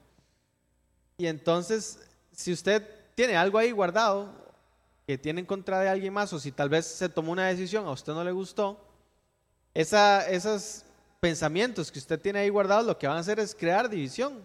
Y 1.17 1.27
entonces, 1.27 2.01
si 2.33 2.53
usted 2.53 2.85
tiene 3.15 3.37
algo 3.37 3.59
ahí 3.59 3.71
guardado 3.71 4.50
que 5.11 5.19
tiene 5.19 5.41
en 5.41 5.47
contra 5.47 5.81
de 5.81 5.89
alguien 5.89 6.13
más, 6.13 6.33
o 6.33 6.39
si 6.39 6.53
tal 6.53 6.69
vez 6.69 6.87
se 6.87 7.09
tomó 7.09 7.33
una 7.33 7.49
decisión, 7.49 7.85
a 7.85 7.91
usted 7.91 8.13
no 8.13 8.23
le 8.23 8.31
gustó, 8.31 8.81
esa, 9.75 10.31
esos 10.31 10.85
pensamientos 11.19 11.91
que 11.91 11.99
usted 11.99 12.21
tiene 12.21 12.39
ahí 12.39 12.49
guardados 12.49 12.87
lo 12.87 12.97
que 12.97 13.09
van 13.09 13.17
a 13.17 13.21
hacer 13.21 13.41
es 13.41 13.53
crear 13.53 13.91
división. 13.91 14.41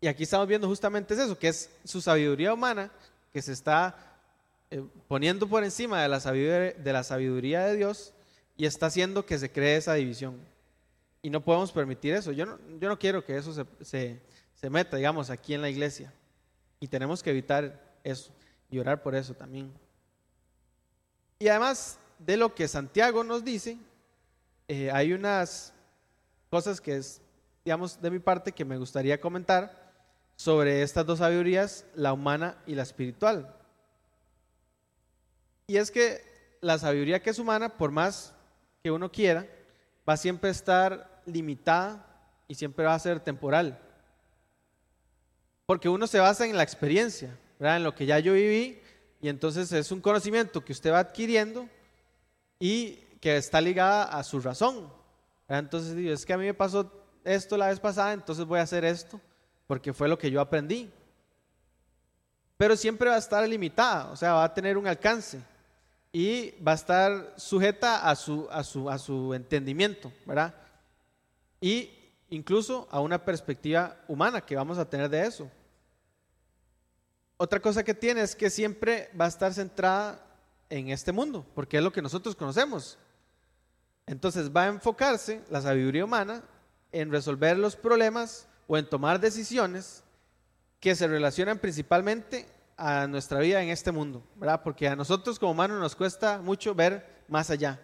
Y 0.00 0.06
aquí 0.06 0.22
estamos 0.22 0.46
viendo 0.46 0.68
justamente 0.68 1.14
eso, 1.14 1.36
que 1.36 1.48
es 1.48 1.70
su 1.84 2.00
sabiduría 2.00 2.54
humana 2.54 2.92
que 3.32 3.42
se 3.42 3.50
está 3.50 3.96
eh, 4.70 4.80
poniendo 5.08 5.48
por 5.48 5.64
encima 5.64 6.00
de 6.00 6.08
la, 6.08 6.20
sabiduría, 6.20 6.74
de 6.74 6.92
la 6.92 7.02
sabiduría 7.02 7.66
de 7.66 7.76
Dios 7.78 8.14
y 8.56 8.66
está 8.66 8.86
haciendo 8.86 9.26
que 9.26 9.40
se 9.40 9.50
cree 9.50 9.76
esa 9.76 9.94
división. 9.94 10.38
Y 11.20 11.30
no 11.30 11.40
podemos 11.40 11.72
permitir 11.72 12.14
eso. 12.14 12.30
Yo 12.30 12.46
no, 12.46 12.60
yo 12.78 12.88
no 12.88 12.96
quiero 12.96 13.24
que 13.24 13.36
eso 13.36 13.52
se, 13.82 14.20
se, 14.54 14.70
meta, 14.70 14.98
digamos, 14.98 15.30
aquí 15.30 15.52
en 15.54 15.62
la 15.62 15.68
iglesia. 15.68 16.12
Y 16.78 16.86
tenemos 16.86 17.24
que 17.24 17.30
evitar 17.30 17.98
eso 18.04 18.32
y 18.72 18.78
orar 18.78 19.02
por 19.02 19.14
eso 19.14 19.34
también. 19.34 19.70
Y 21.38 21.46
además 21.46 21.98
de 22.18 22.36
lo 22.36 22.54
que 22.54 22.66
Santiago 22.66 23.22
nos 23.22 23.44
dice, 23.44 23.78
eh, 24.66 24.90
hay 24.90 25.12
unas 25.12 25.74
cosas 26.50 26.80
que 26.80 26.96
es, 26.96 27.20
digamos, 27.64 28.00
de 28.00 28.10
mi 28.10 28.18
parte 28.18 28.50
que 28.50 28.64
me 28.64 28.78
gustaría 28.78 29.20
comentar 29.20 29.92
sobre 30.36 30.82
estas 30.82 31.04
dos 31.04 31.18
sabidurías, 31.18 31.84
la 31.94 32.14
humana 32.14 32.56
y 32.66 32.74
la 32.74 32.82
espiritual. 32.82 33.54
Y 35.66 35.76
es 35.76 35.90
que 35.90 36.56
la 36.60 36.78
sabiduría 36.78 37.22
que 37.22 37.30
es 37.30 37.38
humana, 37.38 37.76
por 37.76 37.90
más 37.90 38.32
que 38.82 38.90
uno 38.90 39.12
quiera, 39.12 39.46
va 40.08 40.14
a 40.14 40.16
siempre 40.16 40.50
estar 40.50 41.22
limitada 41.26 42.06
y 42.48 42.54
siempre 42.54 42.86
va 42.86 42.94
a 42.94 42.98
ser 42.98 43.20
temporal. 43.20 43.78
Porque 45.66 45.88
uno 45.88 46.06
se 46.06 46.20
basa 46.20 46.46
en 46.46 46.56
la 46.56 46.62
experiencia, 46.62 47.36
en 47.62 47.84
lo 47.84 47.94
que 47.94 48.06
ya 48.06 48.18
yo 48.18 48.34
viví, 48.34 48.80
y 49.20 49.28
entonces 49.28 49.70
es 49.72 49.92
un 49.92 50.00
conocimiento 50.00 50.64
que 50.64 50.72
usted 50.72 50.92
va 50.92 50.98
adquiriendo 50.98 51.68
y 52.58 52.94
que 53.20 53.36
está 53.36 53.60
ligada 53.60 54.04
a 54.04 54.24
su 54.24 54.40
razón. 54.40 54.92
Entonces 55.48 55.94
digo, 55.94 56.12
es 56.12 56.26
que 56.26 56.32
a 56.32 56.38
mí 56.38 56.44
me 56.44 56.54
pasó 56.54 56.90
esto 57.24 57.56
la 57.56 57.68
vez 57.68 57.78
pasada, 57.78 58.12
entonces 58.12 58.44
voy 58.44 58.58
a 58.58 58.62
hacer 58.62 58.84
esto, 58.84 59.20
porque 59.66 59.92
fue 59.92 60.08
lo 60.08 60.18
que 60.18 60.30
yo 60.30 60.40
aprendí. 60.40 60.90
Pero 62.56 62.76
siempre 62.76 63.10
va 63.10 63.16
a 63.16 63.18
estar 63.18 63.46
limitada, 63.48 64.10
o 64.10 64.16
sea, 64.16 64.34
va 64.34 64.44
a 64.44 64.54
tener 64.54 64.76
un 64.76 64.86
alcance 64.86 65.40
y 66.12 66.50
va 66.60 66.72
a 66.72 66.76
estar 66.76 67.34
sujeta 67.36 68.08
a 68.08 68.14
su, 68.16 68.48
a 68.50 68.64
su, 68.64 68.90
a 68.90 68.98
su 68.98 69.34
entendimiento, 69.34 70.12
¿verdad? 70.26 70.54
Y 71.60 71.90
incluso 72.30 72.88
a 72.90 73.00
una 73.00 73.24
perspectiva 73.24 73.96
humana 74.08 74.40
que 74.40 74.56
vamos 74.56 74.78
a 74.78 74.88
tener 74.88 75.08
de 75.08 75.26
eso. 75.26 75.50
Otra 77.42 77.58
cosa 77.58 77.82
que 77.82 77.92
tiene 77.92 78.20
es 78.20 78.36
que 78.36 78.50
siempre 78.50 79.10
va 79.20 79.24
a 79.24 79.28
estar 79.28 79.52
centrada 79.52 80.24
en 80.70 80.90
este 80.90 81.10
mundo, 81.10 81.44
porque 81.56 81.78
es 81.78 81.82
lo 81.82 81.90
que 81.90 82.00
nosotros 82.00 82.36
conocemos. 82.36 83.00
Entonces 84.06 84.48
va 84.48 84.62
a 84.62 84.68
enfocarse 84.68 85.42
la 85.50 85.60
sabiduría 85.60 86.04
humana 86.04 86.44
en 86.92 87.10
resolver 87.10 87.58
los 87.58 87.74
problemas 87.74 88.46
o 88.68 88.78
en 88.78 88.88
tomar 88.88 89.18
decisiones 89.18 90.04
que 90.78 90.94
se 90.94 91.08
relacionan 91.08 91.58
principalmente 91.58 92.46
a 92.76 93.08
nuestra 93.08 93.40
vida 93.40 93.60
en 93.60 93.70
este 93.70 93.90
mundo, 93.90 94.22
¿verdad? 94.36 94.62
Porque 94.62 94.86
a 94.86 94.94
nosotros 94.94 95.36
como 95.36 95.50
humanos 95.50 95.80
nos 95.80 95.96
cuesta 95.96 96.40
mucho 96.40 96.76
ver 96.76 97.24
más 97.26 97.50
allá. 97.50 97.80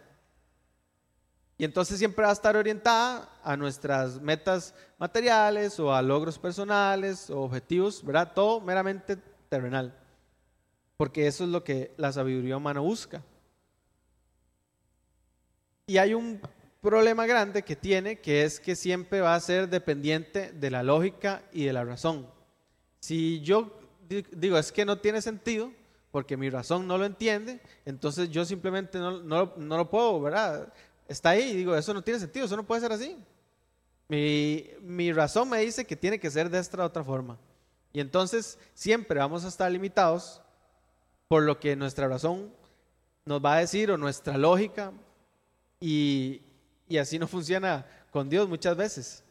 Y 1.57 1.65
entonces 1.65 1.99
siempre 1.99 2.23
va 2.23 2.31
a 2.31 2.35
estar 2.35 2.57
orientada 2.57 3.29
a 3.43 3.57
nuestras 3.57 4.21
metas 4.21 4.73
materiales 4.99 5.81
o 5.81 5.93
a 5.93 6.01
logros 6.01 6.39
personales 6.39 7.29
o 7.29 7.41
objetivos, 7.41 8.05
¿verdad? 8.05 8.31
Todo 8.33 8.61
meramente 8.61 9.19
terrenal. 9.49 9.97
Porque 10.97 11.27
eso 11.27 11.45
es 11.45 11.51
lo 11.51 11.65
que 11.65 11.95
la 11.97 12.13
sabiduría 12.13 12.57
humana 12.57 12.81
busca. 12.81 13.23
Y 15.87 15.99
hay 15.99 16.13
un 16.15 16.41
problema 16.81 17.27
grande 17.27 17.63
que 17.63 17.77
tiene, 17.77 18.21
que 18.21 18.45
es 18.45 18.61
que 18.61 18.77
siempre 18.77 19.21
va 19.21 19.35
a 19.35 19.41
ser 19.41 19.69
dependiente 19.69 20.53
de 20.53 20.71
la 20.71 20.83
lógica 20.83 21.43
y 21.53 21.65
de 21.65 21.73
la 21.73 21.85
razón. 21.85 22.27
Si 23.01 23.41
yo 23.41 23.79
digo, 24.09 24.59
es 24.59 24.73
que 24.73 24.85
no 24.85 24.99
tiene 24.99 25.23
sentido, 25.23 25.73
porque 26.11 26.37
mi 26.37 26.51
razón 26.51 26.87
no 26.87 26.99
lo 26.99 27.05
entiende, 27.05 27.61
entonces 27.85 28.31
yo 28.31 28.45
simplemente 28.45 28.99
no, 28.99 29.21
no, 29.23 29.77
lo 29.77 29.91
puedo, 29.91 30.21
¿verdad? 30.21 30.73
Está 31.07 31.31
ahí 31.31 31.51
y 31.51 31.57
digo, 31.57 31.77
eso 31.77 31.95
no 31.95 32.03
tiene 32.03 32.21
sentido, 32.21 32.47
eso 32.47 32.57
no 32.57 32.67
puede 32.67 32.81
ser 32.81 32.93
así. 32.93 33.17
Mi, 34.09 34.71
mi 34.81 35.13
razón 35.13 35.49
me 35.49 35.61
dice 35.61 35.85
que 35.85 35.97
tiene 35.97 36.19
que 36.19 36.31
ser 36.31 36.49
de 36.49 36.59
esta 36.59 36.85
otra 36.85 37.05
forma. 37.05 37.39
Y 37.93 38.01
entonces 38.01 38.59
siempre 38.75 39.19
vamos 39.19 39.45
a 39.45 39.49
estar 39.49 39.71
limitados 39.71 40.41
por 41.27 41.43
lo 41.43 41.59
que 41.59 41.77
nuestra 41.77 42.09
razón 42.09 42.53
nos 43.25 43.45
va 43.45 43.55
a 43.55 43.61
decir 43.61 43.91
o 43.91 43.99
nuestra 43.99 44.39
lógica 44.39 44.93
y, 45.81 46.43
y 46.89 46.99
así 46.99 47.19
no 47.19 47.27
funciona 47.27 47.87
con 48.11 48.29
Dios 48.29 48.49
muchas 48.49 48.77
veces. 48.77 49.25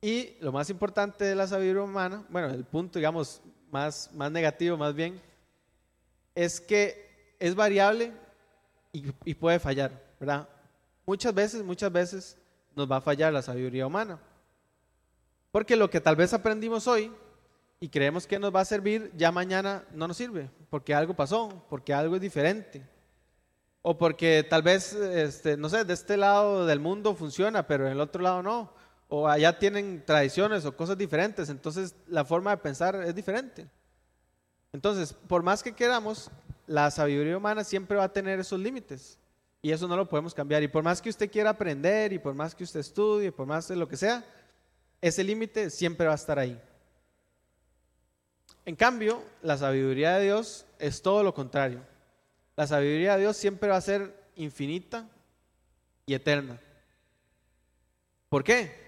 Y 0.00 0.36
lo 0.40 0.52
más 0.52 0.70
importante 0.70 1.24
de 1.24 1.34
la 1.34 1.46
sabiduría 1.46 1.82
humana, 1.82 2.24
bueno, 2.28 2.48
el 2.48 2.64
punto, 2.64 2.98
digamos, 2.98 3.40
más, 3.70 4.10
más 4.12 4.30
negativo 4.30 4.76
más 4.76 4.94
bien, 4.94 5.20
es 6.34 6.60
que 6.60 7.34
es 7.38 7.54
variable 7.54 8.12
y, 8.92 9.34
puede 9.34 9.58
fallar, 9.58 9.90
¿verdad? 10.18 10.48
Muchas 11.04 11.34
veces, 11.34 11.62
muchas 11.62 11.92
veces 11.92 12.38
nos 12.74 12.90
va 12.90 12.96
a 12.96 13.00
fallar 13.00 13.32
la 13.32 13.42
sabiduría 13.42 13.86
humana. 13.86 14.18
Porque 15.50 15.76
lo 15.76 15.90
que 15.90 16.00
tal 16.00 16.16
vez 16.16 16.32
aprendimos 16.32 16.86
hoy 16.86 17.12
y 17.80 17.88
creemos 17.88 18.26
que 18.26 18.38
nos 18.38 18.54
va 18.54 18.60
a 18.60 18.64
servir, 18.64 19.12
ya 19.16 19.32
mañana 19.32 19.84
no 19.92 20.08
nos 20.08 20.16
sirve, 20.16 20.50
porque 20.70 20.94
algo 20.94 21.14
pasó, 21.14 21.64
porque 21.68 21.94
algo 21.94 22.16
es 22.16 22.20
diferente. 22.20 22.86
O 23.82 23.96
porque 23.96 24.44
tal 24.48 24.62
vez, 24.62 24.92
este, 24.92 25.56
no 25.56 25.68
sé, 25.68 25.84
de 25.84 25.94
este 25.94 26.16
lado 26.16 26.66
del 26.66 26.80
mundo 26.80 27.14
funciona, 27.14 27.66
pero 27.66 27.86
en 27.86 27.92
el 27.92 28.00
otro 28.00 28.22
lado 28.22 28.42
no 28.42 28.72
o 29.08 29.28
allá 29.28 29.58
tienen 29.58 30.02
tradiciones 30.04 30.64
o 30.64 30.76
cosas 30.76 30.98
diferentes, 30.98 31.48
entonces 31.48 31.94
la 32.08 32.24
forma 32.24 32.50
de 32.50 32.56
pensar 32.56 32.96
es 32.96 33.14
diferente. 33.14 33.68
Entonces, 34.72 35.12
por 35.12 35.42
más 35.42 35.62
que 35.62 35.72
queramos, 35.72 36.30
la 36.66 36.90
sabiduría 36.90 37.36
humana 37.36 37.62
siempre 37.62 37.96
va 37.96 38.04
a 38.04 38.12
tener 38.12 38.40
esos 38.40 38.58
límites 38.58 39.18
y 39.62 39.70
eso 39.70 39.86
no 39.86 39.96
lo 39.96 40.08
podemos 40.08 40.34
cambiar. 40.34 40.62
Y 40.62 40.68
por 40.68 40.82
más 40.82 41.00
que 41.00 41.08
usted 41.08 41.30
quiera 41.30 41.50
aprender 41.50 42.12
y 42.12 42.18
por 42.18 42.34
más 42.34 42.54
que 42.54 42.64
usted 42.64 42.80
estudie, 42.80 43.30
por 43.32 43.46
más 43.46 43.68
de 43.68 43.76
lo 43.76 43.88
que 43.88 43.96
sea, 43.96 44.24
ese 45.08 45.24
límite 45.24 45.70
siempre 45.70 46.06
va 46.06 46.12
a 46.12 46.16
estar 46.16 46.38
ahí. 46.38 46.60
En 48.64 48.76
cambio, 48.76 49.22
la 49.42 49.56
sabiduría 49.56 50.16
de 50.16 50.24
Dios 50.24 50.66
es 50.78 51.02
todo 51.02 51.22
lo 51.22 51.34
contrario. 51.34 51.80
La 52.56 52.66
sabiduría 52.66 53.14
de 53.14 53.22
Dios 53.22 53.36
siempre 53.36 53.68
va 53.68 53.76
a 53.76 53.80
ser 53.80 54.14
infinita 54.34 55.08
y 56.06 56.14
eterna. 56.14 56.60
¿Por 58.28 58.42
qué? 58.42 58.86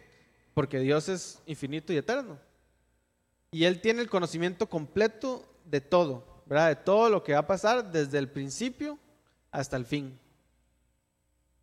porque 0.59 0.81
Dios 0.81 1.09
es 1.09 1.41
infinito 1.47 1.93
y 1.93 1.99
eterno. 1.99 2.37
Y 3.53 3.63
Él 3.63 3.81
tiene 3.81 4.03
el 4.03 4.11
conocimiento 4.11 4.69
completo 4.69 5.49
de 5.65 5.81
todo, 5.81 6.43
¿verdad? 6.47 6.71
De 6.71 6.75
todo 6.75 7.09
lo 7.09 7.23
que 7.23 7.35
va 7.35 7.39
a 7.39 7.47
pasar 7.47 7.93
desde 7.93 8.19
el 8.19 8.29
principio 8.29 8.99
hasta 9.53 9.77
el 9.77 9.87
fin. 9.87 10.19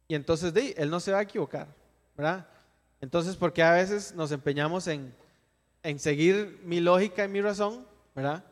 Y 0.07 0.15
entonces 0.15 0.53
él 0.77 0.89
no 0.89 1.01
se 1.01 1.11
va 1.11 1.19
a 1.19 1.23
equivocar, 1.23 1.67
¿verdad? 2.15 2.47
Entonces, 3.05 3.35
¿por 3.35 3.53
qué 3.53 3.61
a 3.61 3.71
veces 3.71 4.15
nos 4.15 4.31
empeñamos 4.31 4.87
en, 4.87 5.13
seguir 5.99 6.59
mi 6.63 6.79
lógica 6.79 7.23
y 7.23 7.27
mi 7.27 7.39
razón, 7.39 7.85
¿verdad? 8.15 8.43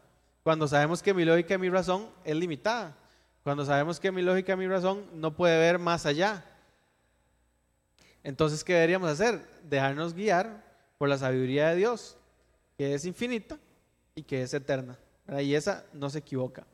Cuando 0.43 0.68
sabemos 0.68 1.01
que 1.01 1.12
mi 1.12 1.26
lógica 1.26 1.56
y 1.56 1.58
mi 1.58 1.70
razón 1.72 2.08
es 2.24 2.36
limitada. 2.36 2.95
Cuando 3.43 3.66
sabemos 3.66 3.99
que 3.99 4.12
mi 4.12 4.22
lógica 4.22 4.54
y 4.54 4.58
mi 4.58 4.68
razón 4.68 5.08
no 5.16 5.36
puede 5.36 5.58
ver 5.58 5.80
más 5.80 6.06
allá. 6.06 6.45
Entonces, 8.22 8.64
¿qué 8.64 8.74
deberíamos 8.76 9.10
hacer? 9.10 9.41
Dejarnos 9.64 10.14
guiar 10.14 10.64
por 10.99 11.10
la 11.10 11.18
sabiduría 11.18 11.70
de 11.70 11.78
Dios, 11.78 12.16
que 12.78 12.93
es 12.93 13.06
infinita 13.06 13.58
y 14.14 14.22
que 14.22 14.43
es 14.43 14.54
eterna. 14.54 14.99
Y 15.41 15.56
esa 15.56 15.84
no 15.93 16.12
se 16.12 16.20
equivoca. 16.20 16.68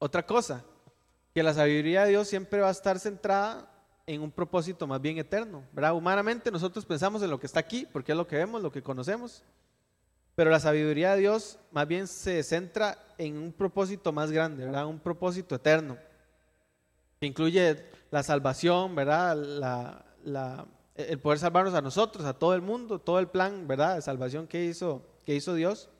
Otra 0.00 0.26
cosa, 0.26 0.64
que 1.32 1.44
la 1.44 1.54
sabiduría 1.54 2.02
de 2.02 2.10
Dios 2.10 2.26
siempre 2.26 2.58
va 2.58 2.66
a 2.66 2.72
estar 2.72 2.98
centrada 2.98 3.77
en 4.08 4.22
un 4.22 4.30
propósito 4.30 4.86
más 4.86 5.02
bien 5.02 5.18
eterno. 5.18 5.62
¿verdad? 5.70 5.94
Humanamente 5.94 6.50
nosotros 6.50 6.86
pensamos 6.86 7.22
en 7.22 7.28
lo 7.28 7.38
que 7.38 7.46
está 7.46 7.60
aquí, 7.60 7.86
porque 7.92 8.12
es 8.12 8.18
lo 8.18 8.26
que 8.26 8.36
vemos, 8.36 8.62
lo 8.62 8.72
que 8.72 8.82
conocemos. 8.82 9.44
Pero 10.34 10.50
la 10.50 10.60
sabiduría 10.60 11.12
de 11.12 11.20
Dios 11.20 11.58
más 11.72 11.86
bien 11.86 12.06
se 12.06 12.42
centra 12.42 12.96
en 13.18 13.36
un 13.36 13.52
propósito 13.52 14.10
más 14.10 14.30
grande, 14.30 14.64
¿verdad? 14.64 14.86
Un 14.86 14.98
propósito 14.98 15.54
eterno. 15.56 15.98
Que 17.20 17.26
incluye 17.26 17.84
la 18.10 18.22
salvación, 18.22 18.94
¿verdad? 18.94 20.02
el 20.94 21.18
poder 21.20 21.38
salvarnos 21.38 21.74
a 21.74 21.82
nosotros, 21.82 22.24
a 22.24 22.32
todo 22.32 22.54
el 22.54 22.62
mundo, 22.62 22.98
todo 22.98 23.18
el 23.18 23.28
plan, 23.28 23.68
¿verdad? 23.68 23.96
De 23.96 24.02
salvación 24.02 24.46
que 24.46 24.64
hizo, 24.64 25.04
que 25.26 25.34
hizo 25.34 25.54
Dios. 25.54 25.90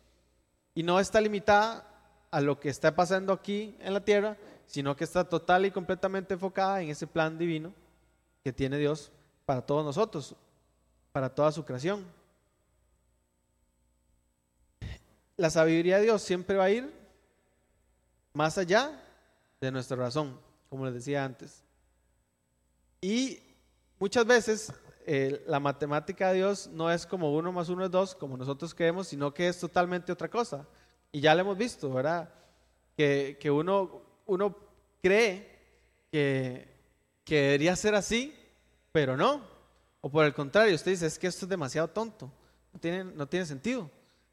Y 0.75 0.83
no 0.83 0.99
está 0.99 1.21
limitada 1.21 1.85
a 2.31 2.41
lo 2.41 2.59
que 2.59 2.71
está 2.71 2.97
pasando 2.97 3.35
aquí 3.35 3.77
en 3.81 3.93
la 3.93 4.03
tierra, 4.03 4.39
sino 4.65 4.97
que 4.97 5.05
está 5.05 5.25
total 5.25 5.67
y 5.67 5.71
completamente 5.71 6.33
enfocada 6.33 6.81
en 6.81 6.89
ese 6.89 7.07
plan 7.07 7.37
divino 7.37 7.75
que 8.49 8.53
tiene 8.55 8.79
Dios 8.79 9.13
para 9.45 9.61
todos 9.61 9.85
nosotros, 9.85 10.35
para 11.13 11.29
toda 11.35 11.53
su 11.53 11.67
creación. 11.67 12.03
La 15.37 15.51
sabiduría 15.51 15.99
de 15.99 16.05
Dios 16.05 16.23
siempre 16.23 16.57
va 16.57 16.65
a 16.65 16.71
ir 16.71 16.91
más 18.33 18.57
allá 18.57 19.05
de 19.61 19.71
nuestra 19.71 19.99
razón, 19.99 20.41
como 20.71 20.87
les 20.87 20.95
decía 20.95 21.27
antes. 21.27 21.63
Y 23.03 23.39
muchas 23.99 24.25
veces 24.25 24.73
eh, 25.05 25.45
la 25.47 25.61
matemática 25.61 26.29
de 26.29 26.37
Dios 26.37 26.69
no 26.69 26.91
es 26.91 27.05
como 27.05 27.35
uno 27.35 27.53
más 27.53 27.69
uno 27.69 27.85
es 27.85 27.91
dos, 27.91 28.15
como 28.15 28.39
nosotros 28.39 28.75
creemos, 28.75 29.09
sino 29.09 29.35
que 29.35 29.49
es 29.49 29.61
totalmente 29.61 30.11
otra 30.11 30.31
cosa. 30.31 30.67
Y 31.13 31.21
ya 31.21 31.35
lo 31.35 31.43
hemos 31.43 31.59
visto, 31.59 31.93
¿verdad? 31.93 32.33
Que, 32.97 33.37
que 33.39 33.51
uno 33.51 34.09
uno 34.25 34.57
cree 35.03 35.59
que, 36.11 36.69
debería 37.27 37.77
ser 37.77 37.95
así, 37.95 38.35
pero 38.99 39.17
no. 39.17 39.43
O 40.01 40.11
por 40.11 40.25
el 40.25 40.35
contrario, 40.35 40.75
usted 40.75 40.91
dice, 40.91 41.07
es 41.07 41.21
que 41.21 41.29
esto 41.29 41.45
es 41.45 41.49
demasiado 41.49 41.87
tonto, 41.87 42.33
no 42.73 42.81
tiene, 42.81 43.05
no 43.05 43.29
tiene 43.29 43.47
sentido, 43.47 43.89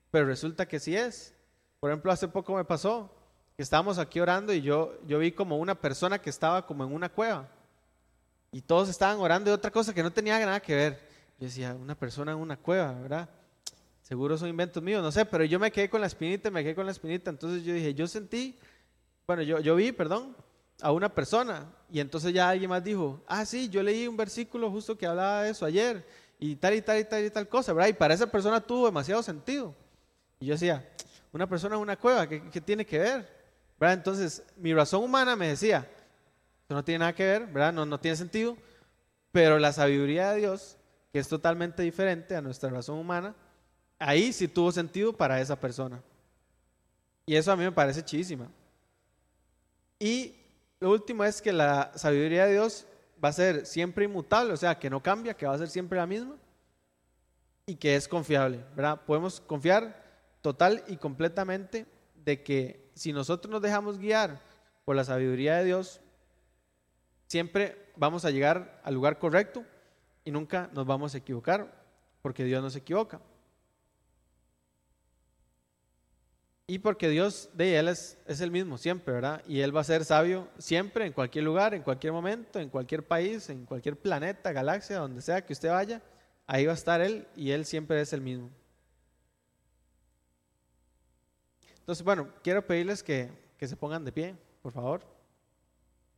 pero 0.09 0.25
resulta 0.25 0.67
que 0.67 0.79
sí 0.79 0.97
es. 0.97 1.35
Por 1.79 1.91
ejemplo, 1.91 2.11
hace 2.11 2.27
poco 2.27 2.55
me 2.55 2.65
pasó 2.65 3.11
que 3.55 3.61
estábamos 3.61 3.99
aquí 3.99 4.19
orando 4.19 4.51
y 4.53 4.63
yo, 4.63 4.97
yo 5.05 5.19
vi 5.19 5.31
como 5.31 5.59
una 5.59 5.75
persona 5.75 6.19
que 6.19 6.31
estaba 6.31 6.65
como 6.65 6.83
en 6.83 6.91
una 6.91 7.09
cueva 7.09 7.47
y 8.51 8.59
todos 8.61 8.89
estaban 8.89 9.19
orando 9.19 9.51
de 9.51 9.55
otra 9.55 9.69
cosa 9.69 9.93
que 9.93 10.01
no 10.01 10.11
tenía 10.11 10.39
nada 10.39 10.59
que 10.59 10.73
ver. 10.73 11.09
Yo 11.37 11.45
decía, 11.45 11.75
una 11.75 11.93
persona 11.93 12.31
en 12.31 12.39
una 12.39 12.57
cueva, 12.57 12.91
¿verdad? 12.93 13.29
Seguro 14.01 14.35
son 14.35 14.49
inventos 14.49 14.81
míos, 14.81 15.03
no 15.03 15.11
sé, 15.11 15.25
pero 15.25 15.43
yo 15.43 15.59
me 15.59 15.71
quedé 15.71 15.91
con 15.91 16.01
la 16.01 16.07
espinita, 16.07 16.49
me 16.49 16.63
quedé 16.63 16.73
con 16.73 16.87
la 16.87 16.91
espinita. 16.91 17.29
Entonces 17.29 17.63
yo 17.63 17.71
dije, 17.71 17.93
yo 17.93 18.07
sentí 18.07 18.57
bueno, 19.27 19.41
yo, 19.41 19.59
yo 19.59 19.75
vi, 19.75 19.91
perdón, 19.91 20.35
a 20.81 20.91
una 20.91 21.13
persona 21.13 21.71
y 21.89 21.99
entonces 21.99 22.33
ya 22.33 22.49
alguien 22.49 22.69
más 22.69 22.83
dijo, 22.83 23.21
ah, 23.27 23.45
sí, 23.45 23.69
yo 23.69 23.81
leí 23.81 24.07
un 24.07 24.17
versículo 24.17 24.69
justo 24.69 24.97
que 24.97 25.05
hablaba 25.05 25.43
de 25.43 25.51
eso 25.51 25.65
ayer 25.65 26.05
y 26.39 26.55
tal 26.55 26.73
y 26.73 26.81
tal 26.81 26.99
y 26.99 27.05
tal 27.05 27.25
y 27.25 27.29
tal 27.29 27.47
cosa, 27.47 27.73
¿verdad? 27.73 27.89
Y 27.89 27.93
para 27.93 28.13
esa 28.13 28.27
persona 28.27 28.59
tuvo 28.59 28.85
demasiado 28.85 29.23
sentido. 29.23 29.73
Y 30.39 30.47
yo 30.47 30.53
decía, 30.53 30.87
una 31.31 31.47
persona 31.47 31.75
en 31.75 31.81
una 31.81 31.95
cueva, 31.95 32.27
¿qué, 32.27 32.61
tiene 32.61 32.85
que 32.85 32.99
ver? 32.99 33.45
¿Verdad? 33.79 33.93
Entonces, 33.93 34.43
mi 34.57 34.73
razón 34.73 35.03
humana 35.03 35.35
me 35.35 35.47
decía, 35.47 35.87
eso 36.65 36.73
no 36.73 36.83
tiene 36.83 36.99
nada 36.99 37.13
que 37.13 37.23
ver, 37.23 37.47
¿verdad? 37.47 37.73
No, 37.73 37.85
no 37.85 37.99
tiene 37.99 38.17
sentido, 38.17 38.57
pero 39.31 39.59
la 39.59 39.71
sabiduría 39.71 40.31
de 40.31 40.39
Dios, 40.39 40.77
que 41.11 41.19
es 41.19 41.27
totalmente 41.27 41.83
diferente 41.83 42.35
a 42.35 42.41
nuestra 42.41 42.69
razón 42.69 42.97
humana, 42.97 43.35
ahí 43.99 44.33
sí 44.33 44.47
tuvo 44.47 44.71
sentido 44.71 45.13
para 45.13 45.39
esa 45.39 45.59
persona. 45.59 46.01
Y 47.25 47.35
eso 47.35 47.51
a 47.51 47.55
mí 47.55 47.63
me 47.63 47.71
parece 47.71 48.03
chidísima. 48.03 48.49
Y 49.99 50.35
lo 50.79 50.91
último 50.91 51.23
es 51.23 51.41
que 51.41 51.53
la 51.53 51.91
sabiduría 51.95 52.45
de 52.45 52.53
Dios 52.53 52.85
va 53.23 53.29
a 53.29 53.33
ser 53.33 53.65
siempre 53.65 54.05
inmutable, 54.05 54.53
o 54.53 54.57
sea, 54.57 54.77
que 54.77 54.89
no 54.89 55.01
cambia, 55.01 55.35
que 55.35 55.45
va 55.45 55.53
a 55.53 55.57
ser 55.57 55.69
siempre 55.69 55.97
la 55.97 56.05
misma 56.05 56.35
y 57.65 57.75
que 57.75 57.95
es 57.95 58.07
confiable, 58.07 58.63
¿verdad? 58.75 59.01
Podemos 59.05 59.41
confiar 59.41 60.03
total 60.41 60.83
y 60.87 60.97
completamente 60.97 61.85
de 62.23 62.43
que 62.43 62.91
si 62.93 63.13
nosotros 63.13 63.51
nos 63.51 63.61
dejamos 63.61 63.97
guiar 63.97 64.39
por 64.83 64.95
la 64.95 65.03
sabiduría 65.03 65.57
de 65.57 65.65
Dios, 65.65 66.01
siempre 67.27 67.91
vamos 67.95 68.25
a 68.25 68.31
llegar 68.31 68.81
al 68.83 68.93
lugar 68.93 69.17
correcto 69.17 69.63
y 70.23 70.31
nunca 70.31 70.69
nos 70.73 70.85
vamos 70.85 71.15
a 71.15 71.17
equivocar, 71.17 71.73
porque 72.21 72.43
Dios 72.43 72.61
no 72.61 72.69
se 72.69 72.79
equivoca. 72.79 73.21
Y 76.67 76.79
porque 76.79 77.09
Dios 77.09 77.49
de 77.53 77.77
Él 77.77 77.87
es, 77.87 78.17
el 78.27 78.49
mismo 78.49 78.79
siempre, 78.79 79.13
¿verdad? 79.13 79.43
Y 79.47 79.59
Él 79.61 79.75
va 79.75 79.81
a 79.81 79.83
ser 79.83 80.03
sabio 80.03 80.47
siempre, 80.57 81.05
en 81.05 81.13
cualquier 81.13 81.43
lugar, 81.43 81.75
en 81.75 81.83
cualquier 81.83 82.11
momento, 82.11 82.59
en 82.59 82.69
cualquier 82.69 83.05
país, 83.05 83.49
en 83.49 83.65
cualquier 83.65 83.95
planeta, 83.99 84.51
galaxia, 84.51 84.97
donde 84.97 85.21
sea 85.21 85.45
que 85.45 85.53
usted 85.53 85.69
vaya, 85.69 86.01
ahí 86.47 86.65
va 86.65 86.71
a 86.71 86.75
estar 86.75 87.01
Él 87.01 87.27
y 87.35 87.51
Él 87.51 87.65
siempre 87.65 88.01
es 88.01 88.13
el 88.13 88.21
mismo. 88.21 88.49
Entonces, 91.77 92.03
bueno, 92.03 92.29
quiero 92.41 92.65
pedirles 92.65 93.03
que, 93.03 93.29
que 93.59 93.67
se 93.67 93.75
pongan 93.75 94.03
de 94.03 94.11
pie, 94.11 94.35
por 94.63 94.73
favor. 94.73 95.05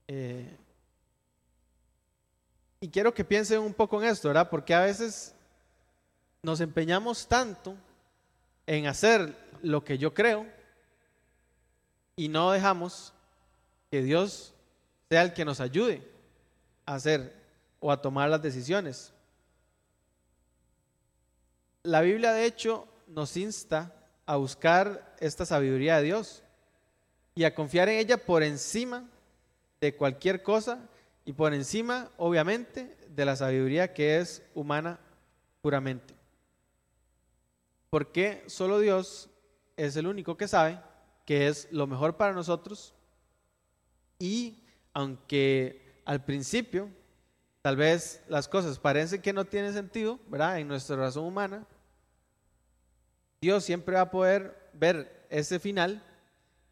Eh, 0.08 0.56
y 2.80 2.88
quiero 2.88 3.14
que 3.14 3.26
piensen 3.26 3.60
un 3.60 3.74
poco 3.74 4.02
en 4.02 4.08
esto, 4.08 4.30
¿verdad? 4.30 4.50
Porque 4.50 4.74
a 4.74 4.80
veces 4.80 5.36
nos 6.42 6.62
empeñamos 6.62 7.28
tanto 7.28 7.76
en 8.66 8.86
hacer 8.86 9.36
lo 9.62 9.84
que 9.84 9.98
yo 9.98 10.14
creo 10.14 10.46
y 12.16 12.30
no 12.30 12.52
dejamos 12.52 13.14
que 13.92 14.02
Dios 14.02 14.54
sea 15.10 15.22
el 15.22 15.34
que 15.34 15.46
nos 15.46 15.60
ayude 15.60 16.02
a 16.86 16.96
hacer 16.96 17.34
o 17.80 17.92
a 17.92 18.02
tomar 18.02 18.30
las 18.30 18.42
decisiones. 18.42 19.14
La 21.84 22.02
Biblia 22.02 22.34
de 22.34 22.46
hecho 22.46 22.88
nos 23.08 23.38
insta 23.38 23.94
a 24.26 24.36
buscar 24.36 25.16
esta 25.20 25.46
sabiduría 25.46 25.98
de 25.98 26.04
Dios 26.04 26.44
y 27.36 27.46
a 27.46 27.56
confiar 27.56 27.88
en 27.88 28.00
ella 28.00 28.18
por 28.18 28.44
encima 28.44 29.10
de 29.80 29.96
cualquier 29.96 30.44
cosa 30.44 30.80
y 31.24 31.34
por 31.34 31.54
encima, 31.54 32.10
obviamente, 32.18 32.98
de 33.10 33.26
la 33.26 33.36
sabiduría 33.36 33.94
que 33.94 34.18
es 34.18 34.42
humana 34.54 35.00
puramente. 35.62 36.14
Porque 37.90 38.44
solo 38.48 38.80
Dios 38.80 39.30
es 39.78 39.96
el 39.96 40.08
único 40.08 40.36
que 40.36 40.48
sabe 40.48 40.80
que 41.26 41.48
es 41.48 41.68
lo 41.72 41.88
mejor 41.88 42.18
para 42.18 42.34
nosotros 42.34 42.94
y 44.20 44.64
aunque 44.94 46.02
al 46.06 46.24
principio 46.24 46.90
tal 47.62 47.76
vez 47.76 48.24
las 48.28 48.48
cosas 48.48 48.80
parecen 48.80 49.22
que 49.22 49.34
no 49.34 49.46
tienen 49.46 49.74
sentido, 49.74 50.20
¿verdad? 50.28 50.60
En 50.60 50.68
nuestra 50.68 50.96
razón 50.96 51.26
humana, 51.26 51.66
Dios 53.42 53.64
siempre 53.64 53.96
va 53.96 54.02
a 54.02 54.12
poder 54.12 54.70
ver 54.74 55.28
ese 55.30 55.60
final 55.60 56.02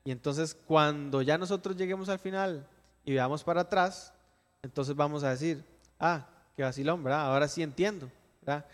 y 0.04 0.12
entonces 0.12 0.56
cuando 0.66 1.22
ya 1.22 1.38
nosotros 1.38 1.76
lleguemos 1.76 2.10
al 2.10 2.20
final 2.20 2.68
y 3.04 3.14
veamos 3.14 3.44
para 3.44 3.62
atrás, 3.62 4.14
entonces 4.64 4.96
vamos 4.96 5.24
a 5.24 5.32
decir, 5.32 5.64
ah, 6.00 6.28
qué 6.56 6.64
vacilón, 6.64 7.04
¿verdad? 7.04 7.28
Ahora 7.28 7.48
sí 7.48 7.62
entiendo, 7.62 8.10
¿verdad? 8.42 8.66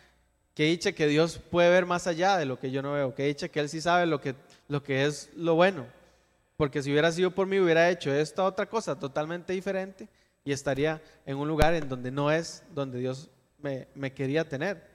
Que 0.54 0.66
dicha 0.66 0.92
que 0.92 1.08
Dios 1.08 1.38
puede 1.38 1.70
ver 1.70 1.86
más 1.86 2.08
allá 2.08 2.38
de 2.38 2.46
lo 2.46 2.60
que 2.60 2.72
yo 2.72 2.82
no 2.82 2.94
veo. 2.94 3.16
Que 3.16 3.24
dicha 3.24 3.50
que 3.50 3.60
Él 3.60 3.70
sí 3.70 3.82
sabe 3.82 4.06
lo 4.06 4.20
que, 4.20 4.36
lo 4.68 4.84
que 4.84 5.06
es 5.06 5.30
lo 5.36 5.56
bueno. 5.56 5.86
Porque 6.58 6.84
si 6.84 6.92
hubiera 6.92 7.12
sido 7.12 7.32
por 7.32 7.48
mí, 7.48 7.60
hubiera 7.60 7.90
hecho 7.90 8.14
esta 8.14 8.44
otra 8.44 8.68
cosa 8.68 9.00
totalmente 9.00 9.54
diferente 9.54 10.08
y 10.44 10.52
estaría 10.52 11.02
en 11.26 11.38
un 11.38 11.48
lugar 11.48 11.74
en 11.74 11.88
donde 11.88 12.12
no 12.12 12.32
es 12.32 12.64
donde 12.74 13.00
Dios 13.00 13.30
me, 13.60 13.88
me 13.96 14.14
quería 14.14 14.48
tener. 14.48 14.90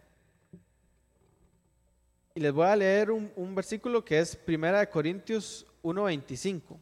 Y 2.34 2.40
les 2.40 2.52
voy 2.52 2.66
a 2.66 2.76
leer 2.76 3.10
un, 3.10 3.32
un 3.34 3.54
versículo 3.54 4.04
que 4.04 4.18
es 4.18 4.38
1 4.46 4.90
Corintios 4.90 5.66
1.25. 5.82 6.78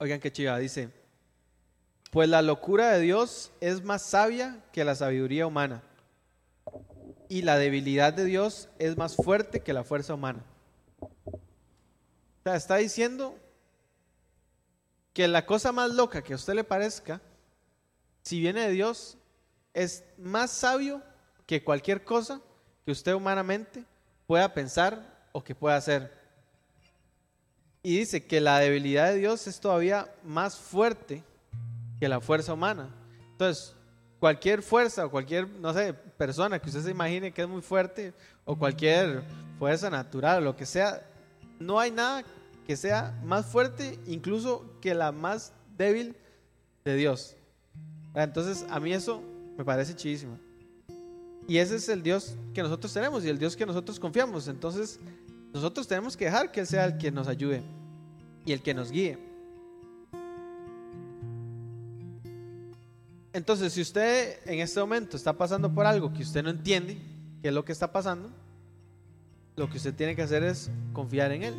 Oigan 0.00 0.20
qué 0.20 0.32
chiva, 0.32 0.58
dice, 0.58 0.90
pues 2.10 2.28
la 2.28 2.42
locura 2.42 2.92
de 2.92 3.00
Dios 3.00 3.50
es 3.60 3.84
más 3.84 4.02
sabia 4.02 4.62
que 4.72 4.84
la 4.84 4.94
sabiduría 4.94 5.46
humana. 5.46 5.82
Y 7.28 7.42
la 7.42 7.58
debilidad 7.58 8.14
de 8.14 8.24
Dios 8.24 8.68
es 8.78 8.96
más 8.96 9.14
fuerte 9.14 9.60
que 9.60 9.74
la 9.74 9.84
fuerza 9.84 10.14
humana. 10.14 10.42
sea, 12.42 12.56
está 12.56 12.76
diciendo 12.76 13.36
que 15.12 15.28
la 15.28 15.44
cosa 15.44 15.72
más 15.72 15.90
loca 15.90 16.22
que 16.22 16.32
a 16.32 16.36
usted 16.36 16.54
le 16.54 16.64
parezca, 16.64 17.20
si 18.22 18.40
viene 18.40 18.62
de 18.62 18.72
Dios, 18.72 19.18
es 19.74 20.04
más 20.16 20.50
sabio 20.50 21.02
que 21.46 21.62
cualquier 21.62 22.04
cosa 22.04 22.40
que 22.86 22.92
usted 22.92 23.12
humanamente 23.12 23.84
pueda 24.26 24.54
pensar 24.54 25.26
o 25.32 25.44
que 25.44 25.54
pueda 25.54 25.76
hacer. 25.76 26.16
Y 27.82 27.98
dice 27.98 28.26
que 28.26 28.40
la 28.40 28.58
debilidad 28.58 29.08
de 29.08 29.16
Dios 29.16 29.46
es 29.46 29.60
todavía 29.60 30.10
más 30.22 30.56
fuerte 30.56 31.22
que 31.98 32.08
la 32.08 32.20
fuerza 32.20 32.52
humana. 32.52 32.88
Entonces, 33.32 33.74
cualquier 34.18 34.62
fuerza 34.62 35.06
o 35.06 35.10
cualquier, 35.10 35.48
no 35.48 35.72
sé, 35.72 35.92
persona 35.92 36.58
que 36.58 36.68
usted 36.68 36.82
se 36.82 36.90
imagine 36.90 37.32
que 37.32 37.42
es 37.42 37.48
muy 37.48 37.62
fuerte 37.62 38.12
o 38.44 38.56
cualquier 38.56 39.22
fuerza 39.58 39.90
natural 39.90 40.44
lo 40.44 40.56
que 40.56 40.66
sea, 40.66 41.02
no 41.58 41.78
hay 41.78 41.90
nada 41.90 42.24
que 42.66 42.76
sea 42.76 43.18
más 43.24 43.46
fuerte 43.46 43.98
incluso 44.06 44.64
que 44.80 44.94
la 44.94 45.12
más 45.12 45.52
débil 45.76 46.16
de 46.84 46.96
Dios. 46.96 47.36
Entonces, 48.14 48.66
a 48.70 48.80
mí 48.80 48.92
eso 48.92 49.22
me 49.56 49.64
parece 49.64 49.94
chidísimo. 49.94 50.38
Y 51.46 51.58
ese 51.58 51.76
es 51.76 51.88
el 51.88 52.02
Dios 52.02 52.36
que 52.52 52.62
nosotros 52.62 52.92
tenemos 52.92 53.24
y 53.24 53.28
el 53.28 53.38
Dios 53.38 53.56
que 53.56 53.64
nosotros 53.64 53.98
confiamos. 53.98 54.48
Entonces, 54.48 55.00
nosotros 55.52 55.88
tenemos 55.88 56.16
que 56.16 56.26
dejar 56.26 56.52
que 56.52 56.60
Él 56.60 56.66
sea 56.66 56.84
el 56.84 56.98
que 56.98 57.10
nos 57.10 57.26
ayude 57.26 57.62
y 58.44 58.52
el 58.52 58.62
que 58.62 58.74
nos 58.74 58.90
guíe. 58.90 59.27
Entonces, 63.32 63.72
si 63.72 63.82
usted 63.82 64.38
en 64.46 64.60
este 64.60 64.80
momento 64.80 65.16
está 65.16 65.32
pasando 65.32 65.72
por 65.72 65.86
algo 65.86 66.12
que 66.12 66.22
usted 66.22 66.42
no 66.42 66.50
entiende, 66.50 66.98
qué 67.42 67.48
es 67.48 67.54
lo 67.54 67.64
que 67.64 67.72
está 67.72 67.92
pasando, 67.92 68.30
lo 69.56 69.68
que 69.68 69.76
usted 69.76 69.94
tiene 69.94 70.16
que 70.16 70.22
hacer 70.22 70.42
es 70.44 70.70
confiar 70.92 71.32
en 71.32 71.42
Él. 71.42 71.54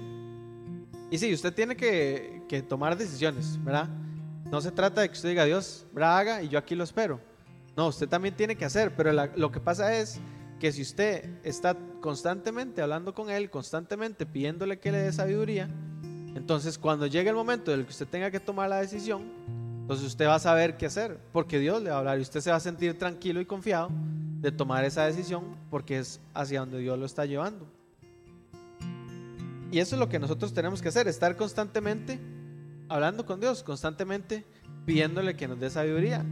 Y 1.12 1.18
sí, 1.18 1.34
usted 1.34 1.54
tiene 1.54 1.76
que, 1.76 2.66
tomar 2.68 2.98
decisiones, 2.98 3.64
¿verdad? 3.64 3.90
No 4.52 4.62
se 4.62 4.72
trata 4.72 5.02
de 5.02 5.10
que 5.10 5.14
usted 5.14 5.30
diga, 5.30 5.46
Dios, 5.46 5.86
haga 5.96 6.42
y 6.42 6.50
yo 6.50 6.58
aquí 6.58 6.76
lo 6.76 6.84
espero. 6.84 7.20
No, 7.76 7.88
usted 7.88 8.08
también 8.08 8.36
tiene 8.36 8.56
que 8.56 8.66
hacer, 8.66 8.96
pero 8.96 9.12
lo 9.14 9.52
que 9.52 9.60
pasa 9.60 9.96
es 9.96 10.20
que 10.60 10.72
si 10.72 10.82
usted 10.82 11.30
está 11.44 11.78
constantemente 12.02 12.82
hablando 12.82 13.14
con 13.14 13.30
Él, 13.30 13.50
constantemente 13.50 14.26
pidiéndole 14.26 14.80
que 14.80 14.92
le 14.92 15.00
dé 15.00 15.14
sabiduría, 15.14 15.70
entonces 16.36 16.78
cuando 16.78 17.08
llegue 17.08 17.30
el 17.30 17.36
momento 17.36 17.74
en 17.74 17.80
el 17.80 17.86
que 17.86 17.92
usted 17.92 18.08
tenga 18.08 18.30
que 18.32 18.40
tomar 18.40 18.70
la 18.70 18.78
decisión, 18.78 19.24
entonces 19.90 20.06
usted 20.06 20.28
va 20.28 20.36
a 20.36 20.40
saber 20.40 20.78
qué 20.78 20.86
hacer, 20.86 21.18
porque 21.34 21.58
Dios 21.58 21.82
le 21.82 21.90
va 21.90 21.96
a 21.96 21.98
hablar 21.98 22.20
y 22.20 22.22
usted 22.22 22.42
se 22.42 22.52
va 22.52 22.58
a 22.58 22.60
sentir 22.60 22.96
tranquilo 23.00 23.42
y 23.42 23.46
confiado 23.46 23.90
de 24.40 24.52
tomar 24.52 24.86
esa 24.86 25.04
decisión 25.08 25.56
porque 25.72 25.98
es 25.98 26.22
hacia 26.36 26.60
donde 26.60 26.78
Dios 26.78 27.00
lo 27.00 27.08
está 27.08 27.26
llevando. 27.26 27.66
Y 29.72 29.80
eso 29.80 29.96
es 29.96 30.00
lo 30.00 30.08
que 30.08 30.20
nosotros 30.20 30.54
tenemos 30.54 30.84
que 30.84 30.90
hacer, 30.90 31.08
estar 31.08 31.36
constantemente 31.36 32.20
hablando 32.88 33.26
con 33.26 33.40
Dios, 33.40 33.64
constantemente 33.64 34.46
pidiéndole 34.86 35.36
que 35.36 35.48
nos 35.48 35.60
dé 35.60 35.72
sabiduría, 35.72 36.24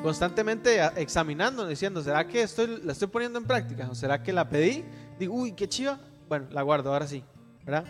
constantemente 0.00 0.78
examinando, 0.94 1.66
diciendo, 1.66 2.04
¿será 2.04 2.28
que 2.28 2.42
estoy, 2.42 2.82
la 2.84 2.92
estoy 2.92 3.08
poniendo 3.08 3.40
en 3.40 3.46
práctica? 3.46 3.88
¿O 3.90 3.96
será 3.96 4.22
que 4.22 4.32
la 4.32 4.48
pedí? 4.48 4.84
Digo, 5.18 5.34
uy, 5.34 5.54
qué 5.54 5.68
chiva. 5.68 5.98
Bueno, 6.28 6.46
la 6.52 6.62
guardo, 6.62 6.92
ahora 6.92 7.08
sí, 7.08 7.24
¿verdad? 7.64 7.84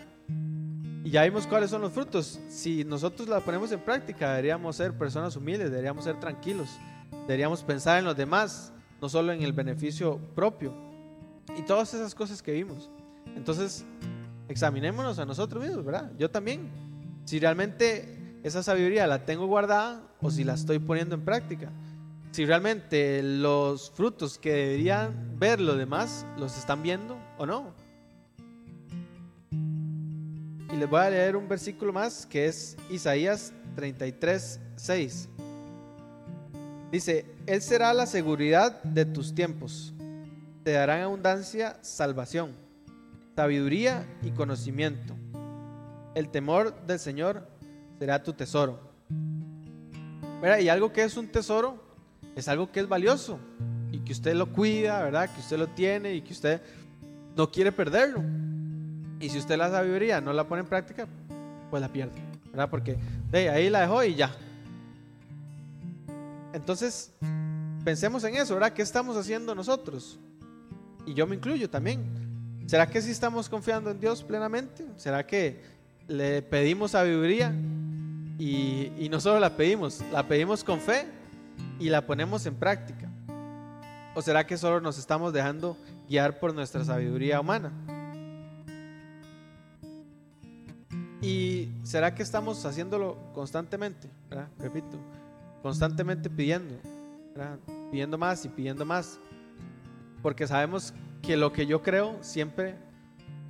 Y 1.06 1.10
ya 1.10 1.22
vimos 1.22 1.46
cuáles 1.46 1.70
son 1.70 1.82
los 1.82 1.92
frutos. 1.92 2.40
Si 2.48 2.82
nosotros 2.82 3.28
la 3.28 3.38
ponemos 3.38 3.70
en 3.70 3.78
práctica, 3.78 4.30
deberíamos 4.30 4.74
ser 4.74 4.92
personas 4.92 5.36
humildes, 5.36 5.70
deberíamos 5.70 6.02
ser 6.02 6.18
tranquilos, 6.18 6.68
deberíamos 7.28 7.62
pensar 7.62 8.00
en 8.00 8.06
los 8.06 8.16
demás, 8.16 8.72
no 9.00 9.08
solo 9.08 9.30
en 9.30 9.40
el 9.40 9.52
beneficio 9.52 10.18
propio. 10.34 10.74
Y 11.56 11.62
todas 11.62 11.94
esas 11.94 12.12
cosas 12.12 12.42
que 12.42 12.50
vimos. 12.50 12.90
Entonces, 13.36 13.84
examinémonos 14.48 15.20
a 15.20 15.24
nosotros 15.24 15.62
mismos, 15.62 15.84
¿verdad? 15.84 16.10
Yo 16.18 16.28
también. 16.28 16.72
Si 17.24 17.38
realmente 17.38 18.40
esa 18.42 18.64
sabiduría 18.64 19.06
la 19.06 19.24
tengo 19.24 19.46
guardada 19.46 20.02
o 20.20 20.32
si 20.32 20.42
la 20.42 20.54
estoy 20.54 20.80
poniendo 20.80 21.14
en 21.14 21.24
práctica. 21.24 21.70
Si 22.32 22.44
realmente 22.44 23.22
los 23.22 23.92
frutos 23.92 24.38
que 24.38 24.52
deberían 24.52 25.38
ver 25.38 25.60
los 25.60 25.78
demás 25.78 26.26
los 26.36 26.58
están 26.58 26.82
viendo 26.82 27.16
o 27.38 27.46
no 27.46 27.85
les 30.78 30.88
voy 30.88 31.00
a 31.00 31.10
leer 31.10 31.36
un 31.36 31.48
versículo 31.48 31.92
más 31.92 32.26
que 32.26 32.46
es 32.46 32.76
Isaías 32.90 33.52
33, 33.76 34.60
6. 34.76 35.28
Dice, 36.92 37.24
Él 37.46 37.62
será 37.62 37.94
la 37.94 38.06
seguridad 38.06 38.82
de 38.82 39.06
tus 39.06 39.34
tiempos. 39.34 39.94
Te 40.64 40.72
darán 40.72 41.00
abundancia, 41.00 41.78
salvación, 41.80 42.52
sabiduría 43.34 44.06
y 44.22 44.30
conocimiento. 44.30 45.14
El 46.14 46.28
temor 46.28 46.74
del 46.86 46.98
Señor 46.98 47.48
será 47.98 48.22
tu 48.22 48.32
tesoro. 48.34 48.80
Y 50.60 50.68
algo 50.68 50.92
que 50.92 51.04
es 51.04 51.16
un 51.16 51.28
tesoro 51.28 51.82
es 52.34 52.48
algo 52.48 52.70
que 52.70 52.80
es 52.80 52.88
valioso 52.88 53.38
y 53.90 54.00
que 54.00 54.12
usted 54.12 54.34
lo 54.34 54.52
cuida, 54.52 55.02
¿verdad? 55.02 55.30
Que 55.32 55.40
usted 55.40 55.58
lo 55.58 55.68
tiene 55.68 56.14
y 56.14 56.20
que 56.20 56.34
usted 56.34 56.60
no 57.34 57.50
quiere 57.50 57.72
perderlo. 57.72 58.22
Y 59.20 59.28
si 59.30 59.38
usted 59.38 59.56
la 59.56 59.70
sabiduría 59.70 60.20
no 60.20 60.32
la 60.32 60.44
pone 60.46 60.60
en 60.60 60.66
práctica, 60.66 61.06
pues 61.70 61.80
la 61.80 61.88
pierde, 61.88 62.20
¿verdad? 62.50 62.68
Porque 62.70 62.96
de 63.30 63.48
ahí 63.48 63.70
la 63.70 63.80
dejó 63.80 64.04
y 64.04 64.14
ya. 64.14 64.30
Entonces, 66.52 67.12
pensemos 67.84 68.24
en 68.24 68.36
eso, 68.36 68.54
¿verdad? 68.54 68.72
¿Qué 68.72 68.82
estamos 68.82 69.16
haciendo 69.16 69.54
nosotros? 69.54 70.18
Y 71.06 71.14
yo 71.14 71.26
me 71.26 71.36
incluyo 71.36 71.70
también. 71.70 72.04
¿Será 72.66 72.86
que 72.86 73.00
sí 73.00 73.10
estamos 73.10 73.48
confiando 73.48 73.90
en 73.90 74.00
Dios 74.00 74.22
plenamente? 74.22 74.84
¿Será 74.96 75.26
que 75.26 75.62
le 76.08 76.42
pedimos 76.42 76.92
sabiduría? 76.92 77.54
Y, 78.38 78.92
y 78.98 79.08
no 79.08 79.20
solo 79.20 79.40
la 79.40 79.56
pedimos, 79.56 80.02
la 80.12 80.26
pedimos 80.26 80.62
con 80.64 80.80
fe 80.80 81.06
y 81.78 81.88
la 81.88 82.04
ponemos 82.06 82.44
en 82.44 82.54
práctica. 82.54 83.08
¿O 84.14 84.22
será 84.22 84.46
que 84.46 84.56
solo 84.58 84.80
nos 84.80 84.98
estamos 84.98 85.32
dejando 85.32 85.76
guiar 86.08 86.38
por 86.38 86.54
nuestra 86.54 86.84
sabiduría 86.84 87.40
humana? 87.40 87.70
¿Y 91.26 91.72
será 91.82 92.14
que 92.14 92.22
estamos 92.22 92.64
haciéndolo 92.64 93.16
constantemente? 93.34 94.08
Repito, 94.60 94.96
constantemente 95.60 96.30
pidiendo, 96.30 96.76
pidiendo 97.90 98.16
más 98.16 98.44
y 98.44 98.48
pidiendo 98.48 98.84
más. 98.84 99.18
Porque 100.22 100.46
sabemos 100.46 100.94
que 101.22 101.36
lo 101.36 101.52
que 101.52 101.66
yo 101.66 101.82
creo 101.82 102.16
siempre 102.20 102.76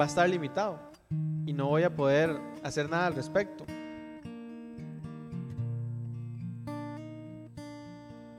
va 0.01 0.07
a 0.07 0.09
estar 0.09 0.27
limitado 0.27 0.81
y 1.45 1.53
no 1.53 1.67
voy 1.67 1.83
a 1.83 1.95
poder 1.95 2.41
hacer 2.63 2.89
nada 2.89 3.09
al 3.09 3.15
respecto. 3.15 3.67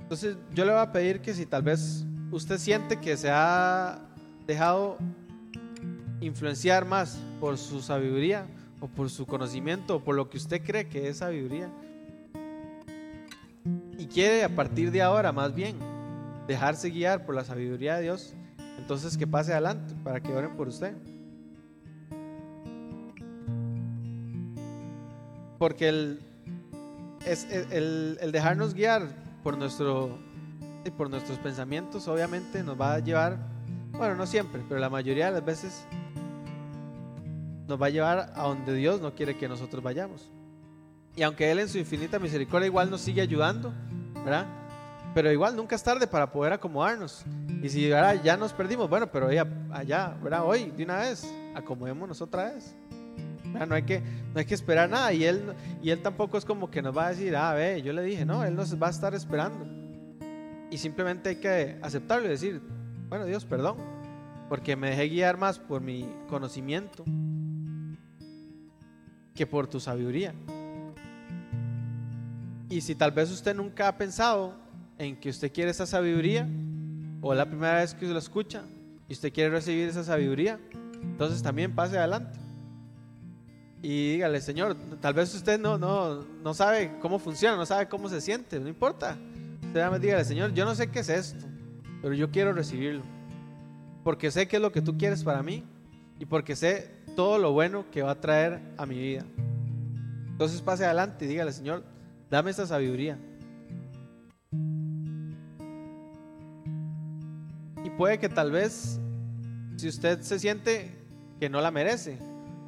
Entonces 0.01 0.35
yo 0.55 0.65
le 0.65 0.71
voy 0.71 0.81
a 0.81 0.91
pedir 0.91 1.21
que 1.21 1.35
si 1.35 1.45
tal 1.45 1.61
vez 1.61 2.07
usted 2.31 2.57
siente 2.57 2.99
que 2.99 3.15
se 3.15 3.29
ha 3.29 3.99
dejado 4.47 4.97
influenciar 6.21 6.85
más 6.85 7.19
por 7.39 7.59
su 7.59 7.83
sabiduría, 7.83 8.47
o 8.79 8.87
por 8.87 9.09
su 9.09 9.25
conocimiento 9.25 9.97
o 9.97 10.03
por 10.03 10.15
lo 10.15 10.29
que 10.29 10.37
usted 10.37 10.61
cree 10.63 10.87
que 10.87 11.07
es 11.07 11.17
sabiduría. 11.17 11.69
Y 13.97 14.05
quiere 14.07 14.43
a 14.43 14.49
partir 14.49 14.91
de 14.91 15.01
ahora 15.01 15.31
más 15.31 15.53
bien 15.53 15.77
dejarse 16.47 16.89
guiar 16.89 17.25
por 17.25 17.35
la 17.35 17.43
sabiduría 17.43 17.95
de 17.95 18.03
Dios, 18.03 18.33
entonces 18.77 19.17
que 19.17 19.27
pase 19.27 19.51
adelante 19.51 19.93
para 20.03 20.21
que 20.21 20.33
oren 20.33 20.55
por 20.55 20.67
usted. 20.67 20.93
Porque 25.57 25.89
el, 25.89 26.21
es, 27.25 27.45
el, 27.51 28.17
el 28.21 28.31
dejarnos 28.31 28.73
guiar 28.73 29.07
por, 29.43 29.57
nuestro, 29.57 30.17
por 30.97 31.09
nuestros 31.09 31.39
pensamientos 31.39 32.07
obviamente 32.07 32.63
nos 32.63 32.79
va 32.79 32.93
a 32.93 32.99
llevar, 32.99 33.37
bueno, 33.91 34.15
no 34.15 34.27
siempre, 34.27 34.61
pero 34.69 34.79
la 34.79 34.89
mayoría 34.89 35.27
de 35.27 35.31
las 35.31 35.45
veces 35.45 35.87
nos 37.67 37.81
va 37.81 37.87
a 37.87 37.89
llevar 37.89 38.31
a 38.35 38.43
donde 38.43 38.73
Dios 38.73 39.01
no 39.01 39.13
quiere 39.13 39.37
que 39.37 39.47
nosotros 39.47 39.83
vayamos. 39.83 40.29
Y 41.15 41.23
aunque 41.23 41.51
Él 41.51 41.59
en 41.59 41.69
su 41.69 41.77
infinita 41.77 42.19
misericordia 42.19 42.67
igual 42.67 42.89
nos 42.89 43.01
sigue 43.01 43.21
ayudando, 43.21 43.73
¿verdad? 44.13 44.45
Pero 45.13 45.31
igual 45.31 45.55
nunca 45.55 45.75
es 45.75 45.83
tarde 45.83 46.05
para 46.05 46.31
poder 46.31 46.53
acomodarnos. 46.53 47.25
Y 47.63 47.69
si 47.69 47.89
ya 47.89 48.37
nos 48.37 48.53
perdimos, 48.53 48.89
bueno, 48.89 49.07
pero 49.07 49.31
ya, 49.31 49.47
allá, 49.71 50.15
¿verdad? 50.21 50.45
Hoy, 50.45 50.71
de 50.71 50.83
una 50.83 50.97
vez, 50.97 51.27
acomodémonos 51.55 52.21
otra 52.21 52.53
vez. 52.53 52.75
No 53.67 53.73
hay, 53.73 53.83
que, 53.83 54.01
no 54.01 54.39
hay 54.39 54.45
que 54.45 54.53
esperar 54.53 54.89
nada. 54.89 55.11
Y 55.13 55.23
él, 55.23 55.53
y 55.81 55.89
él 55.89 56.01
tampoco 56.03 56.37
es 56.37 56.45
como 56.45 56.69
que 56.69 56.81
nos 56.81 56.95
va 56.95 57.07
a 57.07 57.09
decir, 57.09 57.35
ah, 57.35 57.53
ve, 57.53 57.81
yo 57.81 57.93
le 57.93 58.03
dije, 58.03 58.25
no, 58.25 58.43
Él 58.43 58.55
nos 58.55 58.79
va 58.81 58.87
a 58.87 58.91
estar 58.91 59.15
esperando. 59.15 59.65
Y 60.69 60.77
simplemente 60.77 61.29
hay 61.29 61.35
que 61.37 61.79
aceptarlo 61.81 62.27
y 62.27 62.29
decir, 62.29 62.61
bueno, 63.09 63.25
Dios, 63.25 63.45
perdón, 63.45 63.77
porque 64.49 64.75
me 64.75 64.91
dejé 64.91 65.09
guiar 65.09 65.37
más 65.37 65.57
por 65.57 65.81
mi 65.81 66.07
conocimiento 66.29 67.03
que 69.37 69.47
por 69.47 69.67
tu 69.67 69.79
sabiduría. 69.79 70.33
Y 72.69 72.81
si 72.81 72.95
tal 72.95 73.11
vez 73.11 73.31
usted 73.31 73.55
nunca 73.55 73.87
ha 73.87 73.97
pensado 73.97 74.53
en 74.97 75.15
que 75.15 75.29
usted 75.29 75.53
quiere 75.53 75.71
esa 75.71 75.85
sabiduría, 75.85 76.49
o 77.21 77.33
la 77.33 77.45
primera 77.45 77.75
vez 77.75 77.93
que 77.93 78.05
lo 78.07 78.19
escucha 78.19 78.63
y 79.07 79.13
usted 79.13 79.31
quiere 79.31 79.51
recibir 79.51 79.87
esa 79.87 80.03
sabiduría, 80.03 80.59
entonces 81.01 81.41
también 81.41 81.73
pase 81.73 81.97
adelante. 81.97 82.37
y 83.81 84.13
dígale, 84.13 84.41
Señor, 84.41 84.75
tal 84.99 85.13
vez 85.13 85.33
usted 85.33 85.59
no, 85.59 85.77
no, 85.77 86.25
no 86.43 86.53
sabe 86.53 86.97
cómo 86.99 87.19
funciona, 87.19 87.55
no 87.55 87.65
sabe 87.65 87.87
cómo 87.87 88.09
se 88.09 88.19
siente, 88.19 88.59
no 88.59 88.67
importa. 88.67 89.17
Usted 89.63 89.99
dígale, 89.99 90.25
Señor, 90.25 90.53
yo 90.53 90.65
no 90.65 90.73
sé 90.75 90.89
qué 90.89 90.99
es 90.99 91.09
esto, 91.09 91.45
pero 92.01 92.13
yo 92.15 92.31
quiero 92.31 92.53
recibirlo. 92.53 93.03
Porque 94.03 94.31
sé 94.31 94.47
qué 94.47 94.55
es 94.55 94.61
lo 94.61 94.71
que 94.71 94.81
tú 94.81 94.97
quieres 94.97 95.23
para 95.23 95.43
mí 95.43 95.63
y 96.19 96.25
porque 96.25 96.55
sé 96.55 96.96
todo 97.17 97.39
lo 97.39 97.51
bueno 97.51 97.83
que 97.89 98.03
va 98.03 98.11
a 98.11 98.21
traer 98.21 98.61
a 98.77 98.85
mi 98.85 98.95
vida. 98.95 99.25
Entonces 100.27 100.61
pase 100.61 100.85
adelante 100.85 101.25
y 101.25 101.27
dígale, 101.27 101.51
Señor, 101.51 101.83
dame 102.29 102.51
esta 102.51 102.67
sabiduría. 102.67 103.17
Y 107.83 107.89
puede 107.97 108.19
que 108.19 108.29
tal 108.29 108.51
vez, 108.51 108.99
si 109.77 109.87
usted 109.87 110.21
se 110.21 110.37
siente 110.37 110.91
que 111.39 111.49
no 111.49 111.59
la 111.59 111.71
merece, 111.71 112.19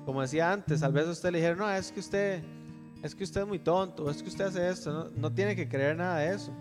como 0.03 0.23
decía 0.23 0.51
antes, 0.51 0.79
tal 0.79 0.93
vez 0.93 1.07
usted 1.07 1.31
le 1.31 1.37
dijera, 1.37 1.55
no, 1.55 1.69
es 1.69 1.91
que 1.91 1.99
usted, 1.99 2.41
es 3.03 3.13
que 3.13 3.25
usted 3.25 3.41
es 3.41 3.47
muy 3.47 3.59
tonto, 3.59 4.09
es 4.09 4.23
que 4.23 4.29
usted 4.29 4.45
hace 4.45 4.67
esto, 4.67 5.11
no, 5.15 5.31
tiene 5.31 5.55
que 5.55 5.69
creer 5.69 5.95
nada 5.95 6.21
de 6.21 6.33
eso. 6.33 6.51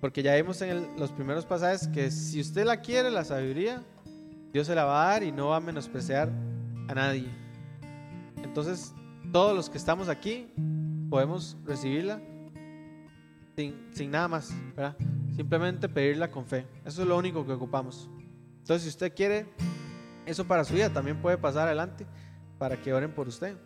Porque 0.00 0.22
ya 0.22 0.34
vimos 0.36 0.62
en 0.62 0.98
los 0.98 1.12
primeros 1.12 1.44
pasajes 1.44 1.86
que 1.88 2.10
si 2.10 2.40
usted 2.40 2.64
la 2.64 2.78
quiere, 2.80 3.10
la 3.10 3.24
sabiduría, 3.24 3.82
Dios 4.54 4.66
se 4.66 4.74
la 4.74 4.86
va 4.86 5.04
a 5.04 5.10
dar 5.10 5.22
y 5.22 5.32
no 5.32 5.48
va 5.48 5.56
a 5.56 5.60
menospreciar 5.60 6.32
a 6.92 6.94
nadie. 6.94 7.28
Entonces, 8.42 8.94
todos 9.32 9.56
los 9.56 9.70
que 9.70 9.78
estamos 9.78 10.08
aquí 10.08 10.52
podemos 11.08 11.56
recibirla 11.64 12.20
sin, 13.56 14.10
nada 14.10 14.28
más. 14.28 14.54
Simplemente 15.34 15.88
pedirla 15.88 16.30
con 16.30 16.46
fe. 16.46 16.66
Eso 16.84 17.02
es 17.02 17.08
lo 17.08 17.16
único 17.16 17.46
que 17.46 17.52
ocupamos. 17.52 18.08
Entonces, 18.58 18.82
si 18.82 18.88
usted 18.90 19.14
quiere 19.14 19.46
eso 20.26 20.46
para 20.46 20.64
su 20.64 20.74
vida, 20.74 20.90
también 20.90 21.20
puede 21.20 21.38
pasar 21.38 21.66
adelante 21.66 22.06
para 22.58 22.76
que 22.80 22.92
oren 22.92 23.12
por 23.12 23.28
usted. 23.28 23.56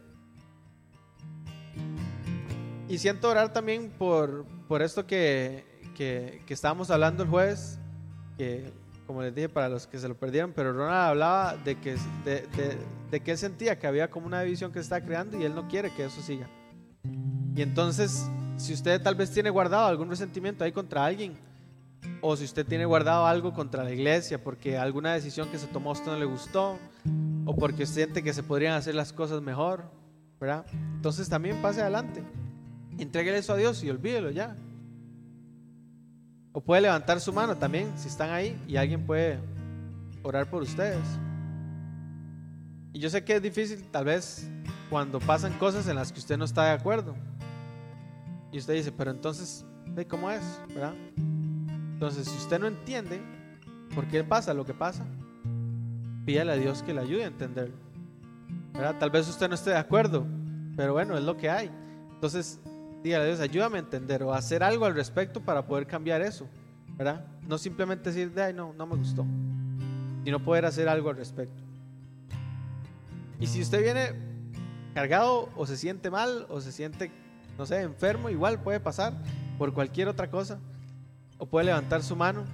Y 2.88 2.98
siento 2.98 3.28
orar 3.28 3.52
también 3.52 3.90
por, 3.98 4.46
por 4.68 4.80
esto 4.80 5.06
que, 5.06 5.64
que, 5.96 6.42
estábamos 6.48 6.90
hablando 6.90 7.24
el 7.24 7.28
jueves, 7.28 7.78
que 8.38 8.72
como 9.06 9.22
les 9.22 9.34
dije 9.34 9.48
para 9.48 9.68
los 9.68 9.86
que 9.86 9.98
se 9.98 10.08
lo 10.08 10.16
perdieron, 10.16 10.52
pero 10.52 10.72
Ronald 10.72 11.10
hablaba 11.10 11.56
de 11.56 11.76
que, 11.76 11.96
de, 12.24 13.20
que 13.20 13.36
sentía 13.36 13.78
que 13.78 13.86
había 13.86 14.10
como 14.10 14.26
una 14.26 14.42
división 14.42 14.72
que 14.72 14.80
está 14.80 15.00
creando 15.00 15.38
y 15.40 15.44
él 15.44 15.54
no 15.54 15.68
quiere 15.68 15.90
que 15.90 16.04
eso 16.04 16.20
siga. 16.20 16.48
Y 17.54 17.62
entonces, 17.62 18.28
si 18.56 18.74
usted 18.74 19.00
tal 19.00 19.14
vez 19.14 19.30
tiene 19.30 19.50
guardado 19.50 19.86
algún 19.86 20.10
resentimiento 20.10 20.64
ahí 20.64 20.72
contra 20.72 21.04
alguien, 21.04 21.34
o 22.20 22.36
si 22.36 22.44
usted 22.44 22.66
tiene 22.66 22.84
guardado 22.84 23.26
algo 23.26 23.52
contra 23.52 23.84
la 23.84 23.92
iglesia 23.92 24.42
porque 24.42 24.76
alguna 24.76 25.14
decisión 25.14 25.48
que 25.48 25.58
se 25.58 25.66
tomó 25.66 25.90
a 25.90 25.92
usted 25.94 26.10
no 26.10 26.18
le 26.18 26.24
gustó, 26.24 26.78
o 27.44 27.56
porque 27.56 27.86
siente 27.86 28.22
que 28.22 28.32
se 28.32 28.42
podrían 28.42 28.74
hacer 28.74 28.94
las 28.94 29.12
cosas 29.12 29.40
mejor, 29.40 29.84
¿verdad? 30.40 30.66
Entonces 30.72 31.28
también 31.28 31.62
pase 31.62 31.80
adelante. 31.80 32.22
Entréguele 32.98 33.38
eso 33.38 33.52
a 33.52 33.56
Dios 33.56 33.82
y 33.82 33.90
olvídelo 33.90 34.30
ya. 34.30 34.56
O 36.56 36.62
puede 36.62 36.80
levantar 36.80 37.20
su 37.20 37.34
mano 37.34 37.54
también 37.54 37.92
si 37.98 38.08
están 38.08 38.30
ahí 38.30 38.58
y 38.66 38.78
alguien 38.78 39.04
puede 39.04 39.38
orar 40.22 40.48
por 40.48 40.62
ustedes. 40.62 41.04
Y 42.94 42.98
yo 42.98 43.10
sé 43.10 43.22
que 43.22 43.34
es 43.34 43.42
difícil 43.42 43.84
tal 43.90 44.06
vez 44.06 44.48
cuando 44.88 45.20
pasan 45.20 45.52
cosas 45.58 45.86
en 45.86 45.96
las 45.96 46.10
que 46.10 46.18
usted 46.18 46.38
no 46.38 46.46
está 46.46 46.64
de 46.64 46.70
acuerdo. 46.70 47.14
Y 48.50 48.56
usted 48.56 48.72
dice, 48.72 48.90
pero 48.90 49.10
entonces, 49.10 49.66
¿cómo 50.08 50.30
es? 50.30 50.40
¿verdad? 50.68 50.94
Entonces, 51.92 52.26
si 52.26 52.38
usted 52.38 52.58
no 52.58 52.68
entiende 52.68 53.20
por 53.94 54.06
qué 54.06 54.24
pasa 54.24 54.54
lo 54.54 54.64
que 54.64 54.72
pasa, 54.72 55.04
pídale 56.24 56.52
a 56.52 56.56
Dios 56.56 56.82
que 56.82 56.94
le 56.94 57.02
ayude 57.02 57.24
a 57.24 57.26
entenderlo. 57.26 57.76
¿verdad? 58.72 58.96
Tal 58.98 59.10
vez 59.10 59.28
usted 59.28 59.46
no 59.46 59.56
esté 59.56 59.68
de 59.72 59.76
acuerdo, 59.76 60.26
pero 60.74 60.94
bueno, 60.94 61.18
es 61.18 61.24
lo 61.24 61.36
que 61.36 61.50
hay. 61.50 61.70
Entonces, 62.14 62.58
dígale 63.06 63.24
a 63.24 63.26
Dios, 63.28 63.40
ayúdame 63.40 63.78
a 63.78 63.80
entender 63.80 64.22
o 64.22 64.34
a 64.34 64.38
hacer 64.38 64.62
algo 64.62 64.84
al 64.84 64.94
respecto 64.94 65.40
para 65.40 65.66
poder 65.66 65.86
cambiar 65.86 66.22
eso. 66.22 66.48
¿verdad? 66.96 67.26
No 67.46 67.58
simplemente 67.58 68.10
decir, 68.10 68.32
de, 68.32 68.42
ay, 68.42 68.54
no, 68.54 68.72
no 68.72 68.86
me 68.86 68.96
gustó, 68.96 69.26
sino 70.24 70.42
poder 70.42 70.64
hacer 70.64 70.88
algo 70.88 71.10
al 71.10 71.16
respecto. 71.16 71.62
Y 73.38 73.46
si 73.46 73.60
usted 73.60 73.82
viene 73.82 74.14
cargado 74.94 75.50
o 75.56 75.66
se 75.66 75.76
siente 75.76 76.10
mal 76.10 76.46
o 76.48 76.60
se 76.60 76.72
siente, 76.72 77.10
no 77.58 77.66
sé, 77.66 77.82
enfermo, 77.82 78.30
igual 78.30 78.62
puede 78.62 78.80
pasar 78.80 79.12
por 79.58 79.74
cualquier 79.74 80.08
otra 80.08 80.30
cosa. 80.30 80.58
O 81.38 81.44
puede 81.44 81.66
levantar 81.66 82.02
su 82.02 82.16
mano 82.16 82.44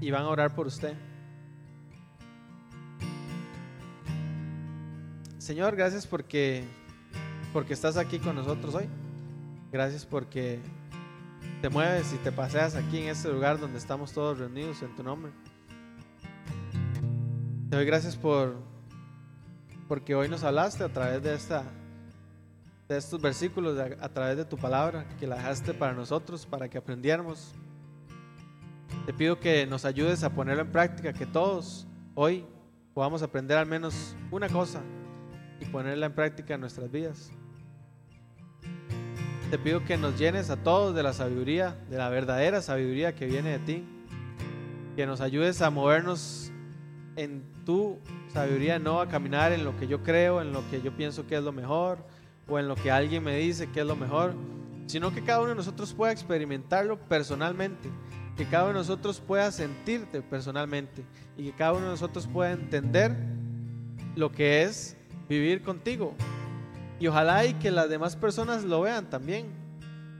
y 0.00 0.10
van 0.10 0.22
a 0.22 0.28
orar 0.28 0.54
por 0.54 0.66
usted. 0.66 0.94
Señor, 5.36 5.76
gracias 5.76 6.06
porque, 6.06 6.64
porque 7.52 7.74
estás 7.74 7.98
aquí 7.98 8.18
con 8.18 8.36
nosotros 8.36 8.74
hoy. 8.74 8.88
Gracias 9.72 10.06
porque 10.06 10.60
te 11.60 11.68
mueves 11.68 12.12
y 12.12 12.16
te 12.18 12.30
paseas 12.30 12.76
aquí 12.76 12.98
en 12.98 13.08
este 13.08 13.30
lugar 13.30 13.58
donde 13.58 13.78
estamos 13.78 14.12
todos 14.12 14.38
reunidos 14.38 14.82
en 14.82 14.94
tu 14.94 15.02
nombre. 15.02 15.32
Te 17.70 17.76
doy 17.76 17.84
gracias 17.84 18.16
por 18.16 18.56
porque 19.88 20.14
hoy 20.14 20.28
nos 20.28 20.44
hablaste 20.44 20.84
a 20.84 20.88
través 20.88 21.22
de 21.22 21.34
esta 21.34 21.64
de 22.88 22.96
estos 22.96 23.20
versículos, 23.20 23.76
a 23.78 24.08
través 24.10 24.36
de 24.36 24.44
tu 24.44 24.56
palabra 24.56 25.08
que 25.18 25.26
la 25.26 25.36
dejaste 25.36 25.74
para 25.74 25.92
nosotros, 25.92 26.46
para 26.46 26.68
que 26.68 26.78
aprendiéramos. 26.78 27.52
Te 29.06 29.12
pido 29.12 29.40
que 29.40 29.66
nos 29.66 29.84
ayudes 29.84 30.22
a 30.22 30.30
ponerlo 30.30 30.62
en 30.62 30.70
práctica, 30.70 31.12
que 31.12 31.26
todos 31.26 31.88
hoy 32.14 32.44
podamos 32.94 33.22
aprender 33.22 33.58
al 33.58 33.66
menos 33.66 34.14
una 34.30 34.48
cosa 34.48 34.80
y 35.60 35.64
ponerla 35.64 36.06
en 36.06 36.14
práctica 36.14 36.54
en 36.54 36.60
nuestras 36.60 36.90
vidas. 36.90 37.32
Te 39.50 39.58
pido 39.58 39.84
que 39.84 39.96
nos 39.96 40.18
llenes 40.18 40.50
a 40.50 40.56
todos 40.56 40.92
de 40.92 41.04
la 41.04 41.12
sabiduría, 41.12 41.76
de 41.88 41.96
la 41.96 42.08
verdadera 42.08 42.60
sabiduría 42.60 43.14
que 43.14 43.26
viene 43.26 43.50
de 43.50 43.58
ti. 43.60 43.84
Que 44.96 45.06
nos 45.06 45.20
ayudes 45.20 45.62
a 45.62 45.70
movernos 45.70 46.50
en 47.14 47.44
tu 47.64 48.00
sabiduría, 48.32 48.80
no 48.80 49.00
a 49.00 49.06
caminar 49.06 49.52
en 49.52 49.64
lo 49.64 49.78
que 49.78 49.86
yo 49.86 50.02
creo, 50.02 50.42
en 50.42 50.52
lo 50.52 50.68
que 50.68 50.82
yo 50.82 50.96
pienso 50.96 51.28
que 51.28 51.36
es 51.36 51.44
lo 51.44 51.52
mejor 51.52 52.04
o 52.48 52.58
en 52.58 52.66
lo 52.66 52.74
que 52.74 52.90
alguien 52.90 53.22
me 53.22 53.36
dice 53.36 53.70
que 53.70 53.80
es 53.80 53.86
lo 53.86 53.94
mejor, 53.94 54.34
sino 54.86 55.14
que 55.14 55.22
cada 55.22 55.38
uno 55.38 55.50
de 55.50 55.54
nosotros 55.54 55.94
pueda 55.94 56.10
experimentarlo 56.10 56.98
personalmente, 56.98 57.88
que 58.36 58.46
cada 58.46 58.64
uno 58.64 58.72
de 58.72 58.78
nosotros 58.80 59.20
pueda 59.20 59.52
sentirte 59.52 60.22
personalmente 60.22 61.04
y 61.36 61.44
que 61.44 61.52
cada 61.52 61.72
uno 61.72 61.84
de 61.84 61.90
nosotros 61.92 62.26
pueda 62.26 62.50
entender 62.50 63.16
lo 64.16 64.32
que 64.32 64.62
es 64.62 64.96
vivir 65.28 65.62
contigo. 65.62 66.16
Y 66.98 67.06
ojalá 67.06 67.44
y 67.44 67.54
que 67.54 67.70
las 67.70 67.88
demás 67.88 68.16
personas 68.16 68.64
lo 68.64 68.80
vean 68.80 69.08
también. 69.10 69.46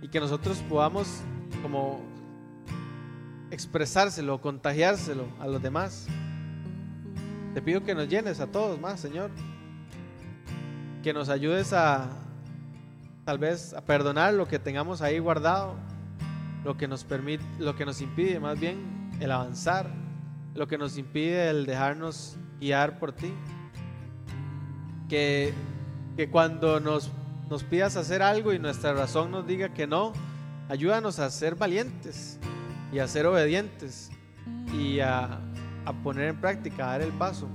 Y 0.02 0.08
que 0.08 0.20
nosotros 0.20 0.62
podamos 0.68 1.22
como 1.62 2.00
expresárselo, 3.50 4.40
contagiárselo 4.40 5.26
a 5.40 5.46
los 5.46 5.62
demás. 5.62 6.06
Te 7.54 7.62
pido 7.62 7.82
que 7.82 7.94
nos 7.94 8.08
llenes 8.08 8.40
a 8.40 8.46
todos 8.46 8.78
más, 8.80 9.00
Señor. 9.00 9.30
Que 11.02 11.12
nos 11.12 11.28
ayudes 11.28 11.72
a 11.72 12.10
tal 13.24 13.38
vez 13.38 13.74
a 13.74 13.80
perdonar 13.80 14.34
lo 14.34 14.46
que 14.46 14.58
tengamos 14.58 15.02
ahí 15.02 15.18
guardado, 15.18 15.74
lo 16.64 16.76
que 16.76 16.86
nos 16.86 17.02
permite, 17.02 17.44
lo 17.58 17.74
que 17.74 17.84
nos 17.84 18.00
impide 18.00 18.38
más 18.38 18.60
bien 18.60 19.10
el 19.18 19.32
avanzar, 19.32 19.90
lo 20.54 20.68
que 20.68 20.78
nos 20.78 20.96
impide 20.96 21.48
el 21.50 21.66
dejarnos 21.66 22.36
guiar 22.60 23.00
por 23.00 23.12
ti 23.12 23.32
que, 25.08 25.52
que 26.16 26.30
cuando 26.30 26.80
nos, 26.80 27.10
nos 27.50 27.62
pidas 27.62 27.96
hacer 27.96 28.22
algo 28.22 28.52
y 28.52 28.58
nuestra 28.58 28.94
razón 28.94 29.30
nos 29.30 29.46
diga 29.46 29.74
que 29.74 29.86
no, 29.86 30.12
ayúdanos 30.68 31.18
a 31.18 31.30
ser 31.30 31.56
valientes 31.56 32.38
y 32.92 32.98
a 32.98 33.06
ser 33.06 33.26
obedientes 33.26 34.10
y 34.72 35.00
a, 35.00 35.38
a 35.84 35.92
poner 36.02 36.30
en 36.30 36.40
práctica, 36.40 36.88
a 36.88 36.92
dar 36.92 37.02
el 37.02 37.12
paso. 37.12 37.48